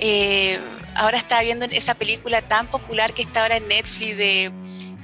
eh, 0.00 0.58
ahora 0.94 1.18
estaba 1.18 1.42
viendo 1.42 1.66
esa 1.66 1.94
película 1.94 2.40
tan 2.40 2.68
popular 2.68 3.12
que 3.12 3.20
está 3.20 3.42
ahora 3.42 3.58
en 3.58 3.68
Netflix 3.68 4.16
de 4.16 4.50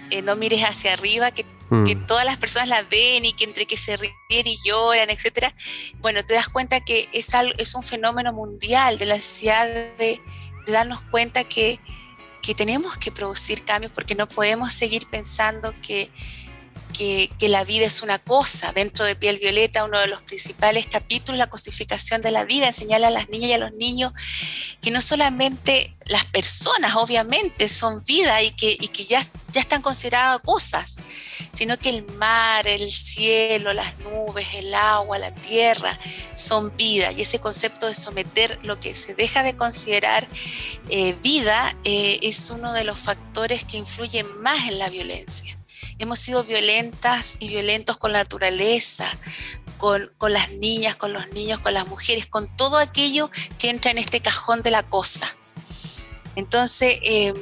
eh, 0.09 0.23
No 0.23 0.35
mires 0.37 0.63
hacia 0.63 0.95
arriba, 0.95 1.33
que, 1.33 1.45
mm. 1.69 2.07
todas 2.07 2.25
las 2.25 2.39
personas 2.39 2.69
la 2.69 2.83
ven 2.83 3.27
y 3.27 3.35
que 3.35 3.45
entre 3.45 3.67
que 3.67 3.77
se 3.77 3.99
ríen 3.99 4.47
y 4.47 4.59
lloran, 4.65 5.11
etcétera. 5.11 5.55
Bueno, 5.99 6.25
te 6.25 6.33
das 6.33 6.49
cuenta 6.49 6.81
que 6.81 7.11
es, 7.13 7.35
algo, 7.35 7.53
es 7.59 7.75
un 7.75 7.83
fenómeno 7.83 8.33
mundial 8.33 8.97
de 8.97 9.05
la 9.05 9.17
necesidad 9.17 9.67
de, 9.67 10.23
de 10.65 10.73
darnos 10.73 11.03
cuenta 11.11 11.45
que 11.45 11.79
que 12.43 12.55
tenemos 12.55 12.97
que 12.99 13.13
producir 13.13 13.65
cambios 13.65 13.93
porque 13.93 14.15
no 14.15 14.29
podemos 14.29 14.73
seguir 14.73 15.07
pensando 15.09 15.73
que, 15.81 16.11
que, 16.93 17.31
la 17.41 17.65
vida 17.65 17.87
es 17.87 18.03
una 18.03 18.19
cosa. 18.19 18.73
Dentro 18.73 19.05
de 19.05 19.17
Piel 19.17 19.39
Violeta, 19.39 19.85
uno 19.85 19.99
de 19.99 20.07
los 20.07 20.23
principales 20.23 20.87
capítulos, 20.87 21.39
la 21.39 21.51
cosificación 21.51 22.23
de 22.23 22.31
la 22.31 22.45
vida, 22.45 22.69
enseñarle 22.69 23.07
a 23.07 23.11
las 23.11 23.29
niñas 23.29 23.51
y 23.51 23.55
a 23.55 23.59
los 23.59 23.73
niños 23.73 24.13
que 24.81 24.91
no 24.91 25.01
solamente 25.01 25.95
las 26.07 26.25
personas, 26.27 26.95
obviamente, 26.97 27.69
son 27.69 28.03
vida 28.05 28.43
y 28.43 28.51
que, 28.51 28.77
y 28.79 28.89
que 28.89 29.05
ya, 29.05 29.25
ya 29.53 29.61
están 29.61 29.83
consideradas 29.83 30.41
cosas, 30.41 30.97
sino 31.53 31.79
que 31.79 31.91
el 31.91 32.05
mar, 32.17 32.67
el 32.67 32.91
cielo, 32.91 33.73
las 33.73 33.99
nubes, 33.99 34.47
el 34.55 34.75
agua, 34.75 35.19
la 35.19 35.35
tierra 35.35 35.99
son 36.35 36.75
vida. 36.77 37.13
Y 37.13 37.23
ese 37.23 37.39
concepto 37.39 37.87
de 37.87 37.95
someter 37.95 38.59
lo 38.63 38.81
que 38.81 38.95
se 38.95 39.15
deja 39.15 39.43
de 39.43 39.57
considerar 39.57 40.27
eh, 40.89 41.15
vida 41.23 41.77
eh, 41.85 42.19
es 42.23 42.51
uno 42.51 42.73
de 42.73 42.85
los 42.85 42.99
factores 42.99 43.65
que 43.65 43.77
influyen 43.77 44.27
más 44.41 44.69
en 44.69 44.79
la 44.79 44.89
violencia. 44.89 45.57
Hemos 46.03 46.19
sido 46.19 46.43
violentas 46.43 47.37
y 47.39 47.47
violentos 47.47 47.97
con 47.97 48.11
la 48.11 48.19
naturaleza, 48.19 49.07
con, 49.79 50.11
con, 50.19 50.33
las 50.33 50.51
niñas, 50.51 50.97
con 50.97 51.13
los 51.13 51.31
niños, 51.31 51.61
con 51.61 51.75
las 51.75 51.87
mujeres, 51.87 52.27
con 52.27 52.49
todo 52.57 52.77
aquello 52.77 53.31
que 53.61 53.71
entra 53.71 53.93
en 53.93 53.99
este 53.99 54.19
cajón 54.19 54.63
de 54.63 54.73
la 54.73 54.83
cosa. 54.83 55.33
Entonces, 56.35 56.99
eh, 57.05 57.33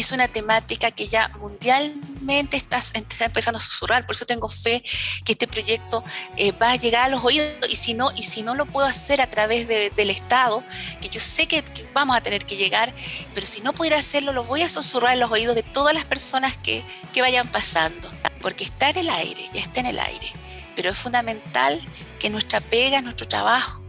es 0.00 0.12
una 0.12 0.28
temática 0.28 0.90
que 0.90 1.06
ya 1.06 1.28
mundialmente 1.40 2.56
está, 2.56 2.80
empezando 2.94 3.58
a 3.58 3.60
susurrar, 3.60 4.06
por 4.06 4.14
eso 4.14 4.26
tengo 4.26 4.48
fe 4.48 4.82
que 5.24 5.32
este 5.32 5.46
proyecto 5.46 6.04
eh, 6.36 6.52
va 6.52 6.72
a 6.72 6.76
llegar 6.76 7.06
a 7.06 7.08
los 7.08 7.24
oídos. 7.24 7.48
Y 7.68 7.76
si 7.76 7.94
no, 7.94 8.10
y 8.14 8.22
si 8.22 8.42
no 8.42 8.54
lo 8.54 8.66
puedo 8.66 8.86
hacer 8.86 9.20
a 9.20 9.26
través 9.26 9.66
de, 9.66 9.90
del 9.90 10.10
Estado, 10.10 10.62
que 11.00 11.08
yo 11.08 11.20
sé 11.20 11.46
que, 11.46 11.64
vamos 11.92 12.16
a 12.16 12.20
tener 12.20 12.46
que 12.46 12.56
llegar, 12.56 12.92
pero 13.34 13.46
si 13.46 13.60
no 13.60 13.72
pudiera 13.72 13.98
hacerlo, 13.98 14.32
lo 14.32 14.44
voy 14.44 14.62
a 14.62 14.68
susurrar 14.68 15.14
en 15.14 15.20
los 15.20 15.30
oídos 15.30 15.54
de 15.54 15.62
todas 15.62 15.94
las 15.94 16.04
personas 16.04 16.56
que, 16.56 16.84
que 17.12 17.20
vayan 17.20 17.48
pasando, 17.48 18.10
porque 18.40 18.64
está 18.64 18.90
en 18.90 18.98
el 18.98 19.10
aire, 19.10 19.48
ya 19.52 19.60
está 19.60 19.80
en 19.80 19.86
el 19.86 19.98
aire, 19.98 20.32
pero 20.76 20.90
es 20.90 20.98
fundamental 20.98 21.80
que 22.18 22.30
nuestra 22.30 22.60
pega, 22.60 23.00
nuestro 23.00 23.26
trabajo, 23.26 23.82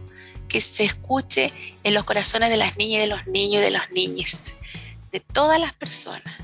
que 0.48 0.60
se 0.60 0.84
escuche 0.84 1.52
en 1.84 1.94
los 1.94 2.04
corazones 2.04 2.50
de 2.50 2.56
las 2.56 2.76
niñas 2.76 3.02
de 3.02 3.06
los 3.06 3.26
niños 3.28 3.62
y 3.62 3.64
de 3.64 3.70
las 3.70 3.90
niñas 3.92 4.56
de 5.10 5.20
todas 5.20 5.60
las 5.60 5.72
personas. 5.72 6.34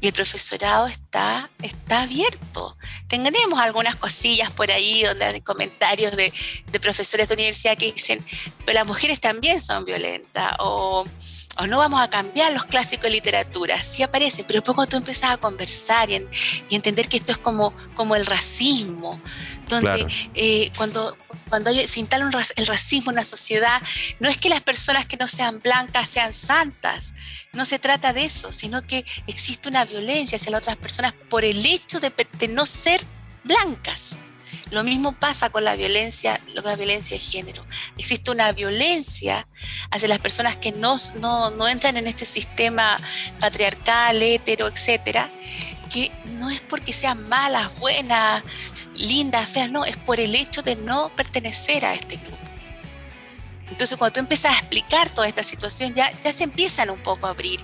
Y 0.00 0.08
el 0.08 0.12
profesorado 0.12 0.86
está, 0.86 1.48
está 1.62 2.02
abierto. 2.02 2.76
Tenemos 3.08 3.58
algunas 3.58 3.96
cosillas 3.96 4.50
por 4.50 4.70
ahí 4.70 5.02
donde 5.02 5.24
hay 5.24 5.40
comentarios 5.40 6.14
de, 6.14 6.30
de 6.70 6.80
profesores 6.80 7.28
de 7.28 7.34
universidad 7.34 7.78
que 7.78 7.90
dicen, 7.90 8.22
pero 8.66 8.78
las 8.78 8.86
mujeres 8.86 9.18
también 9.18 9.62
son 9.62 9.86
violentas 9.86 10.56
o, 10.58 11.04
o 11.58 11.66
no 11.66 11.78
vamos 11.78 12.00
a 12.00 12.08
cambiar 12.08 12.52
los 12.52 12.64
clásicos 12.64 13.04
de 13.04 13.10
literatura. 13.10 13.82
Sí 13.82 14.02
aparece, 14.02 14.44
pero 14.44 14.62
poco 14.62 14.86
tú 14.86 14.96
empiezas 14.96 15.32
a 15.32 15.36
conversar 15.36 16.10
y, 16.10 16.16
en, 16.16 16.28
y, 16.68 16.74
entender 16.74 17.08
que 17.08 17.16
esto 17.16 17.32
es 17.32 17.38
como, 17.38 17.72
como 17.94 18.16
el 18.16 18.26
racismo, 18.26 19.20
donde 19.68 19.88
claro. 19.88 20.08
eh, 20.34 20.70
cuando, 20.76 21.16
cuando 21.48 21.70
hay, 21.70 21.86
se 21.86 22.00
instala 22.00 22.28
el 22.56 22.66
racismo 22.66 23.10
en 23.10 23.16
la 23.16 23.24
sociedad, 23.24 23.80
no 24.20 24.28
es 24.28 24.38
que 24.38 24.48
las 24.48 24.62
personas 24.62 25.06
que 25.06 25.16
no 25.16 25.26
sean 25.26 25.60
blancas 25.60 26.08
sean 26.08 26.32
santas, 26.32 27.14
no 27.52 27.64
se 27.64 27.78
trata 27.78 28.12
de 28.12 28.24
eso, 28.24 28.50
sino 28.50 28.84
que 28.86 29.04
existe 29.26 29.68
una 29.68 29.84
violencia 29.84 30.36
hacia 30.36 30.50
las 30.50 30.64
otras 30.64 30.76
personas 30.76 31.14
por 31.28 31.44
el 31.44 31.64
hecho 31.64 32.00
de, 32.00 32.12
de 32.38 32.48
no 32.48 32.66
ser 32.66 33.00
blancas. 33.44 34.16
Lo 34.70 34.84
mismo 34.84 35.12
pasa 35.12 35.50
con 35.50 35.64
la 35.64 35.76
violencia, 35.76 36.40
la 36.54 36.76
violencia 36.76 37.16
de 37.16 37.22
género. 37.22 37.64
Existe 37.96 38.30
una 38.30 38.52
violencia 38.52 39.46
hacia 39.90 40.08
las 40.08 40.18
personas 40.18 40.56
que 40.56 40.72
no, 40.72 40.96
no, 41.20 41.50
no 41.50 41.68
entran 41.68 41.96
en 41.96 42.06
este 42.06 42.24
sistema 42.24 42.98
patriarcal, 43.40 44.22
hetero, 44.22 44.68
etcétera, 44.68 45.30
que 45.92 46.10
no 46.38 46.50
es 46.50 46.60
porque 46.60 46.92
sean 46.92 47.28
malas, 47.28 47.74
buenas, 47.78 48.42
lindas, 48.94 49.48
feas, 49.50 49.70
no, 49.70 49.84
es 49.84 49.96
por 49.96 50.20
el 50.20 50.34
hecho 50.34 50.62
de 50.62 50.76
no 50.76 51.10
pertenecer 51.14 51.84
a 51.84 51.94
este 51.94 52.16
grupo. 52.16 52.38
Entonces, 53.70 53.96
cuando 53.98 54.14
tú 54.14 54.20
empiezas 54.20 54.54
a 54.54 54.58
explicar 54.58 55.10
toda 55.10 55.26
esta 55.26 55.42
situación, 55.42 55.94
ya, 55.94 56.10
ya 56.20 56.32
se 56.32 56.44
empiezan 56.44 56.90
un 56.90 56.98
poco 56.98 57.26
a 57.26 57.30
abrir. 57.30 57.60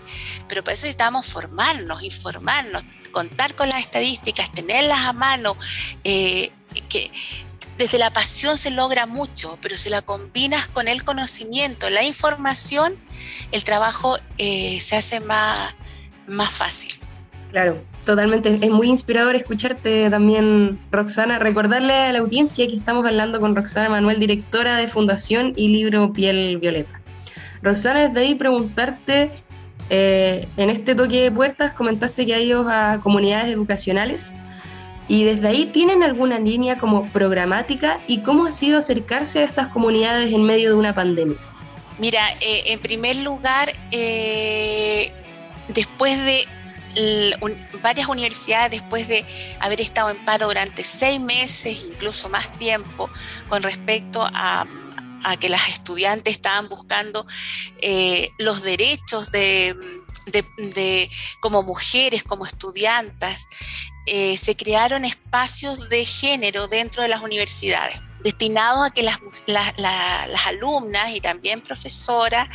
Pero 0.49 0.65
para 0.65 0.73
eso 0.75 0.87
necesitamos 0.87 1.27
formarnos, 1.27 2.03
informarnos, 2.03 2.83
contar 3.13 3.55
con 3.55 3.69
las 3.69 3.81
estadísticas, 3.81 4.51
tenerlas 4.53 4.99
a 5.01 5.13
mano, 5.13 5.57
eh, 6.05 6.51
que 6.89 7.11
desde 7.81 7.99
la 7.99 8.13
pasión 8.13 8.59
se 8.59 8.71
logra 8.71 9.07
mucho, 9.07 9.59
pero 9.63 9.79
si 9.79 9.89
la 9.89 10.03
combinas 10.03 10.69
con 10.69 10.87
el 10.87 11.03
conocimiento, 11.03 11.89
la 11.89 12.03
información, 12.05 12.95
el 13.53 13.65
trabajo 13.65 14.19
eh, 14.37 14.79
se 14.83 14.97
hace 14.97 15.21
más, 15.21 15.75
más 16.27 16.53
fácil. 16.53 16.93
Claro, 17.51 17.83
totalmente. 18.05 18.59
Es 18.61 18.71
muy 18.71 18.89
inspirador 18.89 19.35
escucharte 19.35 20.11
también, 20.11 20.79
Roxana. 20.93 21.39
Recordarle 21.39 21.95
a 21.95 22.13
la 22.13 22.19
audiencia 22.19 22.67
que 22.69 22.77
estamos 22.77 23.07
hablando 23.07 23.41
con 23.41 23.57
Roxana 23.57 23.89
Manuel, 23.89 24.21
directora 24.21 24.77
de 24.77 24.87
Fundación 24.87 25.55
y 25.57 25.69
Libro 25.69 26.13
Piel 26.13 26.59
Violeta. 26.59 27.01
Roxana, 27.63 28.07
desde 28.07 28.21
ahí 28.21 28.35
preguntarte, 28.35 29.31
eh, 29.89 30.47
en 30.59 30.69
este 30.69 30.95
toque 30.95 31.23
de 31.23 31.33
puertas 31.33 31.73
comentaste 31.73 32.27
que 32.27 32.35
hay 32.35 32.49
ido 32.49 32.69
a 32.69 33.01
comunidades 33.01 33.53
educacionales 33.53 34.35
y 35.11 35.25
desde 35.25 35.49
ahí 35.49 35.67
tienen 35.67 36.05
alguna 36.05 36.39
línea 36.39 36.79
como 36.79 37.05
programática 37.09 37.99
y 38.07 38.23
cómo 38.23 38.47
ha 38.47 38.53
sido 38.53 38.79
acercarse 38.79 39.41
a 39.41 39.43
estas 39.43 39.67
comunidades 39.67 40.33
en 40.33 40.45
medio 40.45 40.69
de 40.69 40.77
una 40.77 40.95
pandemia. 40.95 41.37
Mira, 41.99 42.25
eh, 42.41 42.63
en 42.67 42.79
primer 42.79 43.17
lugar, 43.17 43.75
eh, 43.91 45.13
después 45.67 46.17
de 46.25 46.47
varias 47.83 48.07
universidades 48.09 48.71
después 48.71 49.09
de 49.09 49.25
haber 49.59 49.81
estado 49.81 50.11
en 50.11 50.25
paro 50.25 50.47
durante 50.47 50.85
seis 50.85 51.21
meses, 51.21 51.87
incluso 51.89 52.29
más 52.29 52.57
tiempo, 52.59 53.11
con 53.49 53.65
respecto 53.65 54.25
a, 54.33 54.65
que 55.41 55.49
las 55.49 55.69
estudiantes 55.69 56.35
estaban 56.35 56.69
buscando 56.69 57.27
eh, 57.83 58.31
los 58.39 58.63
derechos 58.63 59.31
de, 59.33 59.77
de, 60.27 60.45
de, 60.75 61.11
como 61.41 61.63
mujeres, 61.63 62.25
como 62.25 62.47
estudiantes, 62.47 63.47
eh, 64.07 64.37
se 64.37 64.57
crearon 64.57 65.05
espacios 65.05 65.89
de 65.89 66.05
género 66.05 66.69
dentro 66.69 67.03
de 67.03 67.09
las 67.09 67.23
universidades 67.23 67.97
destinados 68.23 68.87
a 68.87 68.91
que 68.91 69.03
las, 69.03 69.19
la, 69.47 69.73
la, 69.79 70.27
las 70.27 70.47
alumnas 70.47 71.11
y 71.15 71.23
también 71.23 71.63
profesoras 71.63 72.49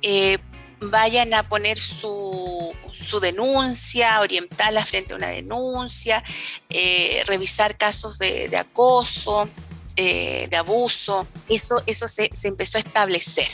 eh, 0.00 0.38
vayan 0.80 1.34
a 1.34 1.42
poner 1.42 1.78
su, 1.78 2.72
su, 2.92 3.20
denuncia, 3.20 4.20
orientarla 4.20 4.84
frente 4.86 5.12
a 5.12 5.16
una 5.18 5.28
denuncia, 5.28 6.24
eh, 6.70 7.22
revisar 7.26 7.76
casos 7.76 8.18
de, 8.18 8.56
acoso, 8.56 9.48
de 9.94 10.56
abuso. 10.56 11.26
Eso, 11.46 11.82
eso 11.86 12.08
se, 12.08 12.30
se, 12.32 12.48
empezó 12.48 12.78
a 12.78 12.80
establecer. 12.80 13.48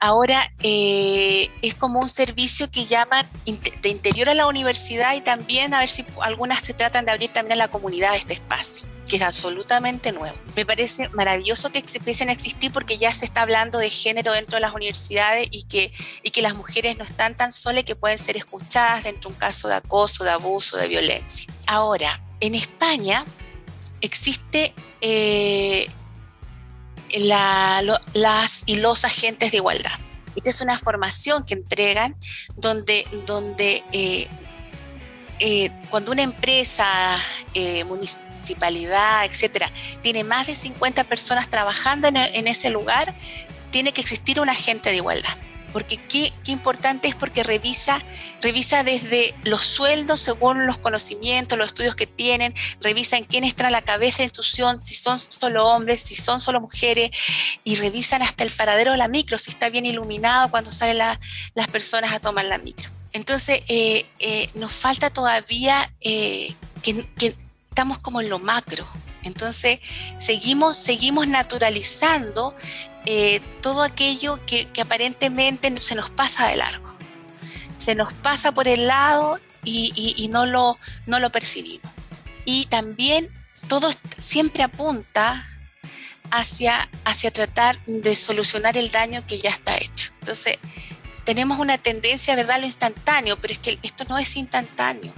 Ahora 0.00 0.52
eh, 0.62 1.50
es 1.60 1.74
como 1.74 2.00
un 2.00 2.08
servicio 2.08 2.70
que 2.70 2.86
llaman 2.86 3.26
de 3.82 3.88
interior 3.88 4.28
a 4.28 4.34
la 4.34 4.46
universidad 4.46 5.14
y 5.16 5.20
también 5.20 5.74
a 5.74 5.80
ver 5.80 5.88
si 5.88 6.06
algunas 6.22 6.60
se 6.60 6.72
tratan 6.72 7.04
de 7.04 7.12
abrir 7.12 7.32
también 7.32 7.54
a 7.54 7.64
la 7.64 7.68
comunidad 7.68 8.14
este 8.14 8.34
espacio 8.34 8.86
que 9.08 9.16
es 9.16 9.22
absolutamente 9.22 10.12
nuevo. 10.12 10.36
Me 10.54 10.66
parece 10.66 11.08
maravilloso 11.08 11.72
que 11.72 11.78
empiecen 11.78 12.28
a 12.28 12.32
existir 12.32 12.70
porque 12.70 12.98
ya 12.98 13.12
se 13.12 13.24
está 13.24 13.42
hablando 13.42 13.78
de 13.78 13.90
género 13.90 14.32
dentro 14.32 14.56
de 14.56 14.60
las 14.60 14.74
universidades 14.74 15.48
y 15.50 15.64
que, 15.64 15.92
y 16.22 16.30
que 16.30 16.42
las 16.42 16.54
mujeres 16.54 16.96
no 16.98 17.04
están 17.04 17.36
tan 17.36 17.50
solas 17.50 17.84
que 17.84 17.96
pueden 17.96 18.18
ser 18.18 18.36
escuchadas 18.36 19.04
dentro 19.04 19.30
de 19.30 19.34
un 19.34 19.40
caso 19.40 19.66
de 19.66 19.74
acoso, 19.74 20.24
de 20.24 20.30
abuso, 20.30 20.76
de 20.76 20.88
violencia. 20.88 21.52
Ahora, 21.66 22.20
en 22.40 22.54
España 22.54 23.24
existe 24.00 24.74
eh, 25.00 25.88
las 27.16 28.62
y 28.66 28.76
los 28.76 29.04
agentes 29.04 29.50
de 29.50 29.58
igualdad. 29.58 29.92
Esta 30.36 30.50
es 30.50 30.60
una 30.60 30.78
formación 30.78 31.44
que 31.44 31.54
entregan 31.54 32.16
donde, 32.56 33.04
eh, 33.92 34.28
eh, 35.40 35.70
cuando 35.90 36.12
una 36.12 36.22
empresa 36.22 36.86
eh, 37.54 37.84
municipal 37.84 38.28
municipalidad, 38.48 39.26
etcétera, 39.26 39.70
tiene 40.00 40.24
más 40.24 40.46
de 40.46 40.54
50 40.54 41.04
personas 41.04 41.50
trabajando 41.50 42.08
en, 42.08 42.16
en, 42.16 42.46
ese 42.46 42.70
lugar, 42.70 43.12
tiene 43.70 43.92
que 43.92 44.00
existir 44.00 44.40
un 44.40 44.48
agente 44.48 44.88
de 44.88 44.96
igualdad. 44.96 45.36
Porque 45.72 45.96
qué, 45.96 46.32
importante 46.46 47.08
es 47.08 47.14
porque 47.14 47.42
revisa, 47.42 47.98
revisa 48.40 48.84
desde 48.84 49.34
los 49.44 49.64
sueldos 49.64 50.20
según 50.20 50.66
los 50.66 50.78
conocimientos, 50.78 51.58
los 51.58 51.68
estudios 51.68 51.94
que 51.94 52.06
tienen, 52.06 52.54
revisa 52.82 53.16
en 53.16 53.24
quién 53.24 53.44
está 53.44 53.70
la 53.70 53.82
cabeza 53.82 54.18
de 54.18 54.24
institución, 54.24 54.84
si 54.84 54.94
son 54.94 55.18
solo 55.18 55.66
hombres, 55.66 56.00
si 56.00 56.14
son 56.14 56.40
solo 56.40 56.60
mujeres, 56.60 57.10
y 57.64 57.76
revisan 57.76 58.22
hasta 58.22 58.44
el 58.44 58.50
paradero 58.50 58.92
de 58.92 58.98
la 58.98 59.08
micro, 59.08 59.36
si 59.38 59.50
está 59.50 59.68
bien 59.68 59.86
iluminado 59.86 60.50
cuando 60.50 60.72
salen 60.72 60.98
la, 60.98 61.20
las 61.54 61.68
personas 61.68 62.12
a 62.12 62.20
tomar 62.20 62.46
la 62.46 62.58
micro. 62.58 62.90
Entonces, 63.12 63.62
eh, 63.68 64.06
eh, 64.18 64.48
nos 64.54 64.72
falta 64.72 65.10
todavía 65.10 65.92
eh, 66.00 66.54
que, 66.82 67.06
que 67.18 67.34
estamos 67.68 67.98
como 67.98 68.20
en 68.20 68.28
lo 68.28 68.38
macro. 68.38 68.86
Entonces, 69.22 69.80
seguimos, 70.18 70.76
seguimos 70.76 71.26
naturalizando 71.26 72.54
eh, 73.10 73.40
todo 73.62 73.84
aquello 73.84 74.38
que, 74.44 74.66
que, 74.68 74.82
aparentemente 74.82 75.74
se 75.80 75.94
nos 75.94 76.10
pasa 76.10 76.46
de 76.48 76.56
largo. 76.56 76.94
se 77.78 77.94
nos 77.94 78.12
pasa 78.12 78.52
por 78.52 78.68
el 78.68 78.86
lado 78.86 79.40
y, 79.64 80.28
no, 80.30 80.44
lo, 80.44 80.78
no 81.06 81.18
lo 81.18 81.32
percibimos. 81.32 81.90
Y 82.44 82.66
también 82.66 83.30
todo 83.66 83.90
siempre 84.18 84.62
apunta 84.62 85.48
hacia, 86.30 86.90
hacia 87.06 87.30
tratar 87.30 87.82
de 87.86 88.14
solucionar 88.14 88.76
el 88.76 88.90
daño 88.90 89.26
que 89.26 89.38
ya 89.38 89.50
está 89.50 89.78
hecho. 89.78 90.12
Entonces, 90.20 90.58
tenemos 91.24 91.58
una 91.58 91.78
tendencia 91.78 92.34
a 92.34 92.36
ver 92.36 92.46
lo 92.46 92.66
instantáneo, 92.66 93.38
pero 93.40 93.52
es 93.52 93.58
que 93.58 93.78
esto 93.82 94.04
no 94.04 94.18
es 94.18 94.36
instantáneo. 94.36 95.14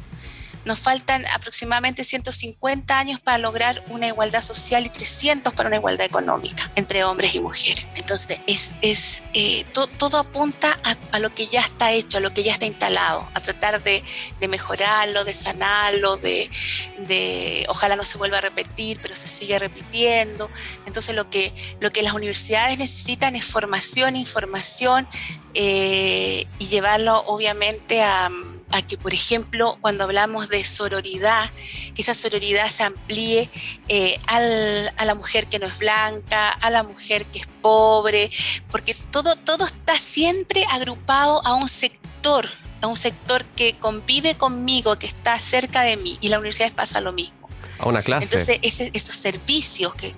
Nos 0.64 0.78
faltan 0.78 1.24
aproximadamente 1.28 2.04
150 2.04 2.98
años 2.98 3.20
para 3.20 3.38
lograr 3.38 3.82
una 3.88 4.06
igualdad 4.06 4.42
social 4.42 4.84
y 4.84 4.90
300 4.90 5.54
para 5.54 5.68
una 5.68 5.76
igualdad 5.76 6.06
económica 6.06 6.70
entre 6.74 7.04
hombres 7.04 7.34
y 7.34 7.40
mujeres. 7.40 7.84
Entonces, 7.96 8.40
es, 8.46 8.74
es 8.82 9.22
eh, 9.34 9.64
todo 9.72 10.18
apunta 10.18 10.78
a, 11.12 11.18
lo 11.18 11.34
que 11.34 11.46
ya 11.46 11.60
está 11.60 11.92
hecho, 11.92 12.18
a 12.18 12.20
lo 12.20 12.34
que 12.34 12.42
ya 12.42 12.52
está 12.52 12.66
instalado, 12.66 13.26
a 13.34 13.40
tratar 13.40 13.82
de, 13.82 14.02
de 14.40 14.48
mejorarlo, 14.48 15.24
de 15.24 15.34
sanarlo, 15.34 16.16
de, 16.16 16.50
de, 16.98 17.64
ojalá 17.68 17.96
no 17.96 18.04
se 18.04 18.18
vuelva 18.18 18.38
a 18.38 18.40
repetir, 18.42 18.98
pero 19.02 19.16
se 19.16 19.28
sigue 19.28 19.58
repitiendo. 19.58 20.50
Entonces, 20.86 21.14
lo 21.14 21.30
que, 21.30 21.52
lo 21.80 21.92
que 21.92 22.02
las 22.02 22.14
universidades 22.14 22.78
necesitan 22.78 23.36
es 23.36 23.44
formación, 23.44 24.16
información 24.16 25.06
eh, 25.54 26.46
y 26.58 26.66
llevarlo 26.66 27.24
obviamente 27.26 28.02
a 28.02 28.30
a 28.72 28.82
que, 28.82 28.96
por 28.96 29.12
ejemplo, 29.12 29.78
cuando 29.80 30.04
hablamos 30.04 30.48
de 30.48 30.64
sororidad, 30.64 31.50
que 31.94 32.02
esa 32.02 32.14
sororidad 32.14 32.68
se 32.68 32.84
amplíe 32.84 33.50
eh, 33.88 34.18
a 34.26 35.04
la 35.04 35.14
mujer 35.14 35.48
que 35.48 35.58
no 35.58 35.66
es 35.66 35.78
blanca, 35.78 36.50
a 36.50 36.70
la 36.70 36.82
mujer 36.82 37.24
que 37.26 37.40
es 37.40 37.46
pobre, 37.60 38.30
porque 38.70 38.94
todo, 39.10 39.36
todo 39.36 39.66
está 39.66 39.98
siempre 39.98 40.64
agrupado 40.70 41.44
a 41.46 41.54
un 41.54 41.68
sector, 41.68 42.48
a 42.80 42.86
un 42.86 42.96
sector 42.96 43.44
que 43.56 43.76
convive 43.78 44.36
conmigo, 44.36 44.98
que 44.98 45.06
está 45.06 45.38
cerca 45.40 45.82
de 45.82 45.96
mí, 45.96 46.16
y 46.20 46.28
la 46.28 46.38
universidad 46.38 46.72
pasa 46.72 47.00
lo 47.00 47.12
mismo. 47.12 47.48
A 47.78 47.88
una 47.88 48.02
clase. 48.02 48.36
Entonces, 48.36 48.90
esos 48.92 49.14
servicios 49.14 49.94
que, 49.94 50.14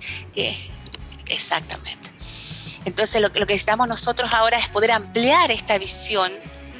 exactamente. 1.27 2.11
Entonces, 2.85 3.21
lo, 3.21 3.29
lo 3.29 3.33
que 3.33 3.53
necesitamos 3.53 3.87
nosotros 3.87 4.31
ahora 4.33 4.59
es 4.59 4.67
poder 4.67 4.91
ampliar 4.91 5.49
esta 5.51 5.77
visión 5.77 6.31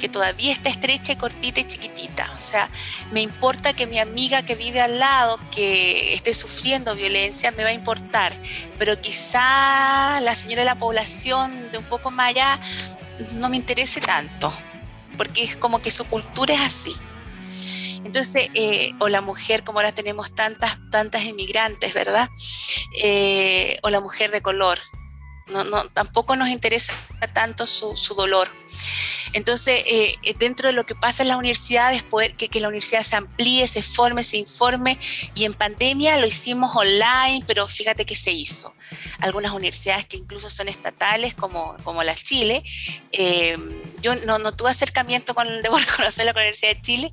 que 0.04 0.10
todavía 0.10 0.52
está 0.52 0.68
estrecha, 0.68 1.16
cortita 1.16 1.60
y 1.60 1.64
chiquitita. 1.64 2.30
O 2.36 2.40
sea, 2.40 2.68
me 3.10 3.22
importa 3.22 3.72
que 3.72 3.86
mi 3.86 3.98
amiga 3.98 4.42
que 4.42 4.54
vive 4.54 4.82
al 4.82 4.98
lado, 4.98 5.40
que 5.50 6.12
esté 6.12 6.34
sufriendo 6.34 6.94
violencia, 6.94 7.52
me 7.52 7.64
va 7.64 7.70
a 7.70 7.72
importar, 7.72 8.38
pero 8.76 9.00
quizá 9.00 10.20
la 10.20 10.34
señora 10.36 10.60
de 10.60 10.66
la 10.66 10.74
población 10.74 11.72
de 11.72 11.78
un 11.78 11.84
poco 11.84 12.10
más 12.10 12.28
allá 12.28 12.60
no 13.36 13.48
me 13.48 13.56
interese 13.56 14.02
tanto, 14.02 14.52
porque 15.16 15.42
es 15.42 15.56
como 15.56 15.80
que 15.80 15.90
su 15.90 16.04
cultura 16.04 16.52
es 16.52 16.60
así. 16.60 16.94
Entonces, 18.04 18.50
eh, 18.52 18.92
o 18.98 19.08
la 19.08 19.22
mujer, 19.22 19.64
como 19.64 19.78
ahora 19.78 19.92
tenemos 19.92 20.34
tantas, 20.34 20.76
tantas 20.90 21.22
inmigrantes, 21.22 21.94
¿verdad? 21.94 22.28
Eh, 23.02 23.78
o 23.82 23.88
la 23.88 24.00
mujer 24.00 24.30
de 24.30 24.42
color. 24.42 24.78
No, 25.46 25.64
no, 25.64 25.88
tampoco 25.88 26.36
nos 26.36 26.48
interesa 26.48 26.92
tanto 27.32 27.64
su, 27.64 27.96
su 27.96 28.14
dolor. 28.14 28.50
Entonces, 29.34 29.82
eh, 29.86 30.14
eh, 30.22 30.34
dentro 30.38 30.68
de 30.68 30.74
lo 30.74 30.86
que 30.86 30.94
pasa 30.94 31.24
en 31.24 31.28
las 31.28 31.36
universidades, 31.36 32.04
poder 32.04 32.34
que, 32.36 32.48
la 32.60 32.68
universidad 32.68 33.02
se 33.02 33.16
amplíe, 33.16 33.66
se 33.66 33.82
forme, 33.82 34.22
se 34.22 34.36
informe, 34.36 34.98
y 35.34 35.44
en 35.44 35.54
pandemia 35.54 36.18
lo 36.18 36.26
hicimos 36.26 36.74
online, 36.76 37.42
pero 37.46 37.66
fíjate 37.66 38.06
que 38.06 38.14
se 38.14 38.30
hizo. 38.30 38.72
Algunas 39.18 39.52
universidades 39.52 40.06
que 40.06 40.16
incluso 40.16 40.48
son 40.48 40.68
estatales, 40.68 41.34
como, 41.34 41.76
como 41.82 42.04
la 42.04 42.14
Chile, 42.14 42.62
eh, 43.10 43.58
yo 44.00 44.14
no, 44.24 44.38
no, 44.38 44.52
tuve 44.52 44.70
acercamiento 44.70 45.34
con, 45.34 45.48
debo 45.62 45.78
reconocerlo 45.78 46.32
con 46.32 46.40
la 46.42 46.48
Universidad 46.48 46.76
de 46.76 46.82
Chile, 46.82 47.10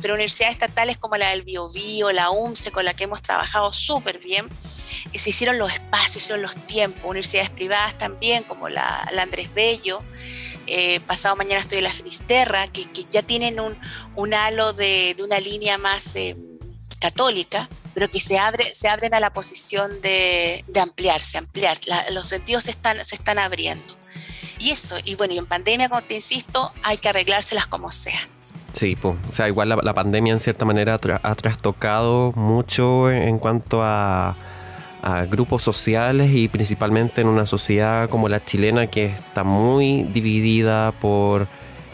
pero 0.00 0.14
universidades 0.14 0.54
estatales 0.54 0.98
como 0.98 1.16
la 1.16 1.30
del 1.30 1.42
Biobío, 1.42 2.12
la 2.12 2.30
UMCE, 2.30 2.70
con 2.70 2.84
la 2.84 2.94
que 2.94 3.04
hemos 3.04 3.22
trabajado 3.22 3.72
súper 3.72 4.20
bien, 4.20 4.48
se 5.12 5.30
hicieron 5.30 5.58
los 5.58 5.72
espacios, 5.72 6.12
se 6.12 6.18
hicieron 6.18 6.42
los 6.42 6.54
tiempos, 6.66 7.04
universidades 7.04 7.50
privadas 7.50 7.98
también, 7.98 8.44
como 8.44 8.68
la, 8.68 9.08
la 9.12 9.22
Andrés 9.22 9.52
Bello, 9.52 9.98
eh, 10.66 11.00
pasado 11.00 11.36
mañana 11.36 11.60
estoy 11.60 11.78
en 11.78 11.84
la 11.84 11.92
Finisterra, 11.92 12.68
que, 12.68 12.86
ya 13.10 13.22
tienen 13.22 13.58
un, 13.60 14.34
halo 14.34 14.72
de, 14.72 15.16
una 15.22 15.38
línea 15.40 15.78
más 15.78 16.16
eh, 16.16 16.36
católica, 17.00 17.68
pero 17.94 18.10
que 18.10 18.20
se, 18.20 18.38
abre, 18.38 18.74
se 18.74 18.88
abren 18.88 19.14
a 19.14 19.20
la 19.20 19.32
posición 19.32 20.00
de, 20.00 20.64
ampliarse, 20.80 21.38
ampliar. 21.38 21.78
los 22.12 22.28
sentidos 22.28 22.64
se 22.64 22.70
están, 22.70 23.04
se 23.04 23.14
están 23.14 23.38
abriendo. 23.38 23.96
Y 24.58 24.70
eso, 24.70 24.96
y 25.04 25.14
bueno, 25.14 25.34
y 25.34 25.38
en 25.38 25.46
pandemia, 25.46 25.88
como 25.88 26.02
te 26.02 26.14
insisto, 26.14 26.72
hay 26.82 26.96
que 26.96 27.08
arreglárselas 27.08 27.66
como 27.66 27.92
sea. 27.92 28.28
Sí, 28.72 28.96
pues, 28.96 29.16
o 29.28 29.32
sea, 29.32 29.48
igual 29.48 29.68
la, 29.68 29.94
pandemia 29.94 30.32
en 30.32 30.40
cierta 30.40 30.64
manera 30.64 30.98
ha 31.22 31.34
trastocado 31.34 32.32
mucho 32.32 33.10
en 33.10 33.38
cuanto 33.38 33.82
a 33.82 34.36
a 35.02 35.24
grupos 35.24 35.62
sociales 35.62 36.32
y 36.32 36.48
principalmente 36.48 37.20
en 37.20 37.28
una 37.28 37.46
sociedad 37.46 38.08
como 38.08 38.28
la 38.28 38.44
chilena 38.44 38.86
que 38.86 39.06
está 39.06 39.44
muy 39.44 40.04
dividida 40.04 40.92
por 40.92 41.46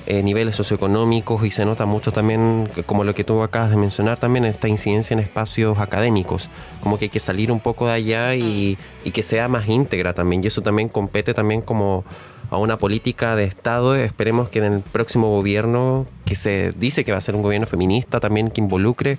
eh, 0.06 0.22
niveles 0.22 0.56
socioeconómicos 0.56 1.44
y 1.44 1.50
se 1.50 1.64
nota 1.64 1.86
mucho 1.86 2.10
también, 2.10 2.68
como 2.86 3.04
lo 3.04 3.14
que 3.14 3.22
tú 3.22 3.40
acabas 3.42 3.70
de 3.70 3.76
mencionar, 3.76 4.18
también 4.18 4.44
esta 4.44 4.66
incidencia 4.66 5.14
en 5.14 5.20
espacios 5.20 5.78
académicos, 5.78 6.48
como 6.80 6.98
que 6.98 7.04
hay 7.04 7.08
que 7.08 7.20
salir 7.20 7.52
un 7.52 7.60
poco 7.60 7.86
de 7.86 7.92
allá 7.92 8.34
y, 8.34 8.76
y 9.04 9.10
que 9.12 9.22
sea 9.22 9.46
más 9.46 9.68
íntegra 9.68 10.12
también. 10.12 10.42
Y 10.42 10.48
eso 10.48 10.60
también 10.60 10.88
compete 10.88 11.34
también 11.34 11.62
como 11.62 12.04
a 12.50 12.58
una 12.58 12.78
política 12.78 13.36
de 13.36 13.44
Estado. 13.44 13.94
Esperemos 13.94 14.48
que 14.48 14.58
en 14.58 14.72
el 14.72 14.80
próximo 14.80 15.28
gobierno, 15.30 16.06
que 16.24 16.34
se 16.34 16.72
dice 16.72 17.04
que 17.04 17.12
va 17.12 17.18
a 17.18 17.22
ser 17.22 17.36
un 17.36 17.42
gobierno 17.42 17.66
feminista 17.66 18.18
también 18.18 18.50
que 18.50 18.60
involucre 18.60 19.18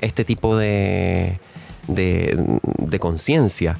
este 0.00 0.24
tipo 0.24 0.56
de, 0.56 1.38
de, 1.88 2.98
conciencia. 3.00 3.76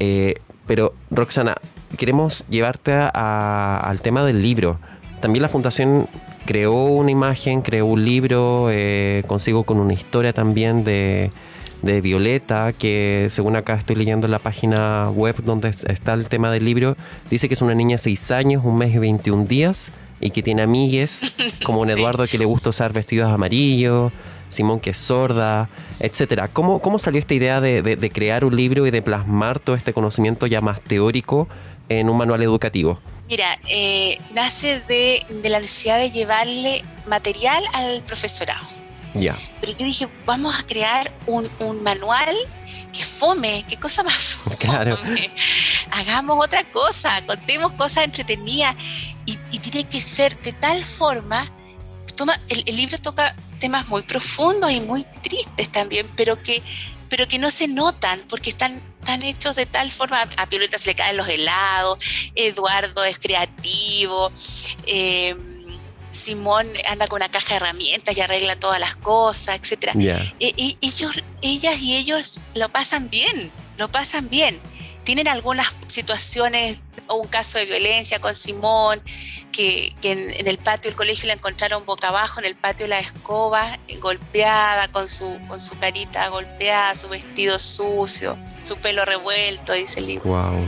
Eh, 0.00 0.36
pero, 0.66 0.94
Roxana, 1.10 1.56
queremos 1.96 2.44
llevarte 2.48 2.92
al 2.92 4.00
tema 4.00 4.24
del 4.24 4.42
libro. 4.42 4.78
También 5.20 5.42
la 5.42 5.48
Fundación 5.48 6.08
creó 6.46 6.84
una 6.86 7.10
imagen, 7.10 7.62
creó 7.62 7.86
un 7.86 8.04
libro, 8.04 8.68
eh, 8.70 9.22
consigo 9.26 9.64
con 9.64 9.78
una 9.78 9.94
historia 9.94 10.32
también 10.32 10.84
de, 10.84 11.30
de 11.84 12.00
Violeta, 12.00 12.72
que 12.72 13.28
según 13.30 13.56
acá 13.56 13.74
estoy 13.74 13.96
leyendo 13.96 14.26
en 14.26 14.30
la 14.30 14.38
página 14.38 15.10
web 15.10 15.36
donde 15.44 15.68
está 15.68 16.14
el 16.14 16.26
tema 16.26 16.50
del 16.50 16.64
libro, 16.64 16.96
dice 17.30 17.48
que 17.48 17.54
es 17.54 17.62
una 17.62 17.74
niña 17.74 17.96
de 17.96 18.02
6 18.02 18.30
años, 18.32 18.64
un 18.64 18.78
mes 18.78 18.94
y 18.94 18.98
21 18.98 19.44
días, 19.44 19.92
y 20.20 20.30
que 20.30 20.42
tiene 20.42 20.62
amigues, 20.62 21.36
como 21.64 21.80
un 21.80 21.90
Eduardo 21.90 22.26
que 22.26 22.38
le 22.38 22.44
gusta 22.44 22.70
usar 22.70 22.92
vestidos 22.92 23.30
amarillos, 23.30 24.12
Simón 24.54 24.80
que 24.80 24.90
es 24.90 24.98
sorda, 24.98 25.68
etcétera. 26.00 26.48
¿Cómo, 26.48 26.80
¿Cómo 26.80 26.98
salió 26.98 27.20
esta 27.20 27.34
idea 27.34 27.60
de, 27.60 28.10
crear 28.12 28.44
un 28.44 28.56
libro 28.56 28.86
y 28.86 28.90
de 28.90 29.02
plasmar 29.02 29.58
todo 29.58 29.76
este 29.76 29.92
conocimiento 29.92 30.46
ya 30.46 30.60
más 30.60 30.80
teórico 30.80 31.48
en 31.88 32.08
un 32.08 32.16
manual 32.16 32.42
educativo? 32.42 33.00
Mira, 33.28 33.58
eh, 33.68 34.18
nace 34.34 34.80
de, 34.80 35.24
la 35.44 35.60
necesidad 35.60 35.98
de 35.98 36.10
llevarle 36.10 36.84
material 37.06 37.62
al 37.72 38.02
profesorado. 38.02 38.66
Ya. 39.14 39.36
Pero 39.60 39.72
yo 39.72 39.84
dije, 39.84 40.08
vamos 40.26 40.58
a 40.58 40.62
crear 40.64 41.10
un, 41.26 41.48
manual 41.82 42.34
que 42.92 43.04
fome, 43.04 43.64
qué 43.68 43.76
cosa 43.76 44.02
más 44.02 44.34
fome. 44.34 44.56
Claro. 44.56 44.98
Hagamos 45.92 46.44
otra 46.44 46.64
cosa, 46.64 47.10
contemos 47.26 47.72
cosas 47.72 48.04
entretenidas 48.04 48.74
y, 49.24 49.36
tiene 49.58 49.88
que 49.88 50.00
ser 50.00 50.36
de 50.42 50.52
tal 50.52 50.84
forma, 50.84 51.46
toma, 52.16 52.38
el 52.48 52.76
libro 52.76 52.98
toca 52.98 53.34
temas 53.64 53.88
muy 53.88 54.02
profundos 54.02 54.70
y 54.70 54.80
muy 54.80 55.02
tristes 55.22 55.70
también, 55.70 56.06
pero 56.16 56.36
que, 56.42 56.62
pero 57.08 57.26
que 57.26 57.38
no 57.38 57.50
se 57.50 57.66
notan 57.66 58.22
porque 58.28 58.50
están, 58.50 58.74
están 59.00 59.22
hechos 59.22 59.56
de 59.56 59.64
tal 59.64 59.90
forma, 59.90 60.20
a 60.36 60.44
Violeta 60.44 60.76
se 60.76 60.90
le 60.90 60.94
caen 60.94 61.16
los 61.16 61.26
helados, 61.26 61.98
Eduardo 62.34 63.02
es 63.06 63.18
creativo, 63.18 64.30
em, 64.84 65.38
Simón 66.10 66.66
anda 66.86 67.06
con 67.06 67.16
una 67.16 67.30
caja 67.30 67.48
de 67.48 67.56
herramientas 67.56 68.14
y 68.18 68.20
arregla 68.20 68.54
todas 68.56 68.78
las 68.78 68.96
cosas, 68.96 69.58
etc. 69.58 69.94
E, 70.38 70.52
y, 70.58 70.76
ellos, 70.82 71.12
ellas 71.40 71.80
y 71.80 71.96
ellos 71.96 72.42
lo 72.54 72.68
pasan 72.68 73.08
bien, 73.08 73.50
lo 73.78 73.90
pasan 73.90 74.28
bien. 74.28 74.60
Tienen 75.04 75.28
algunas 75.28 75.74
situaciones 75.86 76.82
o 77.06 77.16
un 77.16 77.28
caso 77.28 77.58
de 77.58 77.66
violencia 77.66 78.18
con 78.18 78.34
Simón, 78.34 79.02
que, 79.52 79.94
en, 80.02 80.46
el 80.46 80.58
patio 80.58 80.90
del 80.90 80.96
colegio 80.96 81.26
la 81.28 81.34
encontraron 81.34 81.84
boca 81.84 82.08
abajo, 82.08 82.40
en 82.40 82.46
el 82.46 82.56
patio 82.56 82.84
de 82.84 82.90
la 82.90 82.98
escoba, 82.98 83.78
golpeada, 84.00 84.88
con 84.88 85.08
su, 85.08 85.38
con 85.46 85.60
su 85.60 85.78
carita 85.78 86.28
golpeada, 86.28 86.94
su 86.94 87.08
vestido 87.08 87.58
sucio, 87.58 88.36
su 88.64 88.76
pelo 88.76 89.04
revuelto, 89.04 89.74
dice 89.74 90.00
el 90.00 90.06
libro. 90.06 90.58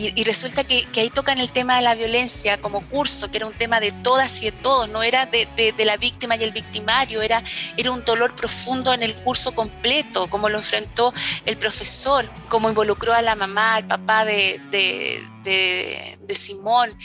Y, 0.00 0.22
resulta 0.22 0.62
que, 0.62 0.86
ahí 0.96 1.10
tocan 1.10 1.38
el 1.38 1.50
tema 1.50 1.76
de 1.76 1.82
la 1.82 1.96
violencia 1.96 2.60
como 2.60 2.82
curso, 2.82 3.32
que 3.32 3.38
era 3.38 3.46
un 3.46 3.52
tema 3.52 3.80
de 3.80 3.90
todas 3.90 4.40
y 4.42 4.46
de 4.46 4.52
todos, 4.52 4.88
no 4.88 5.02
era 5.02 5.26
de, 5.26 5.74
la 5.84 5.96
víctima 5.96 6.36
y 6.36 6.44
el 6.44 6.52
victimario, 6.52 7.20
era, 7.20 7.42
era 7.76 7.90
un 7.90 8.04
dolor 8.04 8.36
profundo 8.36 8.94
en 8.94 9.02
el 9.02 9.14
curso 9.16 9.56
completo, 9.56 10.28
como 10.28 10.48
lo 10.48 10.58
enfrentó 10.58 11.12
el 11.46 11.56
profesor, 11.56 12.30
como 12.48 12.68
involucró 12.68 13.12
a 13.12 13.22
la 13.22 13.34
mamá, 13.34 13.74
al 13.74 13.88
papá 13.88 14.24
de, 14.24 14.60
de 14.70 16.34
Simón. 16.34 16.96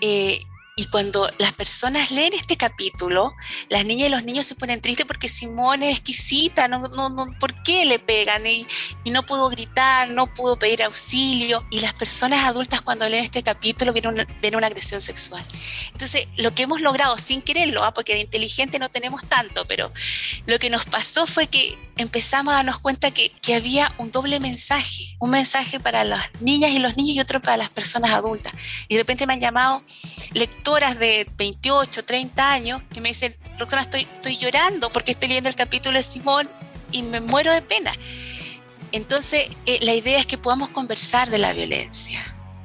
Eh, 0.00 0.40
y 0.78 0.84
cuando 0.84 1.28
las 1.38 1.52
personas 1.54 2.12
leen 2.12 2.34
este 2.34 2.56
capítulo, 2.56 3.34
las 3.68 3.84
niñas 3.84 4.08
y 4.08 4.10
los 4.12 4.22
niños 4.22 4.46
se 4.46 4.54
ponen 4.54 4.80
tristes 4.80 5.06
porque 5.06 5.28
Simón 5.28 5.82
es 5.82 5.98
exquisita, 5.98 6.68
no, 6.68 6.86
no, 6.86 7.10
no, 7.10 7.26
¿por 7.40 7.64
qué 7.64 7.84
le 7.84 7.98
pegan? 7.98 8.46
Y, 8.46 8.64
no 9.10 9.26
pudo 9.26 9.48
gritar, 9.48 10.08
no 10.10 10.32
pudo 10.32 10.56
pedir 10.56 10.84
auxilio. 10.84 11.64
Y 11.70 11.80
las 11.80 11.94
personas 11.94 12.46
adultas 12.46 12.80
cuando 12.80 13.08
leen 13.08 13.24
este 13.24 13.42
capítulo 13.42 13.92
ven 13.92 14.06
una, 14.06 14.24
ven 14.40 14.54
una 14.54 14.68
agresión 14.68 15.00
sexual. 15.00 15.44
Entonces, 15.92 16.28
lo 16.36 16.54
que 16.54 16.62
hemos 16.62 16.80
logrado 16.80 17.18
sin 17.18 17.42
quererlo, 17.42 17.82
¿ah? 17.82 17.92
porque 17.92 18.14
de 18.14 18.20
inteligente 18.20 18.78
no 18.78 18.88
tenemos 18.88 19.24
tanto, 19.28 19.66
pero 19.66 19.90
lo 20.46 20.60
que 20.60 20.70
nos 20.70 20.86
pasó 20.86 21.26
fue 21.26 21.48
que 21.48 21.76
empezamos 21.98 22.52
a 22.52 22.58
darnos 22.58 22.78
cuenta 22.78 23.10
que, 23.10 23.30
que 23.30 23.54
había 23.54 23.94
un 23.98 24.10
doble 24.10 24.40
mensaje, 24.40 25.16
un 25.18 25.30
mensaje 25.30 25.80
para 25.80 26.04
las 26.04 26.22
niñas 26.40 26.70
y 26.70 26.78
los 26.78 26.96
niños 26.96 27.16
y 27.16 27.20
otro 27.20 27.42
para 27.42 27.56
las 27.56 27.68
personas 27.70 28.12
adultas. 28.12 28.52
Y 28.88 28.94
de 28.94 29.00
repente 29.00 29.26
me 29.26 29.34
han 29.34 29.40
llamado 29.40 29.82
lectoras 30.32 30.98
de 30.98 31.26
28, 31.36 32.04
30 32.04 32.52
años 32.52 32.82
que 32.92 33.00
me 33.00 33.08
dicen, 33.10 33.36
doctora, 33.58 33.82
estoy, 33.82 34.02
estoy 34.02 34.36
llorando 34.38 34.90
porque 34.92 35.12
estoy 35.12 35.28
leyendo 35.28 35.50
el 35.50 35.56
capítulo 35.56 35.98
de 35.98 36.04
Simón 36.04 36.48
y 36.92 37.02
me 37.02 37.20
muero 37.20 37.52
de 37.52 37.62
pena. 37.62 37.92
Entonces, 38.92 39.48
eh, 39.66 39.78
la 39.82 39.92
idea 39.92 40.18
es 40.18 40.26
que 40.26 40.38
podamos 40.38 40.70
conversar 40.70 41.28
de 41.28 41.38
la 41.38 41.52
violencia, 41.52 42.24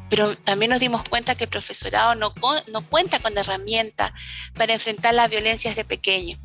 pero 0.10 0.38
también 0.38 0.72
nos 0.72 0.80
dimos 0.80 1.04
cuenta 1.10 1.36
que 1.36 1.46
el 1.46 1.50
profesorado 1.50 2.16
no, 2.16 2.34
no 2.72 2.82
cuenta 2.88 3.20
con 3.20 3.38
herramientas 3.38 4.12
para 4.54 4.74
enfrentar 4.74 5.14
las 5.16 5.30
violencias 5.30 5.76
de 5.76 5.84
pequeño. 5.84 6.38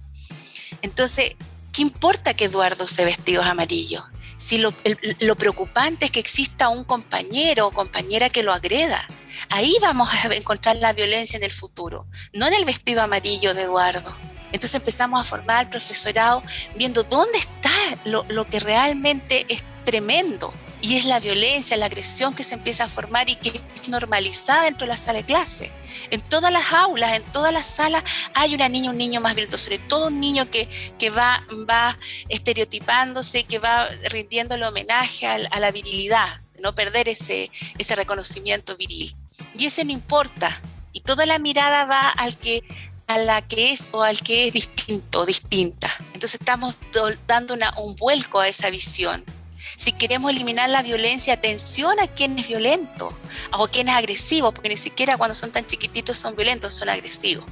Entonces, 0.83 1.33
¿qué 1.73 1.83
importa 1.83 2.35
que 2.35 2.47
Eduardo 2.47 2.87
se 2.87 3.05
vestidos 3.05 3.47
amarillo? 3.47 4.05
Si 4.37 4.59
lo, 4.59 4.73
lo, 5.21 5.37
preocupante 5.37 6.05
es 6.05 6.11
que 6.13 6.21
exista 6.21 6.69
un 6.69 6.85
compañero 6.85 7.67
o 7.67 7.71
compañera 7.73 8.31
que 8.31 8.45
lo 8.45 8.53
agreda, 8.53 9.07
ahí 9.51 9.77
vamos 9.81 10.09
a 10.13 10.35
encontrar 10.35 10.77
la 10.77 10.93
violencia 10.93 11.37
en 11.37 11.43
el 11.43 11.51
futuro, 11.51 12.07
no 12.33 12.47
en 12.47 12.55
el 12.55 12.65
vestido 12.65 13.03
amarillo 13.03 13.53
de 13.55 13.63
Eduardo. 13.63 14.15
Entonces 14.53 14.77
empezamos 14.77 15.21
a 15.21 15.25
formar 15.25 15.69
profesorado 15.69 16.43
viendo 16.77 17.03
dónde 17.03 17.39
está 17.39 17.73
lo, 18.05 18.25
lo 18.29 18.47
que 18.47 18.61
realmente 18.61 19.45
es 19.49 19.63
tremendo 19.85 20.55
y 20.81 20.97
es 20.97 21.05
la 21.05 21.21
violencia, 21.21 21.77
la 21.77 21.87
agresión 21.87 22.35
que 22.35 22.45
se 22.45 22.55
empieza 22.55 22.85
a 22.85 22.89
formar 22.89 23.29
y 23.29 23.37
que 23.37 23.51
es 23.51 23.89
normalizada 23.89 24.65
dentro 24.65 24.87
de 24.87 24.93
la 24.93 24.97
sala 24.97 25.19
de 25.19 25.25
clase. 25.25 25.71
En 26.11 26.21
todas 26.21 26.53
las 26.53 26.73
aulas, 26.73 27.17
en 27.17 27.23
todas 27.25 27.53
las 27.53 27.67
salas 27.67 28.05
hay 28.35 28.55
una 28.55 28.69
niña, 28.69 28.91
un 28.91 28.99
niño 28.99 29.21
más 29.21 29.35
violento, 29.35 29.59
sobre 29.59 29.79
todo 29.79 30.09
un 30.09 30.21
niño 30.21 30.51
que, 30.51 30.69
que 30.99 31.11
va, 31.11 31.43
va 31.69 31.99
estereotipándose, 32.29 33.45
que 33.45 33.59
va 33.59 33.89
rindiendo 34.11 34.55
el 34.55 34.63
homenaje 34.63 35.27
a, 35.27 35.39
la 35.39 35.71
virilidad, 35.71 36.29
no 36.61 36.75
perder 36.75 37.09
ese, 37.09 37.51
ese 37.79 37.95
reconocimiento 37.95 38.77
viril. 38.77 39.15
Y 39.57 39.67
ese 39.67 39.85
no 39.85 39.93
importa. 39.93 40.61
Y 40.93 41.01
toda 41.01 41.27
la 41.27 41.39
mirada 41.39 41.85
va 41.85 42.09
al 42.09 42.37
que 42.39 42.63
a 43.07 43.17
la 43.17 43.41
que 43.41 43.73
es 43.73 43.89
o 43.93 44.03
al 44.03 44.21
que 44.21 44.49
es 44.49 44.53
distinto, 44.53 45.25
distinta. 45.25 45.91
Entonces 46.13 46.39
estamos 46.41 46.79
dando 47.27 47.57
un 47.79 47.97
vuelco 47.97 48.39
a 48.39 48.49
esa 48.49 48.69
visión. 48.69 49.25
Si 49.77 49.93
queremos 49.93 50.31
eliminar 50.31 50.71
la 50.71 50.83
violencia, 50.83 51.35
atención 51.35 51.99
a 52.01 52.07
quién 52.07 52.39
es 52.39 52.49
violento 52.49 53.17
o 53.53 53.69
quién 53.69 53.89
es 53.89 53.95
agresivo, 53.95 54.53
porque 54.53 54.69
ni 54.69 54.77
siquiera 54.77 55.17
cuando 55.17 55.35
son 55.35 55.51
tan 55.51 55.67
chiquititos 55.67 56.19
son 56.19 56.37
violentos, 56.37 56.75
son 56.75 56.89
agresivos. 56.89 57.45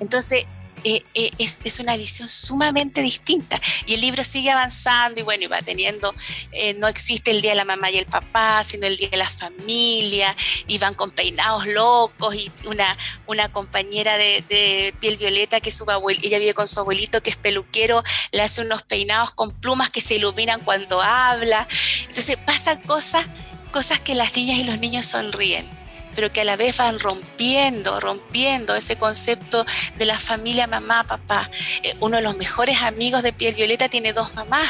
Entonces, 0.00 0.46
eh, 0.84 1.04
eh, 1.14 1.30
es, 1.38 1.60
es, 1.64 1.80
una 1.80 1.96
visión 1.96 2.28
sumamente 2.28 3.02
distinta. 3.02 3.60
Y 3.86 3.94
el 3.94 4.00
libro 4.00 4.24
sigue 4.24 4.50
avanzando 4.50 5.20
y 5.20 5.22
bueno, 5.22 5.44
y 5.44 5.46
va 5.46 5.62
teniendo, 5.62 6.14
eh, 6.52 6.74
no 6.74 6.88
existe 6.88 7.30
el 7.30 7.40
Día 7.40 7.52
de 7.52 7.56
la 7.56 7.64
Mamá 7.64 7.90
y 7.90 7.98
el 7.98 8.06
Papá, 8.06 8.64
sino 8.64 8.86
el 8.86 8.96
Día 8.96 9.08
de 9.10 9.16
la 9.16 9.28
Familia, 9.28 10.34
y 10.66 10.78
van 10.78 10.94
con 10.94 11.10
peinados 11.10 11.66
locos, 11.66 12.34
y 12.34 12.50
una, 12.64 12.96
una 13.26 13.48
compañera 13.50 14.16
de, 14.16 14.44
de 14.48 14.94
piel 15.00 15.16
violeta 15.16 15.60
que 15.60 15.70
su 15.70 15.88
abuelita, 15.88 16.26
ella 16.26 16.38
vive 16.38 16.54
con 16.54 16.66
su 16.66 16.80
abuelito 16.80 17.22
que 17.22 17.30
es 17.30 17.36
peluquero, 17.36 18.02
le 18.32 18.42
hace 18.42 18.62
unos 18.62 18.82
peinados 18.82 19.32
con 19.32 19.52
plumas 19.52 19.90
que 19.90 20.00
se 20.00 20.14
iluminan 20.16 20.60
cuando 20.60 21.02
habla. 21.02 21.68
Entonces 22.08 22.36
pasan 22.38 22.82
cosas, 22.82 23.26
cosas 23.72 24.00
que 24.00 24.14
las 24.14 24.34
niñas 24.34 24.58
y 24.58 24.64
los 24.64 24.78
niños 24.78 25.06
sonríen 25.06 25.81
pero 26.14 26.32
que 26.32 26.42
a 26.42 26.44
la 26.44 26.56
vez 26.56 26.76
van 26.76 26.98
rompiendo, 26.98 28.00
rompiendo 28.00 28.74
ese 28.74 28.96
concepto 28.96 29.64
de 29.96 30.04
la 30.04 30.18
familia 30.18 30.66
mamá, 30.66 31.04
papá. 31.04 31.50
Eh, 31.82 31.94
uno 32.00 32.16
de 32.16 32.22
los 32.22 32.36
mejores 32.36 32.82
amigos 32.82 33.22
de 33.22 33.32
Piel 33.32 33.54
Violeta 33.54 33.88
tiene 33.88 34.12
dos 34.12 34.34
mamás 34.34 34.68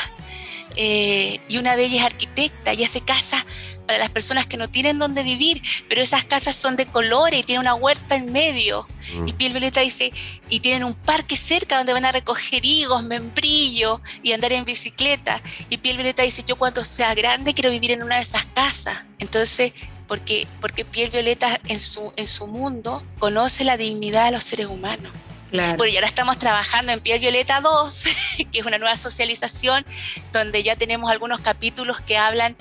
eh, 0.77 1.41
y 1.49 1.59
una 1.59 1.77
de 1.77 1.85
ellas 1.85 2.01
es 2.01 2.07
arquitecta 2.07 2.75
y 2.75 2.85
hace 2.85 3.01
casa 3.01 3.45
para 3.87 3.99
las 3.99 4.11
personas 4.11 4.47
que 4.47 4.57
no 4.57 4.69
tienen 4.69 4.99
dónde 4.99 5.23
vivir, 5.23 5.61
pero 5.89 6.01
esas 6.01 6.25
casas 6.25 6.55
son 6.55 6.77
de 6.77 6.87
colores 6.87 7.41
y 7.41 7.43
tienen 7.43 7.61
una 7.61 7.75
huerta 7.75 8.15
en 8.15 8.31
medio. 8.33 8.87
Mm. 9.17 9.29
Y 9.29 9.33
Piel 9.33 9.53
Violeta 9.53 9.81
dice, 9.81 10.13
y 10.49 10.61
tienen 10.61 10.85
un 10.85 10.95
parque 10.95 11.37
cerca 11.37 11.79
donde 11.79 11.93
van 11.93 12.05
a 12.05 12.13
recoger 12.13 12.65
higos, 12.65 13.03
membrillo 13.03 14.01
y 14.23 14.33
andar 14.33 14.53
en 14.53 14.65
bicicleta. 14.65 15.43
Y 15.69 15.79
Piel 15.79 15.97
Violeta 15.97 16.23
dice, 16.23 16.45
yo 16.47 16.57
cuando 16.57 16.85
sea 16.85 17.15
grande 17.15 17.55
quiero 17.55 17.71
vivir 17.71 17.91
en 17.91 18.03
una 18.03 18.17
de 18.17 18.23
esas 18.23 18.47
casas. 18.47 18.97
Entonces 19.19 19.73
porque, 20.13 20.47
porque 20.61 20.85
Piel 20.85 21.09
Violeta 21.09 21.59
en 21.69 21.81
su, 21.81 22.13
en 22.17 22.27
su 22.27 22.47
mundo 22.47 23.03
conoce 23.19 23.65
la 23.65 23.79
dignidad 23.79 24.27
de 24.27 24.33
los 24.33 24.45
seres 24.45 24.67
humanos. 24.67 25.11
Claro. 25.51 25.79
Bueno, 25.79 25.91
y 25.91 25.97
ahora 25.97 26.07
estamos 26.07 26.39
trabajando 26.39 26.93
en 26.93 27.01
Piel 27.01 27.19
Violeta 27.19 27.63
2, 27.63 28.05
que 28.53 28.59
es 28.59 28.67
una 28.67 28.77
nueva 28.77 28.95
socialización, 28.99 29.87
donde 30.31 30.63
ya 30.63 30.77
tenemos 30.77 31.11
algunos 31.11 31.41
capítulos 31.41 32.03
que 32.03 32.19
hablan 32.19 32.57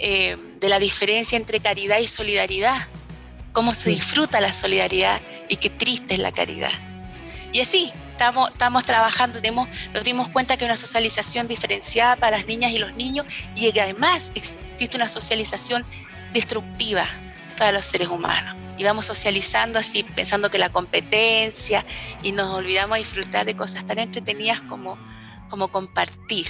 eh, 0.00 0.36
de 0.58 0.68
la 0.68 0.80
diferencia 0.80 1.36
entre 1.36 1.60
caridad 1.60 2.00
y 2.00 2.08
solidaridad, 2.08 2.88
cómo 3.52 3.76
se 3.76 3.90
disfruta 3.90 4.40
la 4.40 4.52
solidaridad 4.52 5.20
y 5.48 5.54
qué 5.54 5.70
triste 5.70 6.14
es 6.14 6.18
la 6.18 6.32
caridad. 6.32 6.72
Y 7.52 7.60
así, 7.60 7.92
estamos, 8.10 8.50
estamos 8.50 8.82
trabajando, 8.82 9.40
tenemos, 9.40 9.68
nos 9.94 10.02
dimos 10.02 10.30
cuenta 10.30 10.56
que 10.56 10.64
hay 10.64 10.70
una 10.70 10.76
socialización 10.76 11.46
diferenciada 11.46 12.16
para 12.16 12.38
las 12.38 12.46
niñas 12.48 12.72
y 12.72 12.78
los 12.78 12.92
niños 12.96 13.24
y 13.54 13.70
que 13.70 13.80
además 13.80 14.32
existe 14.34 14.96
una 14.96 15.08
socialización 15.08 15.86
destructiva 16.32 17.06
para 17.56 17.72
los 17.72 17.86
seres 17.86 18.08
humanos. 18.08 18.56
Y 18.76 18.84
vamos 18.84 19.06
socializando 19.06 19.78
así, 19.78 20.04
pensando 20.04 20.50
que 20.50 20.58
la 20.58 20.70
competencia, 20.70 21.84
y 22.22 22.32
nos 22.32 22.56
olvidamos 22.56 22.96
de 22.96 23.00
disfrutar 23.00 23.44
de 23.44 23.56
cosas 23.56 23.84
tan 23.86 23.98
entretenidas 23.98 24.60
como, 24.62 24.96
como 25.48 25.68
compartir. 25.68 26.46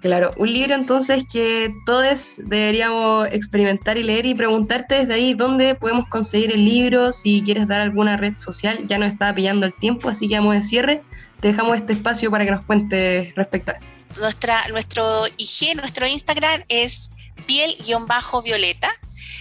Claro, 0.00 0.32
un 0.38 0.50
libro 0.50 0.74
entonces 0.74 1.26
que 1.30 1.74
todos 1.84 2.36
deberíamos 2.38 3.28
experimentar 3.32 3.98
y 3.98 4.02
leer 4.02 4.24
y 4.24 4.34
preguntarte 4.34 4.94
desde 4.94 5.12
ahí 5.12 5.34
dónde 5.34 5.74
podemos 5.74 6.06
conseguir 6.06 6.52
el 6.52 6.64
libro, 6.64 7.12
si 7.12 7.42
quieres 7.42 7.68
dar 7.68 7.82
alguna 7.82 8.16
red 8.16 8.36
social, 8.38 8.86
ya 8.86 8.96
nos 8.96 9.12
está 9.12 9.34
pillando 9.34 9.66
el 9.66 9.74
tiempo, 9.74 10.08
así 10.08 10.26
que 10.26 10.38
vamos 10.38 10.54
de 10.54 10.62
cierre, 10.62 11.02
te 11.40 11.48
dejamos 11.48 11.76
este 11.76 11.92
espacio 11.92 12.30
para 12.30 12.46
que 12.46 12.50
nos 12.50 12.64
cuentes 12.64 13.34
respecto 13.34 13.72
a 13.72 13.74
eso. 13.74 13.86
Nuestra, 14.18 14.66
nuestro 14.68 15.26
IG, 15.36 15.76
nuestro 15.76 16.06
Instagram 16.06 16.62
es 16.68 17.10
piel-violeta, 17.46 18.90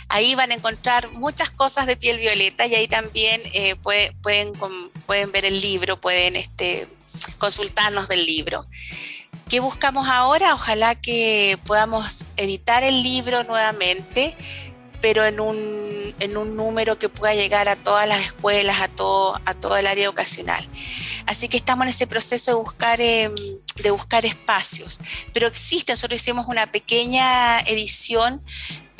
Ahí 0.10 0.36
van 0.36 0.51
a 0.51 0.55
encontrar 0.55 1.12
muchas 1.12 1.51
cosas 1.51 1.86
de 1.86 1.95
piel 1.95 2.18
violeta 2.18 2.66
y 2.66 2.76
ahí 2.76 2.88
también 2.88 3.41
eh, 3.53 3.76
puede, 3.76 4.12
pueden, 4.22 4.51
pueden 5.05 5.32
ver 5.32 5.45
el 5.45 5.62
libro, 5.62 6.01
pueden 6.01 6.36
este, 6.36 6.88
consultarnos 7.38 8.07
del 8.07 8.26
libro. 8.26 8.66
¿Qué 9.49 9.60
buscamos 9.60 10.07
ahora? 10.07 10.53
Ojalá 10.53 10.93
que 10.95 11.57
podamos 11.66 12.26
editar 12.38 12.84
el 12.84 13.01
libro 13.01 13.43
nuevamente, 13.43 14.36
pero 15.01 15.26
en 15.26 15.39
un, 15.39 15.55
en 16.20 16.38
un 16.38 16.55
número 16.55 16.99
que 16.99 17.10
pueda 17.10 17.34
llegar 17.34 17.68
a 17.68 17.76
todas 17.76 18.07
las 18.07 18.26
escuelas, 18.26 18.82
a 18.82 18.88
todo, 18.88 19.39
a 19.45 19.53
todo 19.53 19.78
el 19.78 19.88
área 19.88 20.05
educacional. 20.05 20.68
Así 21.26 21.47
que 21.47 21.57
estamos 21.57 21.84
en 21.86 21.89
ese 21.89 22.07
proceso 22.07 22.51
de 22.51 22.57
buscar, 22.57 23.01
eh, 23.01 23.32
de 23.76 23.91
buscar 23.91 24.26
espacios. 24.26 24.99
Pero 25.34 25.47
existe, 25.47 25.93
nosotros 25.93 26.22
hicimos 26.22 26.47
una 26.47 26.72
pequeña 26.72 27.60
edición 27.62 28.41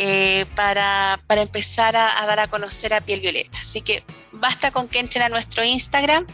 eh, 0.02 0.46
para, 0.56 1.20
para, 1.28 1.42
empezar 1.42 1.98
a, 1.98 2.26
dar 2.26 2.40
a 2.40 2.48
conocer 2.48 2.94
a 2.94 3.02
Piel 3.02 3.20
Violeta. 3.20 3.58
Así 3.62 3.82
que 3.82 4.02
basta 4.32 4.72
con 4.72 4.88
que 4.88 5.00
entren 5.00 5.24
a 5.24 5.30
nuestro 5.30 5.62
Instagram. 5.62 6.26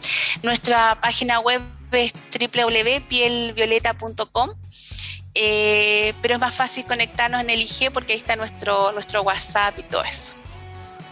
Nuestra 0.44 1.00
página 1.02 1.40
web 1.40 1.64
es 1.92 2.14
www.pielvioleta.com. 2.14 4.52
Eh, 5.34 6.14
pero 6.22 6.36
es 6.36 6.40
más 6.40 6.54
fácil 6.54 6.86
conectarnos 6.86 7.42
en 7.42 7.50
el 7.50 7.60
IG 7.60 7.92
porque 7.92 8.14
ahí 8.14 8.20
está 8.20 8.36
nuestro, 8.36 8.92
nuestro 8.92 9.24
WhatsApp 9.24 9.80
y 9.80 9.84
todo 9.84 10.04
eso. 10.04 10.36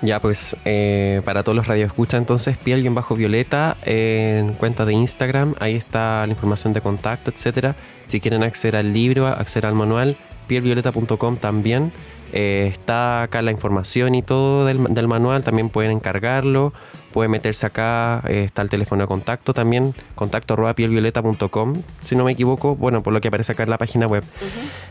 Ya, 0.03 0.19
pues 0.19 0.55
eh, 0.63 1.23
para 1.25 1.41
todos 1.41 1.55
los 1.55 1.65
radioescuchas, 1.65 2.19
entonces 2.19 2.55
piel-violeta 2.57 3.77
en 3.83 4.53
cuenta 4.53 4.85
de 4.85 4.93
Instagram, 4.93 5.55
ahí 5.59 5.75
está 5.75 6.27
la 6.27 6.33
información 6.33 6.73
de 6.73 6.81
contacto, 6.81 7.31
etcétera. 7.31 7.75
Si 8.05 8.19
quieren 8.19 8.43
acceder 8.43 8.75
al 8.75 8.93
libro, 8.93 9.25
acceder 9.25 9.65
al 9.65 9.73
manual, 9.73 10.17
pielvioleta.com 10.47 11.37
también. 11.37 11.91
Eh, 12.33 12.67
está 12.71 13.23
acá 13.23 13.41
la 13.41 13.51
información 13.51 14.15
y 14.15 14.23
todo 14.23 14.65
del, 14.65 14.83
del 14.93 15.07
manual, 15.07 15.43
también 15.43 15.69
pueden 15.69 15.91
encargarlo. 15.91 16.73
Pueden 17.13 17.29
meterse 17.29 17.67
acá, 17.67 18.23
eh, 18.27 18.43
está 18.43 18.63
el 18.63 18.69
teléfono 18.69 19.03
de 19.03 19.07
contacto 19.07 19.53
también, 19.53 19.93
contacto 20.15 20.55
arroba 20.55 20.73
pielvioleta.com, 20.73 21.83
si 22.01 22.15
no 22.15 22.23
me 22.23 22.31
equivoco, 22.31 22.75
bueno, 22.75 23.03
por 23.03 23.13
lo 23.13 23.21
que 23.21 23.27
aparece 23.27 23.51
acá 23.51 23.61
en 23.61 23.69
la 23.69 23.77
página 23.77 24.07
web. 24.07 24.23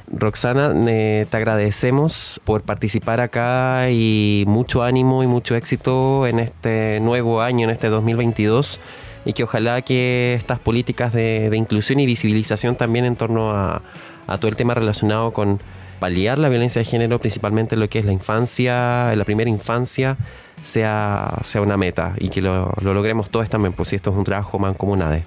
Roxana, 0.07 0.73
eh, 0.87 1.27
te 1.29 1.37
agradecemos 1.37 2.41
por 2.45 2.63
participar 2.63 3.19
acá 3.19 3.91
y 3.91 4.45
mucho 4.47 4.85
ánimo 4.85 5.25
y 5.25 5.27
mucho 5.27 5.57
éxito 5.57 6.29
en 6.29 6.39
este 6.39 7.01
nuevo 7.01 7.43
año, 7.43 7.65
en 7.65 7.71
este 7.71 7.89
2022 7.89 8.79
y 9.25 9.33
que 9.33 9.43
ojalá 9.43 9.83
que 9.83 10.35
estas 10.35 10.61
políticas 10.61 11.13
de, 11.13 11.51
de 11.51 11.57
inclusión 11.57 11.99
y 11.99 12.07
visibilización 12.07 12.77
también 12.77 13.05
en 13.05 13.17
torno 13.17 13.51
a, 13.51 13.83
a 14.29 14.39
todo 14.39 14.49
el 14.49 14.57
tema 14.57 14.75
relacionado 14.75 15.33
con 15.33 15.59
paliar 16.03 16.37
la 16.37 16.49
violencia 16.49 16.81
de 16.81 16.85
género, 16.85 17.21
principalmente 17.21 17.77
lo 17.77 17.89
que 17.89 18.01
es 18.01 18.05
la 18.05 18.11
infancia, 18.11 19.15
la 19.15 19.25
primera 19.25 19.49
infancia, 19.49 20.17
sea, 20.65 21.39
sea 21.45 21.63
una 21.63 21.77
meta 21.77 22.15
y 22.19 22.29
que 22.29 22.43
lo, 22.43 22.75
lo 22.83 22.93
logremos 22.93 23.31
todos 23.31 23.49
también, 23.49 23.73
pues 23.73 23.91
si 23.91 23.95
esto 23.95 24.11
es 24.11 24.17
un 24.17 24.25
trabajo 24.25 24.59
mancomunado. 24.59 25.23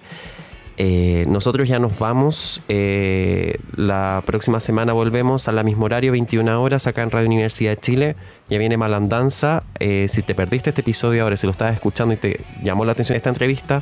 Eh, 0.76 1.24
nosotros 1.30 1.66
ya 1.70 1.80
nos 1.80 1.98
vamos. 1.98 2.62
eh, 2.68 3.58
la 3.78 4.22
próxima 4.26 4.60
semana 4.60 4.92
volvemos 4.92 5.48
a 5.48 5.54
la 5.54 5.64
mismo 5.64 5.86
horario, 5.86 6.12
21 6.12 6.62
horas, 6.62 6.88
acá 6.88 7.04
en 7.04 7.12
Radio 7.12 7.28
Universidad 7.28 7.72
de 7.72 7.78
Chile. 7.78 8.16
Ya 8.50 8.58
viene 8.58 8.76
Malandanza. 8.76 9.64
Eh, 9.80 10.08
si 10.10 10.24
te 10.24 10.36
perdiste 10.36 10.72
este 10.72 10.82
episodio 10.82 11.24
ahora, 11.24 11.38
si 11.38 11.48
lo 11.48 11.52
estabas 11.52 11.76
escuchando 11.76 12.14
y 12.14 12.18
te 12.18 12.42
llamó 12.62 12.84
la 12.84 12.92
atención 12.92 13.16
esta 13.16 13.30
entrevista, 13.30 13.82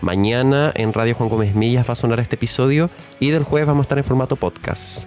mañana 0.00 0.72
en 0.74 0.94
Radio 0.94 1.14
Juan 1.14 1.28
Gómez 1.28 1.54
Millas 1.54 1.86
va 1.86 1.92
a 1.92 1.96
sonar 1.96 2.18
este 2.18 2.36
episodio 2.36 2.88
y 3.18 3.28
del 3.28 3.44
jueves 3.44 3.66
vamos 3.66 3.82
a 3.82 3.84
estar 3.84 3.98
en 3.98 4.04
formato 4.04 4.36
podcast. 4.36 5.06